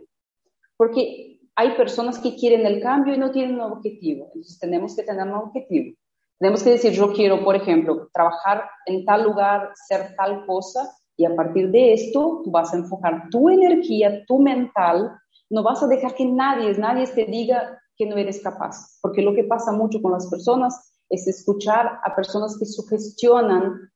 Porque 0.78 1.42
hay 1.58 1.76
personas 1.76 2.20
que 2.20 2.38
quieren 2.38 2.66
el 2.66 2.82
cambio 2.82 3.14
y 3.14 3.18
no 3.18 3.32
tienen 3.32 3.56
un 3.56 3.74
objetivo. 3.74 4.28
Entonces 4.28 4.58
tenemos 4.60 4.96
que 4.96 5.04
tener 5.04 5.28
un 5.28 5.34
objetivo. 5.34 5.94
Tenemos 6.40 6.64
que 6.64 6.70
decir, 6.70 6.94
yo 6.94 7.12
quiero, 7.12 7.44
por 7.44 7.58
ejemplo, 7.58 8.08
trabajar 8.14 8.64
en 8.86 9.04
tal 9.04 9.24
lugar, 9.26 9.72
ser 9.90 10.16
tal 10.16 10.46
cosa, 10.46 10.90
y 11.18 11.26
a 11.26 11.36
partir 11.36 11.70
de 11.70 11.92
esto 11.92 12.44
tú 12.46 12.50
vas 12.50 12.74
a 12.74 12.78
enfocar 12.78 13.28
tu 13.30 13.50
energía, 13.50 14.24
tu 14.26 14.40
mental 14.40 15.12
no 15.50 15.64
vas 15.64 15.82
a 15.84 15.88
dejar 15.88 16.16
que 16.16 16.26
nadie, 16.26 16.78
nadie 16.78 17.08
te 17.08 17.26
diga 17.26 17.80
que 17.96 18.06
no 18.06 18.18
eres 18.18 18.42
capaz, 18.42 19.00
porque 19.02 19.22
lo 19.22 19.34
que 19.34 19.44
pasa 19.44 19.72
mucho 19.72 20.02
con 20.02 20.12
las 20.12 20.28
personas 20.28 20.94
es 21.10 21.28
escuchar 21.28 22.00
a 22.04 22.16
personas 22.16 22.58
que 22.60 22.66
sugestionan 22.66 23.92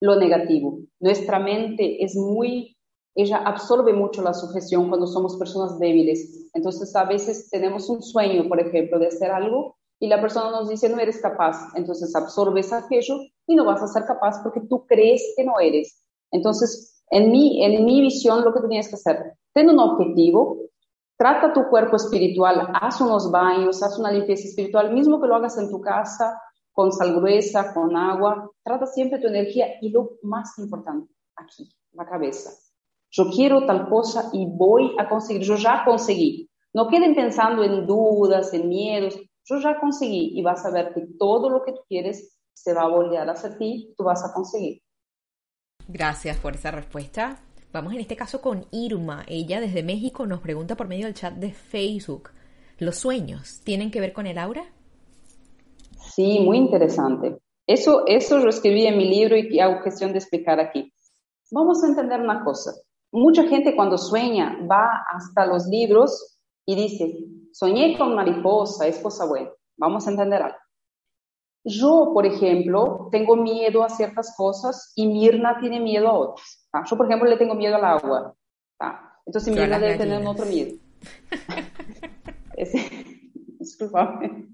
lo 0.00 0.16
negativo. 0.16 0.80
Nuestra 0.98 1.38
mente 1.38 2.02
es 2.02 2.16
muy, 2.16 2.76
ella 3.14 3.38
absorbe 3.38 3.92
mucho 3.92 4.22
la 4.22 4.34
sugestión 4.34 4.88
cuando 4.88 5.06
somos 5.06 5.36
personas 5.36 5.78
débiles. 5.78 6.50
Entonces 6.54 6.94
a 6.96 7.04
veces 7.04 7.48
tenemos 7.50 7.88
un 7.88 8.02
sueño, 8.02 8.48
por 8.48 8.60
ejemplo, 8.60 8.98
de 8.98 9.08
hacer 9.08 9.30
algo 9.30 9.76
y 10.00 10.08
la 10.08 10.20
persona 10.20 10.50
nos 10.50 10.68
dice 10.68 10.88
no 10.88 10.98
eres 10.98 11.20
capaz. 11.20 11.56
Entonces 11.76 12.14
absorbes 12.16 12.72
aquello 12.72 13.20
y 13.46 13.54
no 13.54 13.64
vas 13.64 13.82
a 13.82 13.88
ser 13.88 14.04
capaz 14.06 14.42
porque 14.42 14.62
tú 14.68 14.86
crees 14.86 15.22
que 15.36 15.44
no 15.44 15.60
eres. 15.60 16.02
Entonces, 16.32 17.02
en 17.10 17.30
mi, 17.30 17.64
en 17.64 17.84
mi 17.84 18.00
visión, 18.00 18.44
lo 18.44 18.54
que 18.54 18.60
tienes 18.68 18.88
que 18.88 18.94
hacer, 18.94 19.34
ten 19.52 19.68
un 19.68 19.80
objetivo, 19.80 20.58
trata 21.20 21.52
tu 21.52 21.68
cuerpo 21.68 21.96
espiritual, 21.96 22.68
haz 22.80 23.02
unos 23.02 23.30
baños, 23.30 23.82
haz 23.82 23.98
una 23.98 24.10
limpieza 24.10 24.48
espiritual, 24.48 24.90
mismo 24.90 25.20
que 25.20 25.26
lo 25.26 25.34
hagas 25.34 25.58
en 25.58 25.68
tu 25.68 25.78
casa, 25.78 26.40
con 26.72 26.90
sal 26.92 27.14
gruesa, 27.14 27.74
con 27.74 27.94
agua, 27.94 28.50
trata 28.64 28.86
siempre 28.86 29.18
tu 29.18 29.26
energía 29.26 29.66
y 29.82 29.90
lo 29.90 30.12
más 30.22 30.58
importante, 30.58 31.12
aquí, 31.36 31.68
la 31.92 32.06
cabeza. 32.06 32.48
Yo 33.10 33.28
quiero 33.28 33.66
tal 33.66 33.90
cosa 33.90 34.30
y 34.32 34.46
voy 34.46 34.96
a 34.98 35.10
conseguir, 35.10 35.42
yo 35.42 35.56
ya 35.56 35.84
conseguí. 35.84 36.48
No 36.72 36.88
queden 36.88 37.14
pensando 37.14 37.62
en 37.64 37.86
dudas, 37.86 38.54
en 38.54 38.70
miedos, 38.70 39.20
yo 39.44 39.58
ya 39.58 39.78
conseguí 39.78 40.32
y 40.34 40.42
vas 40.42 40.64
a 40.64 40.70
ver 40.70 40.94
que 40.94 41.06
todo 41.18 41.50
lo 41.50 41.62
que 41.64 41.72
tú 41.72 41.80
quieres 41.86 42.40
se 42.54 42.72
va 42.72 42.84
a 42.84 42.88
volver 42.88 43.28
hacia 43.28 43.58
ti, 43.58 43.92
tú 43.94 44.04
vas 44.04 44.24
a 44.24 44.32
conseguir. 44.32 44.80
Gracias 45.86 46.38
por 46.38 46.54
esa 46.54 46.70
respuesta. 46.70 47.40
Vamos 47.72 47.92
en 47.92 48.00
este 48.00 48.16
caso 48.16 48.40
con 48.40 48.66
Irma. 48.72 49.24
Ella 49.28 49.60
desde 49.60 49.84
México 49.84 50.26
nos 50.26 50.40
pregunta 50.40 50.76
por 50.76 50.88
medio 50.88 51.06
del 51.06 51.14
chat 51.14 51.34
de 51.34 51.52
Facebook. 51.52 52.30
¿Los 52.78 52.96
sueños 52.96 53.60
tienen 53.62 53.92
que 53.92 54.00
ver 54.00 54.12
con 54.12 54.26
el 54.26 54.38
aura? 54.38 54.64
Sí, 56.00 56.40
muy 56.40 56.56
interesante. 56.56 57.38
Eso, 57.68 58.04
eso 58.06 58.38
lo 58.38 58.50
escribí 58.50 58.86
en 58.86 58.98
mi 58.98 59.08
libro 59.08 59.36
y 59.36 59.60
hago 59.60 59.82
cuestión 59.82 60.10
de 60.10 60.18
explicar 60.18 60.58
aquí. 60.58 60.92
Vamos 61.52 61.84
a 61.84 61.86
entender 61.86 62.20
una 62.20 62.42
cosa. 62.42 62.72
Mucha 63.12 63.44
gente 63.44 63.76
cuando 63.76 63.98
sueña 63.98 64.58
va 64.68 65.04
hasta 65.12 65.46
los 65.46 65.66
libros 65.66 66.38
y 66.66 66.74
dice, 66.74 67.14
soñé 67.52 67.96
con 67.96 68.16
mariposa, 68.16 68.88
es 68.88 68.98
cosa 68.98 69.26
buena. 69.26 69.50
Vamos 69.76 70.08
a 70.08 70.10
entender 70.10 70.42
algo. 70.42 70.58
Yo, 71.64 72.10
por 72.12 72.26
ejemplo, 72.26 73.08
tengo 73.12 73.36
miedo 73.36 73.84
a 73.84 73.90
ciertas 73.90 74.34
cosas 74.36 74.92
y 74.96 75.06
Mirna 75.06 75.58
tiene 75.60 75.78
miedo 75.78 76.08
a 76.08 76.18
otras. 76.18 76.59
Yo, 76.88 76.96
por 76.96 77.06
ejemplo, 77.06 77.28
le 77.28 77.36
tengo 77.36 77.54
miedo 77.54 77.76
al 77.76 77.84
agua. 77.84 78.34
Entonces 79.26 79.54
Mirna 79.54 79.78
debe 79.78 79.96
tener 79.96 80.26
otro 80.26 80.46
miedo. 80.46 80.76
Disculpame. 83.58 84.48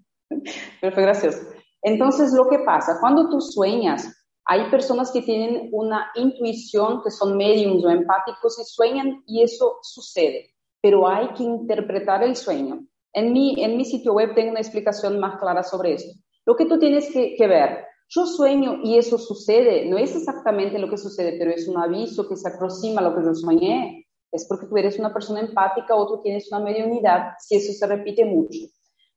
Pero 0.80 0.94
fue 0.94 1.02
gracioso. 1.02 1.38
Entonces, 1.82 2.32
lo 2.32 2.48
que 2.48 2.58
pasa, 2.60 2.98
cuando 3.00 3.30
tú 3.30 3.40
sueñas, 3.40 4.12
hay 4.44 4.70
personas 4.70 5.10
que 5.12 5.22
tienen 5.22 5.70
una 5.72 6.10
intuición, 6.14 7.02
que 7.02 7.10
son 7.10 7.36
mediums 7.36 7.84
o 7.84 7.90
empáticos 7.90 8.58
y 8.58 8.64
sueñan 8.64 9.22
y 9.26 9.42
eso 9.42 9.78
sucede, 9.82 10.50
pero 10.80 11.08
hay 11.08 11.28
que 11.34 11.42
interpretar 11.42 12.22
el 12.22 12.36
sueño. 12.36 12.86
En 13.12 13.32
mi, 13.32 13.62
en 13.62 13.76
mi 13.76 13.84
sitio 13.84 14.12
web 14.12 14.34
tengo 14.34 14.50
una 14.50 14.60
explicación 14.60 15.18
más 15.18 15.38
clara 15.40 15.62
sobre 15.62 15.94
eso. 15.94 16.08
Lo 16.44 16.54
que 16.54 16.66
tú 16.66 16.78
tienes 16.78 17.10
que, 17.12 17.34
que 17.34 17.46
ver, 17.48 17.86
yo 18.08 18.26
sueño 18.26 18.80
y 18.82 18.96
eso 18.96 19.18
sucede, 19.18 19.86
no 19.86 19.98
es 19.98 20.14
exactamente 20.14 20.78
lo 20.78 20.88
que 20.88 20.98
sucede, 20.98 21.36
pero 21.38 21.50
es 21.50 21.66
un 21.68 21.78
aviso 21.78 22.28
que 22.28 22.36
se 22.36 22.48
aproxima 22.48 23.00
a 23.00 23.04
lo 23.04 23.16
que 23.16 23.24
yo 23.24 23.34
soñé. 23.34 24.06
Es 24.32 24.46
porque 24.48 24.66
tú 24.66 24.76
eres 24.76 24.98
una 24.98 25.12
persona 25.12 25.40
empática 25.40 25.94
o 25.94 26.06
tú 26.06 26.22
tienes 26.22 26.50
una 26.50 26.60
mediunidad, 26.60 27.32
si 27.38 27.56
eso 27.56 27.72
se 27.72 27.86
repite 27.86 28.24
mucho. 28.24 28.58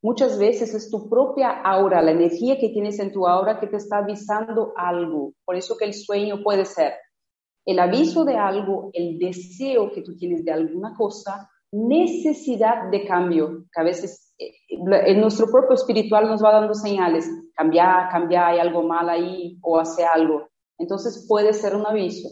Muchas 0.01 0.37
veces 0.37 0.73
es 0.73 0.89
tu 0.89 1.09
propia 1.09 1.61
aura, 1.61 2.01
la 2.01 2.11
energía 2.11 2.57
que 2.57 2.69
tienes 2.69 2.99
en 2.99 3.11
tu 3.11 3.27
aura 3.27 3.59
que 3.59 3.67
te 3.67 3.77
está 3.77 3.97
avisando 3.97 4.73
algo. 4.77 5.33
Por 5.43 5.55
eso 5.57 5.75
que 5.77 5.85
el 5.85 5.93
sueño 5.93 6.41
puede 6.41 6.65
ser 6.65 6.93
el 7.69 7.77
aviso 7.77 8.25
de 8.25 8.35
algo, 8.35 8.89
el 8.93 9.19
deseo 9.19 9.91
que 9.91 10.01
tú 10.01 10.15
tienes 10.15 10.43
de 10.43 10.51
alguna 10.51 10.95
cosa, 10.95 11.49
necesidad 11.71 12.89
de 12.89 13.05
cambio, 13.05 13.65
que 13.71 13.81
a 13.81 13.83
veces 13.83 14.28
en 14.39 15.19
nuestro 15.19 15.47
propio 15.51 15.75
espiritual 15.75 16.27
nos 16.27 16.43
va 16.43 16.53
dando 16.53 16.73
señales, 16.73 17.29
cambiar, 17.55 18.09
cambiar, 18.09 18.53
hay 18.53 18.59
algo 18.59 18.83
mal 18.83 19.09
ahí 19.09 19.57
o 19.61 19.77
hace 19.77 20.05
algo. 20.05 20.49
Entonces 20.77 21.25
puede 21.27 21.53
ser 21.53 21.75
un 21.75 21.85
aviso. 21.85 22.29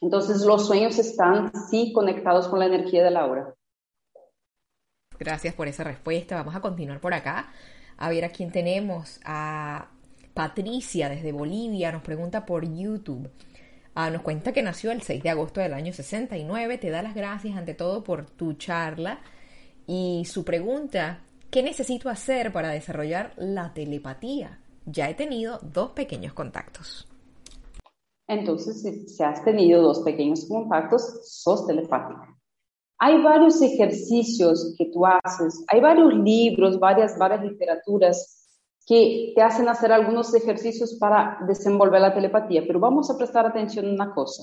Entonces 0.00 0.44
los 0.44 0.66
sueños 0.66 0.98
están 0.98 1.52
sí 1.70 1.92
conectados 1.92 2.48
con 2.48 2.58
la 2.58 2.66
energía 2.66 3.04
de 3.04 3.10
la 3.10 3.20
aura. 3.20 3.54
Gracias 5.18 5.54
por 5.54 5.68
esa 5.68 5.84
respuesta. 5.84 6.36
Vamos 6.36 6.56
a 6.56 6.60
continuar 6.60 7.00
por 7.00 7.14
acá. 7.14 7.52
A 7.98 8.08
ver 8.10 8.24
a 8.24 8.30
quién 8.30 8.50
tenemos. 8.50 9.20
A 9.24 9.90
Patricia 10.34 11.08
desde 11.08 11.32
Bolivia 11.32 11.92
nos 11.92 12.02
pregunta 12.02 12.44
por 12.44 12.64
YouTube. 12.64 13.30
Ah, 13.94 14.10
nos 14.10 14.20
cuenta 14.20 14.52
que 14.52 14.62
nació 14.62 14.90
el 14.90 15.00
6 15.00 15.22
de 15.22 15.30
agosto 15.30 15.60
del 15.60 15.72
año 15.72 15.92
69. 15.92 16.76
Te 16.76 16.90
da 16.90 17.02
las 17.02 17.14
gracias 17.14 17.56
ante 17.56 17.74
todo 17.74 18.04
por 18.04 18.26
tu 18.26 18.54
charla. 18.54 19.20
Y 19.86 20.24
su 20.26 20.44
pregunta 20.44 21.25
¿Qué 21.50 21.62
necesito 21.62 22.08
hacer 22.08 22.52
para 22.52 22.70
desarrollar 22.70 23.32
la 23.36 23.72
telepatía? 23.72 24.60
Ya 24.84 25.08
he 25.08 25.14
tenido 25.14 25.58
dos 25.62 25.90
pequeños 25.92 26.32
contactos. 26.32 27.08
Entonces, 28.28 28.82
si 28.82 29.22
has 29.22 29.44
tenido 29.44 29.82
dos 29.82 30.00
pequeños 30.00 30.46
contactos, 30.46 31.20
sos 31.22 31.66
telepática. 31.66 32.36
Hay 32.98 33.22
varios 33.22 33.62
ejercicios 33.62 34.74
que 34.76 34.86
tú 34.86 35.06
haces, 35.06 35.64
hay 35.68 35.80
varios 35.80 36.12
libros, 36.14 36.80
varias, 36.80 37.16
varias 37.18 37.42
literaturas 37.42 38.60
que 38.86 39.32
te 39.34 39.42
hacen 39.42 39.68
hacer 39.68 39.92
algunos 39.92 40.34
ejercicios 40.34 40.94
para 40.98 41.38
desenvolver 41.46 42.00
la 42.00 42.14
telepatía, 42.14 42.64
pero 42.66 42.80
vamos 42.80 43.10
a 43.10 43.16
prestar 43.16 43.46
atención 43.46 43.86
a 43.86 43.92
una 43.92 44.14
cosa 44.14 44.42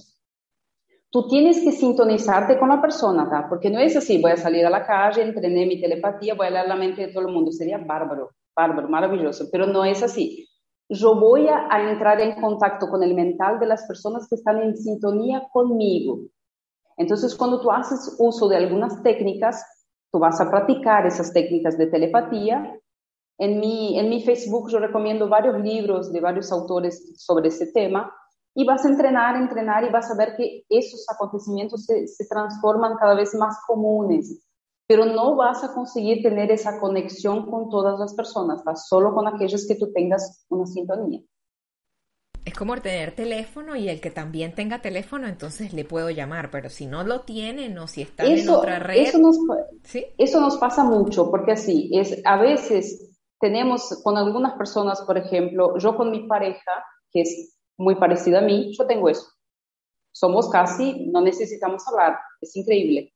tú 1.14 1.28
tienes 1.28 1.64
que 1.64 1.72
sintonizarte 1.72 2.58
con 2.58 2.70
la 2.70 2.82
persona, 2.82 3.30
¿tá? 3.30 3.46
Porque 3.48 3.70
no 3.70 3.78
es 3.78 3.96
así, 3.96 4.20
voy 4.20 4.32
a 4.32 4.38
salir 4.38 4.66
a 4.66 4.72
la 4.72 4.84
calle, 4.84 5.22
entrené 5.22 5.68
mi 5.68 5.80
telepatía, 5.80 6.34
voy 6.34 6.48
a 6.48 6.50
leer 6.50 6.68
la 6.68 6.76
mente 6.76 7.06
de 7.06 7.14
todo 7.14 7.28
el 7.28 7.32
mundo. 7.32 7.52
Sería 7.52 7.78
bárbaro, 7.78 8.32
bárbaro, 8.56 8.90
maravilloso, 8.90 9.46
pero 9.52 9.68
no 9.68 9.86
es 9.86 10.02
así. 10.02 10.50
Yo 10.90 11.14
voy 11.16 11.48
a, 11.48 11.68
a 11.70 11.88
entrar 11.88 12.20
en 12.20 12.42
contacto 12.42 12.90
con 12.90 13.04
el 13.04 13.14
mental 13.14 13.60
de 13.60 13.68
las 13.68 13.86
personas 13.86 14.28
que 14.28 14.36
están 14.36 14.60
en 14.64 14.76
sintonía 14.76 15.48
conmigo. 15.54 16.22
Entonces, 16.98 17.36
cuando 17.36 17.62
tú 17.62 17.70
haces 17.70 18.16
uso 18.18 18.50
de 18.50 18.58
algunas 18.58 19.04
técnicas, 19.04 19.64
tú 20.12 20.18
vas 20.18 20.42
a 20.42 20.50
practicar 20.50 21.06
esas 21.06 21.32
técnicas 21.32 21.78
de 21.78 21.88
telepatía. 21.88 22.76
En 23.38 23.60
mi, 23.60 24.00
en 24.00 24.10
mi 24.10 24.24
Facebook 24.24 24.72
yo 24.72 24.80
recomiendo 24.80 25.30
varios 25.30 25.60
libros 25.60 26.12
de 26.12 26.22
varios 26.22 26.52
autores 26.52 27.14
sobre 27.18 27.50
ese 27.50 27.72
tema 27.72 28.12
y 28.56 28.66
vas 28.66 28.86
a 28.86 28.90
entrenar, 28.90 29.36
entrenar 29.36 29.84
y 29.84 29.90
vas 29.90 30.12
a 30.12 30.16
ver 30.16 30.36
que 30.36 30.64
esos 30.70 31.06
acontecimientos 31.10 31.86
se, 31.86 32.08
se, 32.08 32.26
transforman 32.28 32.96
cada 32.98 33.16
vez 33.16 33.34
más 33.36 33.58
comunes, 33.66 34.44
pero 34.88 35.06
no 35.06 35.36
vas 35.36 35.64
a 35.64 35.74
conseguir 35.74 36.22
tener 36.22 36.52
esa 36.52 36.80
conexión 36.80 37.50
con 37.50 37.70
todas 37.70 38.00
las 38.00 38.14
personas, 38.14 38.64
¿va? 38.68 38.76
solo 38.76 39.14
con 39.14 39.28
aquellos 39.28 39.66
que 39.68 39.76
tú 39.76 39.92
tengas 39.92 40.46
una 40.50 40.68
sintonía. 40.68 41.22
Es 42.46 42.54
como 42.54 42.76
tener 42.82 43.16
teléfono 43.16 43.78
y 43.78 43.88
el 43.88 44.02
que 44.02 44.12
también 44.12 44.54
tenga 44.54 44.82
teléfono, 44.82 45.28
entonces 45.28 45.74
le 45.74 45.86
puedo 45.86 46.10
llamar, 46.10 46.52
pero 46.52 46.70
si 46.70 46.88
no 46.88 47.06
lo 47.06 47.22
tienen 47.22 47.78
o 47.78 47.88
si 47.88 48.02
está 48.02 48.26
en 48.26 48.50
otra 48.50 48.80
red. 48.80 48.98
Eso 48.98 49.18
nos, 49.18 49.38
¿sí? 49.84 50.06
eso 50.18 50.42
nos 50.42 50.58
pasa 50.58 50.84
mucho, 50.84 51.32
porque 51.32 51.54
así 51.54 51.90
es, 51.94 52.22
a 52.26 52.38
veces 52.38 53.14
tenemos 53.40 54.02
con 54.04 54.18
algunas 54.18 54.54
personas, 54.58 55.02
por 55.04 55.18
ejemplo, 55.18 55.78
yo 55.78 55.96
con 55.96 56.12
mi 56.12 56.28
pareja, 56.28 56.84
que 57.12 57.22
es 57.22 57.53
muy 57.78 57.96
parecida 57.96 58.40
a 58.40 58.42
mí, 58.42 58.74
yo 58.78 58.86
tengo 58.86 59.10
eso. 59.10 59.28
Somos 60.12 60.50
casi, 60.50 61.08
no 61.12 61.22
necesitamos 61.22 61.88
hablar, 61.88 62.18
es 62.42 62.56
increíble. 62.56 63.14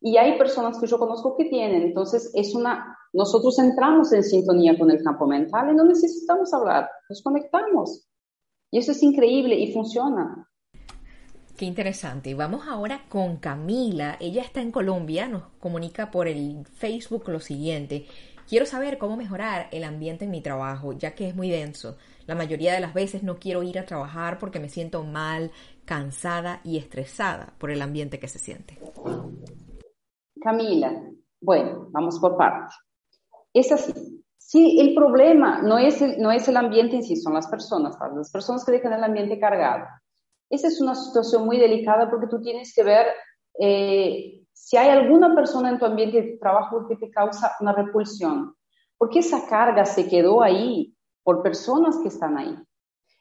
Y 0.00 0.16
hay 0.16 0.38
personas 0.38 0.78
que 0.78 0.86
yo 0.86 0.98
conozco 0.98 1.36
que 1.36 1.46
tienen, 1.46 1.82
entonces 1.82 2.30
es 2.34 2.54
una, 2.54 2.96
nosotros 3.12 3.58
entramos 3.58 4.12
en 4.12 4.22
sintonía 4.22 4.78
con 4.78 4.90
el 4.90 5.02
campo 5.02 5.26
mental 5.26 5.70
y 5.72 5.74
no 5.74 5.84
necesitamos 5.84 6.52
hablar, 6.54 6.88
nos 7.08 7.22
conectamos. 7.22 8.08
Y 8.70 8.78
eso 8.78 8.92
es 8.92 9.02
increíble 9.02 9.56
y 9.56 9.72
funciona. 9.72 10.48
Qué 11.56 11.64
interesante. 11.64 12.34
Vamos 12.34 12.68
ahora 12.68 13.06
con 13.08 13.38
Camila. 13.38 14.16
Ella 14.20 14.42
está 14.42 14.60
en 14.60 14.70
Colombia, 14.70 15.26
nos 15.26 15.42
comunica 15.58 16.12
por 16.12 16.28
el 16.28 16.64
Facebook 16.66 17.28
lo 17.28 17.40
siguiente. 17.40 18.06
Quiero 18.48 18.64
saber 18.64 18.96
cómo 18.96 19.14
mejorar 19.18 19.68
el 19.72 19.84
ambiente 19.84 20.24
en 20.24 20.30
mi 20.30 20.40
trabajo, 20.40 20.94
ya 20.94 21.14
que 21.14 21.28
es 21.28 21.36
muy 21.36 21.50
denso. 21.50 21.98
La 22.26 22.34
mayoría 22.34 22.72
de 22.72 22.80
las 22.80 22.94
veces 22.94 23.22
no 23.22 23.38
quiero 23.38 23.62
ir 23.62 23.78
a 23.78 23.84
trabajar 23.84 24.38
porque 24.38 24.58
me 24.58 24.70
siento 24.70 25.04
mal, 25.04 25.50
cansada 25.84 26.62
y 26.64 26.78
estresada 26.78 27.52
por 27.58 27.70
el 27.70 27.82
ambiente 27.82 28.18
que 28.18 28.26
se 28.26 28.38
siente. 28.38 28.78
Camila, 30.40 30.98
bueno, 31.42 31.88
vamos 31.90 32.18
por 32.18 32.38
partes. 32.38 32.74
Es 33.52 33.70
así. 33.70 33.92
Sí, 34.38 34.78
el 34.80 34.94
problema 34.94 35.60
no 35.60 35.76
es 35.76 36.00
el, 36.00 36.18
no 36.18 36.32
es 36.32 36.48
el 36.48 36.56
ambiente 36.56 36.96
en 36.96 37.02
sí, 37.02 37.16
son 37.16 37.34
las 37.34 37.48
personas, 37.48 37.98
las 38.16 38.32
personas 38.32 38.64
que 38.64 38.72
dejan 38.72 38.94
el 38.94 39.04
ambiente 39.04 39.38
cargado. 39.38 39.84
Esa 40.48 40.68
es 40.68 40.80
una 40.80 40.94
situación 40.94 41.44
muy 41.44 41.58
delicada 41.58 42.08
porque 42.08 42.28
tú 42.28 42.40
tienes 42.40 42.72
que 42.74 42.82
ver 42.82 43.08
eh, 43.60 44.37
si 44.60 44.76
hay 44.76 44.90
alguna 44.90 45.34
persona 45.34 45.70
en 45.70 45.78
tu 45.78 45.86
ambiente 45.86 46.20
de 46.20 46.36
trabajo 46.36 46.86
que 46.88 46.96
te 46.96 47.10
causa 47.10 47.52
una 47.60 47.72
repulsión. 47.72 48.54
Porque 48.98 49.20
esa 49.20 49.48
carga 49.48 49.84
se 49.84 50.08
quedó 50.08 50.42
ahí 50.42 50.94
por 51.22 51.42
personas 51.42 51.98
que 52.02 52.08
están 52.08 52.36
ahí. 52.36 52.54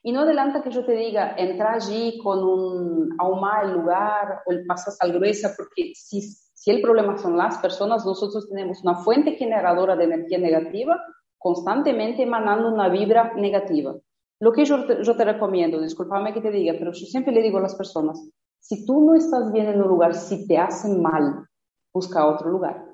Y 0.03 0.11
no 0.11 0.21
adelanta 0.21 0.63
que 0.63 0.71
yo 0.71 0.83
te 0.83 0.93
diga, 0.93 1.35
entra 1.37 1.73
allí 1.73 2.19
con 2.23 2.43
un 2.43 3.15
ahumar 3.19 3.65
el 3.65 3.73
lugar 3.73 4.41
o 4.45 4.51
el 4.51 4.65
pasas 4.65 4.97
al 4.99 5.13
gruesa, 5.13 5.53
porque 5.55 5.93
si, 5.95 6.21
si 6.21 6.71
el 6.71 6.81
problema 6.81 7.17
son 7.17 7.37
las 7.37 7.59
personas, 7.59 8.05
nosotros 8.05 8.49
tenemos 8.49 8.83
una 8.83 8.95
fuente 8.95 9.33
generadora 9.33 9.95
de 9.95 10.05
energía 10.05 10.39
negativa 10.39 10.99
constantemente 11.37 12.23
emanando 12.23 12.67
una 12.67 12.89
vibra 12.89 13.33
negativa. 13.35 13.95
Lo 14.39 14.51
que 14.51 14.65
yo 14.65 14.85
yo 15.01 15.15
te 15.15 15.23
recomiendo, 15.23 15.79
discúlpame 15.79 16.33
que 16.33 16.41
te 16.41 16.51
diga, 16.51 16.73
pero 16.77 16.91
yo 16.91 17.05
siempre 17.05 17.33
le 17.33 17.41
digo 17.41 17.59
a 17.59 17.61
las 17.61 17.75
personas, 17.75 18.27
si 18.59 18.85
tú 18.85 19.05
no 19.05 19.15
estás 19.15 19.51
bien 19.51 19.67
en 19.67 19.81
un 19.81 19.87
lugar, 19.87 20.13
si 20.15 20.47
te 20.47 20.57
hacen 20.57 21.01
mal, 21.01 21.47
busca 21.93 22.27
otro 22.27 22.49
lugar, 22.49 22.85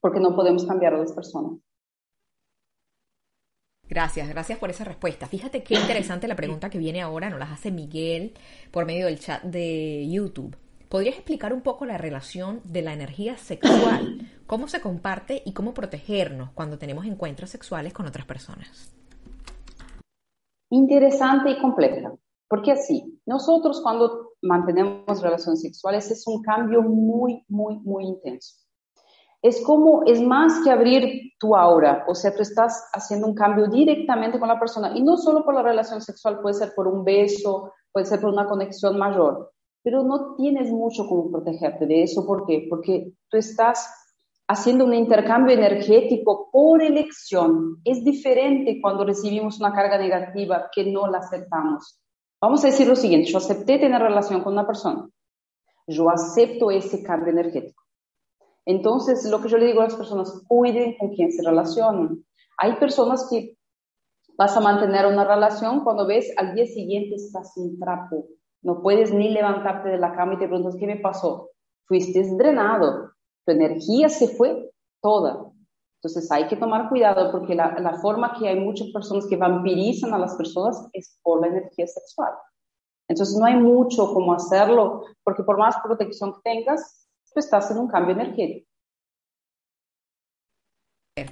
porque 0.00 0.20
no 0.20 0.34
podemos 0.34 0.64
cambiar 0.64 0.94
a 0.94 0.98
las 0.98 1.12
personas. 1.12 1.58
Gracias, 3.88 4.28
gracias 4.28 4.58
por 4.58 4.70
esa 4.70 4.84
respuesta. 4.84 5.26
Fíjate 5.26 5.62
qué 5.62 5.74
interesante 5.74 6.26
la 6.26 6.36
pregunta 6.36 6.70
que 6.70 6.78
viene 6.78 7.02
ahora, 7.02 7.28
nos 7.30 7.38
las 7.38 7.52
hace 7.52 7.70
Miguel 7.70 8.34
por 8.70 8.86
medio 8.86 9.06
del 9.06 9.20
chat 9.20 9.42
de 9.42 10.08
YouTube. 10.08 10.56
¿Podrías 10.88 11.16
explicar 11.16 11.52
un 11.52 11.60
poco 11.60 11.84
la 11.84 11.98
relación 11.98 12.60
de 12.64 12.82
la 12.82 12.92
energía 12.92 13.36
sexual? 13.36 14.30
¿Cómo 14.46 14.68
se 14.68 14.80
comparte 14.80 15.42
y 15.44 15.52
cómo 15.52 15.74
protegernos 15.74 16.50
cuando 16.52 16.78
tenemos 16.78 17.04
encuentros 17.04 17.50
sexuales 17.50 17.92
con 17.92 18.06
otras 18.06 18.26
personas? 18.26 18.94
Interesante 20.70 21.50
y 21.50 21.60
compleja, 21.60 22.14
porque 22.48 22.72
así, 22.72 23.20
nosotros 23.26 23.80
cuando 23.82 24.33
mantenemos 24.44 25.20
relaciones 25.20 25.60
sexuales 25.60 26.10
es 26.10 26.26
un 26.26 26.42
cambio 26.42 26.82
muy, 26.82 27.44
muy, 27.48 27.78
muy 27.80 28.04
intenso 28.04 28.64
es 29.44 29.60
como, 29.60 30.04
es 30.06 30.22
más 30.22 30.64
que 30.64 30.70
abrir 30.70 31.32
tu 31.38 31.54
aura, 31.54 32.06
o 32.08 32.14
sea, 32.14 32.34
tú 32.34 32.40
estás 32.40 32.88
haciendo 32.94 33.26
un 33.26 33.34
cambio 33.34 33.66
directamente 33.66 34.38
con 34.38 34.48
la 34.48 34.58
persona, 34.58 34.96
y 34.96 35.02
no 35.02 35.18
solo 35.18 35.44
por 35.44 35.52
la 35.52 35.60
relación 35.60 36.00
sexual, 36.00 36.40
puede 36.40 36.54
ser 36.54 36.72
por 36.74 36.88
un 36.88 37.04
beso, 37.04 37.70
puede 37.92 38.06
ser 38.06 38.22
por 38.22 38.30
una 38.30 38.48
conexión 38.48 38.96
mayor, 38.96 39.52
pero 39.82 40.02
no 40.02 40.34
tienes 40.36 40.70
mucho 40.70 41.06
como 41.06 41.30
protegerte 41.30 41.84
de 41.84 42.04
eso, 42.04 42.26
¿por 42.26 42.46
qué? 42.46 42.66
Porque 42.70 43.12
tú 43.28 43.36
estás 43.36 43.86
haciendo 44.48 44.86
un 44.86 44.94
intercambio 44.94 45.54
energético 45.54 46.48
por 46.50 46.82
elección. 46.82 47.82
Es 47.84 48.02
diferente 48.02 48.78
cuando 48.80 49.04
recibimos 49.04 49.60
una 49.60 49.74
carga 49.74 49.98
negativa 49.98 50.70
que 50.74 50.90
no 50.90 51.06
la 51.06 51.18
aceptamos. 51.18 52.00
Vamos 52.44 52.62
a 52.64 52.68
decir 52.68 52.86
lo 52.86 52.96
siguiente, 52.96 53.30
yo 53.30 53.38
acepté 53.38 53.78
tener 53.78 54.00
relación 54.00 54.42
con 54.42 54.52
una 54.52 54.66
persona, 54.66 55.08
yo 55.86 56.10
acepto 56.10 56.70
ese 56.70 57.02
cambio 57.02 57.32
energético 57.32 57.84
entonces, 58.66 59.24
lo 59.30 59.42
que 59.42 59.48
yo 59.48 59.58
le 59.58 59.66
digo 59.66 59.80
a 59.80 59.84
las 59.84 59.96
personas, 59.96 60.42
cuiden 60.48 60.96
con 60.98 61.10
quién 61.10 61.32
se 61.32 61.42
relacionan. 61.42 62.24
Hay 62.58 62.76
personas 62.76 63.28
que 63.30 63.56
vas 64.38 64.56
a 64.56 64.60
mantener 64.60 65.06
una 65.06 65.24
relación 65.24 65.84
cuando 65.84 66.06
ves 66.06 66.32
al 66.36 66.54
día 66.54 66.66
siguiente 66.66 67.16
estás 67.16 67.52
sin 67.52 67.78
trapo. 67.78 68.26
No 68.62 68.80
puedes 68.80 69.12
ni 69.12 69.28
levantarte 69.28 69.90
de 69.90 69.98
la 69.98 70.14
cama 70.14 70.34
y 70.34 70.38
te 70.38 70.48
preguntas, 70.48 70.76
¿qué 70.78 70.86
me 70.86 70.96
pasó? 70.96 71.50
Fuiste 71.86 72.22
drenado, 72.36 73.10
tu 73.44 73.52
energía 73.52 74.08
se 74.08 74.28
fue 74.28 74.70
toda. 75.02 75.52
Entonces 76.04 76.30
hay 76.30 76.46
que 76.48 76.56
tomar 76.56 76.90
cuidado 76.90 77.32
porque 77.32 77.54
la, 77.54 77.78
la 77.80 77.94
forma 77.94 78.36
que 78.38 78.46
hay 78.46 78.60
muchas 78.60 78.88
personas 78.88 79.26
que 79.26 79.36
vampirizan 79.36 80.12
a 80.12 80.18
las 80.18 80.34
personas 80.34 80.86
es 80.92 81.18
por 81.22 81.40
la 81.40 81.46
energía 81.46 81.86
sexual. 81.86 82.30
Entonces 83.08 83.34
no 83.38 83.46
hay 83.46 83.56
mucho 83.56 84.12
como 84.12 84.34
hacerlo 84.34 85.06
porque 85.22 85.42
por 85.42 85.56
más 85.56 85.76
protección 85.82 86.34
que 86.34 86.40
tengas, 86.44 87.08
tú 87.32 87.40
estás 87.40 87.70
en 87.70 87.78
un 87.78 87.88
cambio 87.88 88.12
energético. 88.12 88.68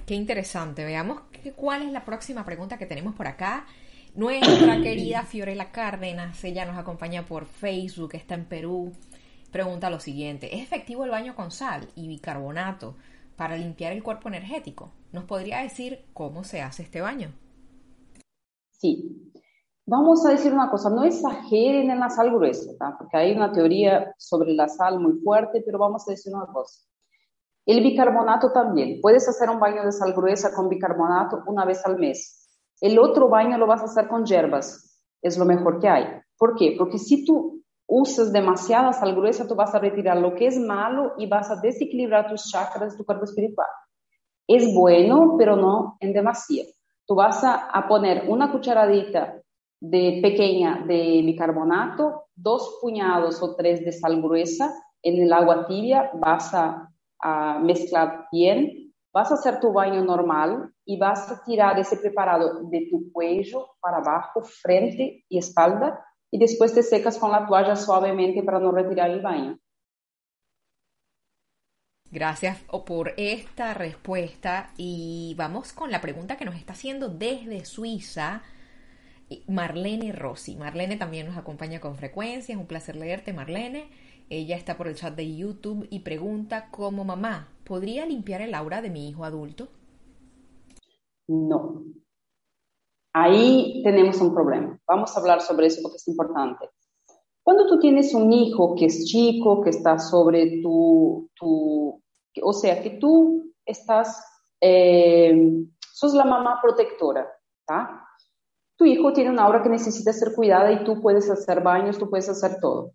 Qué 0.07 0.14
interesante. 0.14 0.87
Veamos 0.87 1.20
cuál 1.55 1.83
es 1.83 1.93
la 1.93 2.07
próxima 2.07 2.43
pregunta 2.47 2.79
que 2.79 2.87
tenemos 2.87 3.14
por 3.14 3.27
acá. 3.27 3.66
Nuestra 4.14 4.81
querida 4.83 5.25
Fiorella 5.25 5.70
Cárdenas, 5.70 6.43
ella 6.45 6.64
nos 6.64 6.79
acompaña 6.79 7.27
por 7.27 7.45
Facebook, 7.45 8.14
está 8.14 8.37
en 8.37 8.47
Perú. 8.47 8.91
Pregunta 9.51 9.91
lo 9.91 10.01
siguiente: 10.01 10.57
¿Es 10.57 10.62
efectivo 10.62 11.05
el 11.05 11.11
baño 11.11 11.35
con 11.35 11.51
sal 11.51 11.91
y 11.95 12.09
bicarbonato 12.09 12.97
para 13.37 13.57
limpiar 13.57 13.93
el 13.93 14.03
cuerpo 14.03 14.28
energético? 14.28 14.93
¿Nos 15.12 15.24
podría 15.24 15.61
decir 15.61 16.07
cómo 16.14 16.45
se 16.45 16.62
hace 16.62 16.83
este 16.83 17.01
baño? 17.01 17.33
Sí, 18.70 19.33
Vamos 19.85 20.24
a 20.24 20.30
decir 20.30 20.53
una 20.53 20.70
cosa, 20.70 20.91
no 20.91 21.03
exageren 21.03 21.91
en 21.91 21.99
la 21.99 22.09
sal 22.09 22.33
gruesa, 22.33 22.70
porque 22.97 23.16
hay 23.16 23.33
una 23.33 23.53
teoría 23.53 24.14
sobre 24.16 24.55
la 24.55 24.68
sal 24.68 25.01
muy 25.01 25.20
fuerte, 25.24 25.61
pero 25.66 25.76
vamos 25.78 26.07
a 26.07 26.12
decir 26.12 26.33
una 26.33 26.47
cosa. 26.47 26.85
El 27.66 27.83
bicarbonato 27.83 28.53
también. 28.53 29.01
Puedes 29.01 29.28
hacer 29.28 29.51
un 29.51 29.59
baño 29.59 29.85
de 29.85 29.91
sal 29.91 30.12
gruesa 30.12 30.55
con 30.55 30.68
bicarbonato 30.68 31.43
una 31.47 31.64
vez 31.64 31.85
al 31.85 31.99
mes. 31.99 32.49
El 32.80 32.99
otro 32.99 33.28
baño 33.28 33.59
lo 33.59 33.66
vas 33.66 33.83
a 33.83 33.87
hacer 33.87 34.07
con 34.07 34.24
hierbas. 34.24 35.01
Es 35.20 35.37
lo 35.37 35.45
mejor 35.45 35.80
que 35.80 35.89
hay. 35.89 36.07
¿Por 36.39 36.55
qué? 36.55 36.76
Porque 36.78 36.99
si 36.99 37.24
tú 37.24 37.61
usas 38.01 38.32
demasiada 38.32 38.93
sal 38.93 39.14
gruesa, 39.14 39.47
tú 39.47 39.55
vas 39.55 39.74
a 39.74 39.78
retirar 39.78 40.16
lo 40.16 40.34
que 40.34 40.47
es 40.47 40.59
malo 40.59 41.12
y 41.18 41.26
vas 41.26 41.51
a 41.51 41.57
desequilibrar 41.57 42.28
tus 42.28 42.51
chakras, 42.51 42.97
tu 42.97 43.05
cuerpo 43.05 43.24
espiritual. 43.24 43.68
Es 44.47 44.74
bueno, 44.74 45.36
pero 45.38 45.57
no 45.57 45.97
en 46.01 46.12
demasía. 46.12 46.64
Tú 47.07 47.14
vas 47.14 47.45
a, 47.45 47.68
a 47.70 47.86
poner 47.88 48.28
una 48.28 48.51
cucharadita 48.51 49.40
de 49.80 50.20
pequeña 50.22 50.84
de 50.86 51.22
bicarbonato, 51.24 52.26
dos 52.34 52.78
puñados 52.80 53.43
o 53.43 53.57
tres 53.57 53.84
de 53.84 53.93
sal 53.93 54.22
gruesa 54.22 54.72
en 55.03 55.20
el 55.20 55.32
agua 55.32 55.66
tibia, 55.66 56.11
vas 56.14 56.55
a, 56.55 56.88
mezclar 57.61 58.26
bien, 58.32 58.93
vas 59.12 59.30
a 59.30 59.34
hacer 59.34 59.61
tu 59.61 59.72
baño 59.72 60.03
normal 60.03 60.72
y 60.84 60.99
vas 60.99 61.30
a 61.30 61.45
tirar 61.45 61.78
ese 61.78 61.97
preparado 61.97 62.64
de 62.64 62.88
tu 62.90 63.12
cuello 63.12 63.68
para 63.80 63.99
abajo, 63.99 64.43
frente 64.43 65.24
y 65.28 65.38
espalda, 65.38 66.05
y 66.33 66.39
después 66.39 66.74
te 66.74 66.83
secas 66.83 67.18
con 67.18 67.30
la 67.30 67.47
toalla 67.47 67.76
suavemente 67.76 68.43
para 68.43 68.59
no 68.59 68.72
retirar 68.72 69.11
el 69.11 69.20
baño. 69.20 69.59
Gracias 72.11 72.59
por 72.87 73.12
esta 73.16 73.74
respuesta 73.74 74.72
y 74.76 75.35
vamos 75.37 75.72
con 75.72 75.91
la 75.91 76.01
pregunta 76.01 76.37
que 76.37 76.45
nos 76.45 76.57
está 76.57 76.72
haciendo 76.72 77.09
desde 77.09 77.64
Suiza 77.64 78.43
Marlene 79.47 80.12
Rossi. 80.12 80.57
Marlene 80.57 80.97
también 80.97 81.26
nos 81.26 81.37
acompaña 81.37 81.80
con 81.80 81.97
frecuencia, 81.97 82.55
es 82.55 82.61
un 82.61 82.66
placer 82.66 82.97
leerte, 82.97 83.33
Marlene. 83.33 83.89
Ella 84.28 84.57
está 84.57 84.76
por 84.76 84.89
el 84.89 84.95
chat 84.95 85.14
de 85.14 85.37
YouTube 85.37 85.87
y 85.91 86.01
pregunta, 86.01 86.68
como 86.70 87.05
mamá, 87.05 87.49
¿podría 87.64 88.07
limpiar 88.07 88.41
el 88.41 88.55
aura 88.55 88.80
de 88.80 88.91
mi 88.91 89.09
hijo 89.09 89.24
adulto? 89.24 89.68
No. 91.28 91.85
Ahí 93.12 93.82
tenemos 93.84 94.20
un 94.20 94.34
problema. 94.34 94.78
Vamos 94.86 95.14
a 95.14 95.20
hablar 95.20 95.40
sobre 95.40 95.66
eso 95.66 95.80
porque 95.82 95.96
es 95.96 96.08
importante. 96.08 96.70
Cuando 97.42 97.66
tú 97.66 97.78
tienes 97.78 98.14
un 98.14 98.32
hijo 98.32 98.74
que 98.74 98.86
es 98.86 99.04
chico, 99.04 99.62
que 99.62 99.70
está 99.70 99.98
sobre 99.98 100.60
tu, 100.62 101.28
tu 101.34 102.00
o 102.42 102.52
sea, 102.52 102.82
que 102.82 102.90
tú 102.90 103.52
estás, 103.66 104.24
eh, 104.60 105.34
sos 105.92 106.14
la 106.14 106.24
mamá 106.24 106.60
protectora, 106.62 107.28
¿está? 107.60 108.02
tu 108.82 108.86
hijo 108.86 109.12
tiene 109.12 109.30
una 109.30 109.44
aura 109.44 109.62
que 109.62 109.68
necesita 109.68 110.12
ser 110.12 110.34
cuidada 110.34 110.72
y 110.72 110.82
tú 110.82 111.00
puedes 111.00 111.30
hacer 111.30 111.62
baños, 111.62 111.98
tú 111.98 112.10
puedes 112.10 112.28
hacer 112.28 112.58
todo. 112.60 112.94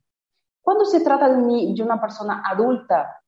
Cuando 0.62 0.84
se 0.84 1.00
trata 1.00 1.30
de 1.30 1.82
una 1.82 2.02
persona 2.02 2.44
adulta, 2.46 3.22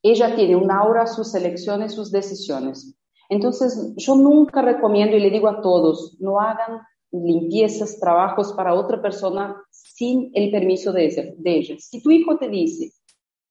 ella 0.00 0.36
tiene 0.36 0.54
un 0.54 0.70
aura, 0.70 1.08
sus 1.08 1.34
elecciones, 1.34 1.92
sus 1.92 2.12
decisiones. 2.12 2.96
Entonces, 3.32 3.94
yo 3.96 4.14
nunca 4.16 4.62
recomiendo 4.62 5.16
y 5.16 5.20
le 5.20 5.30
digo 5.30 5.48
a 5.48 5.60
todos, 5.60 6.16
no 6.20 6.40
hagan 6.40 6.80
limpiezas, 7.10 7.98
trabajos 8.00 8.52
para 8.54 8.74
otra 8.74 9.00
persona 9.00 9.56
sin 9.70 10.30
el 10.34 10.50
permiso 10.50 10.92
de, 10.92 11.34
de 11.36 11.56
ella. 11.56 11.76
Si 11.78 12.02
tu 12.02 12.10
hijo 12.10 12.38
te 12.38 12.48
dice, 12.48 12.92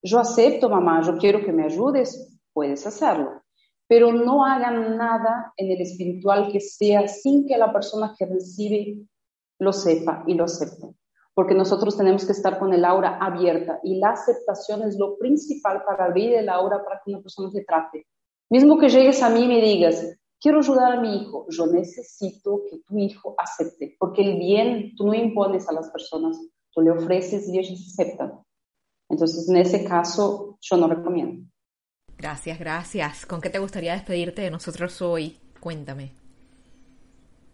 yo 0.04 0.20
acepto, 0.20 0.70
mamá, 0.70 1.02
yo 1.04 1.18
quiero 1.18 1.44
que 1.44 1.52
me 1.52 1.66
ayudes, 1.66 2.40
puedes 2.54 2.86
hacerlo 2.88 3.42
pero 3.92 4.14
no 4.14 4.46
hagan 4.46 4.96
nada 4.96 5.52
en 5.58 5.70
el 5.70 5.82
espiritual 5.82 6.50
que 6.50 6.62
sea 6.62 7.10
sin 7.10 7.46
que 7.46 7.58
la 7.58 7.74
persona 7.74 8.16
que 8.18 8.26
recibe 8.26 9.02
lo 9.60 9.74
sepa 9.74 10.24
y 10.28 10.34
lo 10.34 10.46
acepte. 10.46 10.96
Porque 11.34 11.56
nosotros 11.56 11.98
tenemos 11.98 12.26
que 12.26 12.32
estar 12.32 12.58
con 12.58 12.74
el 12.74 12.86
aura 12.86 13.18
abierta 13.18 13.82
y 13.84 14.00
la 14.00 14.12
aceptación 14.12 14.84
es 14.84 14.98
lo 14.98 15.18
principal 15.18 15.84
para 15.86 16.06
abrir 16.06 16.36
el 16.36 16.48
aura 16.48 16.82
para 16.86 17.02
que 17.04 17.12
una 17.12 17.22
persona 17.22 17.52
se 17.52 17.66
trate. 17.66 18.08
Mismo 18.52 18.78
que 18.78 18.90
llegues 18.90 19.24
a 19.24 19.30
mí 19.30 19.46
y 19.46 19.48
me 19.48 19.62
digas, 19.62 20.06
quiero 20.38 20.60
ayudar 20.60 20.92
a 20.92 21.00
mi 21.00 21.22
hijo, 21.22 21.46
yo 21.48 21.68
necesito 21.68 22.64
que 22.70 22.80
tu 22.86 22.98
hijo 22.98 23.34
acepte, 23.38 23.96
porque 23.98 24.24
el 24.24 24.38
bien 24.38 24.94
tú 24.98 25.06
no 25.06 25.14
impones 25.14 25.70
a 25.70 25.72
las 25.72 25.90
personas, 25.90 26.38
tú 26.74 26.82
le 26.82 26.92
ofreces 26.92 27.48
y 27.48 27.58
ellos 27.58 27.80
aceptan. 27.94 28.42
Entonces, 29.08 29.48
en 29.48 29.56
ese 29.56 29.86
caso, 29.86 30.58
yo 30.60 30.76
no 30.76 30.90
recomiendo. 30.90 31.50
Gracias, 32.18 32.60
gracias. 32.60 33.26
¿Con 33.26 33.40
qué 33.40 33.50
te 33.50 33.60
gustaría 33.60 33.94
despedirte 33.94 34.42
de 34.42 34.52
nosotros 34.52 35.02
hoy? 35.02 35.38
Cuéntame. 35.62 36.12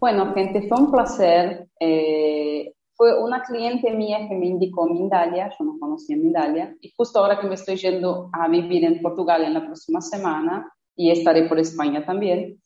Bueno, 0.00 0.34
gente, 0.34 0.66
fue 0.68 0.80
un 0.80 0.90
placer. 0.90 1.68
Eh, 1.78 2.72
fue 2.96 3.22
una 3.22 3.44
cliente 3.44 3.92
mía 3.92 4.26
que 4.28 4.34
me 4.34 4.46
indicó 4.46 4.88
Mindalia, 4.88 5.48
yo 5.56 5.64
no 5.64 5.78
conocía 5.78 6.16
Mindalia, 6.16 6.76
y 6.80 6.92
justo 6.96 7.20
ahora 7.20 7.38
que 7.40 7.46
me 7.46 7.54
estoy 7.54 7.76
yendo 7.76 8.30
a 8.32 8.48
vivir 8.48 8.84
en 8.84 9.00
Portugal 9.00 9.44
en 9.44 9.54
la 9.54 9.64
próxima 9.64 10.00
semana 10.00 10.68
y 10.98 11.10
estaré 11.10 11.48
por 11.48 11.58
España 11.58 12.04
también, 12.04 12.60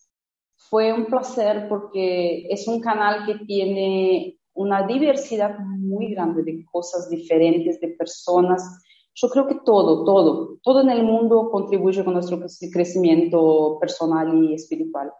fue 0.56 0.92
un 0.92 1.06
placer 1.06 1.68
porque 1.68 2.48
es 2.48 2.66
un 2.66 2.80
canal 2.80 3.26
que 3.26 3.44
tiene 3.44 4.38
una 4.54 4.84
diversidad 4.86 5.56
muy 5.60 6.14
grande 6.14 6.42
de 6.42 6.64
cosas 6.64 7.08
diferentes, 7.08 7.80
de 7.80 7.88
personas 7.88 8.82
yo 9.14 9.28
creo 9.28 9.46
que 9.46 9.56
todo, 9.64 10.04
todo, 10.04 10.58
todo 10.62 10.80
en 10.80 10.90
el 10.90 11.04
mundo 11.04 11.50
contribuye 11.50 12.04
con 12.04 12.14
nuestro 12.14 12.40
crecimiento 12.72 13.76
personal 13.78 14.42
y 14.42 14.54
espiritual. 14.54 15.12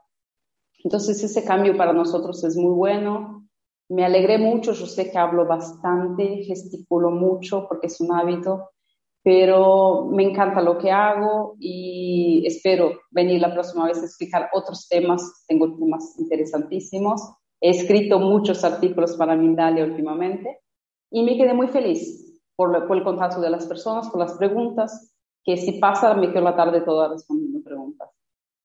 Entonces 0.83 1.23
ese 1.23 1.45
cambio 1.45 1.77
para 1.77 1.93
nosotros 1.93 2.43
es 2.45 2.57
muy 2.57 2.73
bueno. 2.73 3.47
Me 3.89 4.05
alegré 4.05 4.39
mucho, 4.39 4.73
yo 4.73 4.87
sé 4.87 5.11
que 5.11 5.19
hablo 5.19 5.47
bastante, 5.47 6.43
gesticulo 6.45 7.11
mucho 7.11 7.67
porque 7.69 7.89
es 7.89 8.01
un 8.01 8.13
hábito, 8.13 8.71
pero 9.23 10.07
me 10.07 10.25
encanta 10.25 10.61
lo 10.61 10.79
que 10.79 10.91
hago 10.91 11.55
y 11.61 12.45
espero 12.47 13.01
venir 13.11 13.41
la 13.41 13.53
próxima 13.53 13.87
vez 13.87 13.99
a 14.03 14.07
explicar 14.07 14.51
otros 14.53 14.89
temas. 14.89 15.45
Tengo 15.47 15.77
temas 15.77 16.17
interesantísimos. 16.19 17.21
He 17.61 17.71
escrito 17.71 18.19
muchos 18.19 18.65
artículos 18.65 19.17
para 19.17 19.37
Mindalia 19.37 19.85
últimamente 19.85 20.59
y 21.11 21.23
me 21.23 21.37
quedé 21.37 21.55
muy 21.55 21.69
feliz 21.69 22.41
por, 22.57 22.87
por 22.89 22.97
el 22.97 23.05
contacto 23.05 23.41
de 23.41 23.51
las 23.51 23.67
personas, 23.67 24.09
por 24.09 24.19
las 24.19 24.33
preguntas, 24.37 25.15
que 25.45 25.57
si 25.57 25.73
pasa 25.73 26.15
me 26.15 26.33
quedo 26.33 26.43
la 26.43 26.57
tarde 26.57 26.81
toda 26.81 27.09
respondiendo 27.09 27.63
preguntas. 27.63 28.11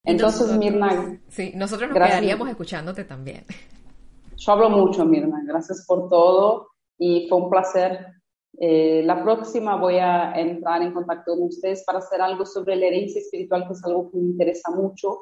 Entonces, 0.03 0.57
Mirna. 0.57 1.19
Sí, 1.27 1.51
nosotros 1.55 1.89
nos 1.89 1.97
quedaríamos 1.97 2.49
escuchándote 2.49 3.03
también. 3.03 3.45
Yo 4.37 4.51
hablo 4.53 4.69
mucho, 4.69 5.05
Mirna. 5.05 5.43
Gracias 5.45 5.85
por 5.85 6.09
todo 6.09 6.69
y 6.97 7.27
fue 7.27 7.37
un 7.37 7.49
placer. 7.49 8.05
Eh, 8.59 9.03
la 9.05 9.23
próxima 9.23 9.75
voy 9.75 9.97
a 9.97 10.33
entrar 10.33 10.81
en 10.81 10.91
contacto 10.91 11.35
con 11.35 11.43
ustedes 11.43 11.83
para 11.85 11.99
hacer 11.99 12.21
algo 12.21 12.45
sobre 12.45 12.75
la 12.75 12.87
herencia 12.87 13.21
espiritual, 13.21 13.65
que 13.67 13.73
es 13.73 13.83
algo 13.83 14.09
que 14.09 14.17
me 14.17 14.23
interesa 14.23 14.71
mucho. 14.71 15.19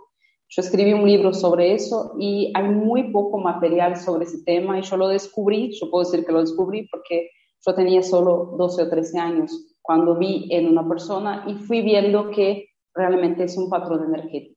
Yo 0.48 0.62
escribí 0.62 0.94
un 0.94 1.06
libro 1.06 1.34
sobre 1.34 1.74
eso 1.74 2.14
y 2.20 2.52
hay 2.56 2.70
muy 2.70 3.12
poco 3.12 3.40
material 3.40 3.98
sobre 3.98 4.26
ese 4.26 4.44
tema 4.44 4.80
y 4.80 4.84
yo 4.84 4.96
lo 4.96 5.08
descubrí, 5.10 5.72
yo 5.80 5.90
puedo 5.90 6.06
decir 6.06 6.26
que 6.26 6.32
lo 6.32 6.42
descubrí 6.42 6.88
porque 6.88 7.30
yo 7.66 7.74
tenía 7.74 8.04
solo 8.04 8.56
12 8.58 8.84
o 8.84 8.90
13 8.90 9.20
años 9.20 9.76
cuando 9.82 10.18
vi 10.18 10.48
en 10.52 10.68
una 10.68 10.88
persona 10.88 11.44
y 11.48 11.56
fui 11.56 11.82
viendo 11.82 12.30
que 12.30 12.70
realmente 12.94 13.44
es 13.44 13.58
un 13.58 13.70
patrón 13.70 14.06
energético. 14.06 14.56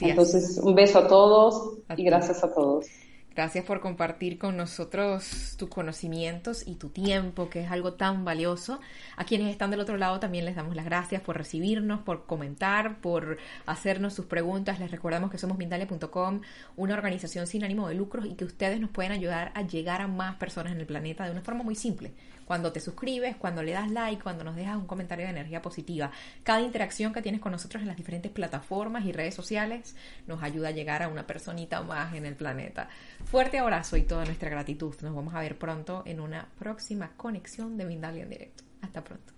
Entonces, 0.00 0.58
un 0.62 0.74
beso 0.74 0.98
a 1.00 1.08
todos 1.08 1.78
y 1.96 2.04
gracias 2.04 2.44
a 2.44 2.54
todos. 2.54 2.86
Gracias 3.34 3.64
por 3.64 3.80
compartir 3.80 4.36
con 4.36 4.56
nosotros 4.56 5.54
tus 5.56 5.68
conocimientos 5.68 6.66
y 6.66 6.74
tu 6.74 6.88
tiempo, 6.88 7.48
que 7.48 7.62
es 7.62 7.70
algo 7.70 7.92
tan 7.92 8.24
valioso. 8.24 8.80
A 9.16 9.24
quienes 9.24 9.50
están 9.50 9.70
del 9.70 9.78
otro 9.78 9.96
lado 9.96 10.18
también 10.18 10.44
les 10.44 10.56
damos 10.56 10.74
las 10.74 10.84
gracias 10.84 11.22
por 11.22 11.36
recibirnos, 11.36 12.00
por 12.00 12.26
comentar, 12.26 13.00
por 13.00 13.38
hacernos 13.64 14.14
sus 14.14 14.26
preguntas. 14.26 14.80
Les 14.80 14.90
recordamos 14.90 15.30
que 15.30 15.38
somos 15.38 15.56
Mindalia.com, 15.56 16.40
una 16.76 16.94
organización 16.94 17.46
sin 17.46 17.62
ánimo 17.62 17.88
de 17.88 17.94
lucros 17.94 18.26
y 18.26 18.34
que 18.34 18.44
ustedes 18.44 18.80
nos 18.80 18.90
pueden 18.90 19.12
ayudar 19.12 19.52
a 19.54 19.62
llegar 19.62 20.00
a 20.00 20.08
más 20.08 20.34
personas 20.36 20.72
en 20.72 20.80
el 20.80 20.86
planeta 20.86 21.24
de 21.24 21.30
una 21.30 21.42
forma 21.42 21.62
muy 21.62 21.76
simple 21.76 22.12
cuando 22.48 22.72
te 22.72 22.80
suscribes, 22.80 23.36
cuando 23.36 23.62
le 23.62 23.72
das 23.72 23.90
like, 23.90 24.22
cuando 24.22 24.42
nos 24.42 24.56
dejas 24.56 24.76
un 24.76 24.86
comentario 24.86 25.26
de 25.26 25.32
energía 25.32 25.60
positiva. 25.60 26.10
Cada 26.44 26.62
interacción 26.62 27.12
que 27.12 27.20
tienes 27.20 27.42
con 27.42 27.52
nosotros 27.52 27.82
en 27.82 27.88
las 27.88 27.98
diferentes 27.98 28.32
plataformas 28.32 29.04
y 29.04 29.12
redes 29.12 29.34
sociales 29.34 29.94
nos 30.26 30.42
ayuda 30.42 30.68
a 30.68 30.70
llegar 30.70 31.02
a 31.02 31.08
una 31.08 31.26
personita 31.26 31.82
más 31.82 32.14
en 32.14 32.24
el 32.24 32.36
planeta. 32.36 32.88
Fuerte 33.26 33.58
abrazo 33.58 33.98
y 33.98 34.02
toda 34.02 34.24
nuestra 34.24 34.48
gratitud. 34.48 34.94
Nos 35.02 35.14
vamos 35.14 35.34
a 35.34 35.40
ver 35.40 35.58
pronto 35.58 36.02
en 36.06 36.20
una 36.20 36.48
próxima 36.58 37.10
conexión 37.18 37.76
de 37.76 37.84
Mindalia 37.84 38.22
en 38.22 38.30
directo. 38.30 38.64
Hasta 38.80 39.04
pronto. 39.04 39.34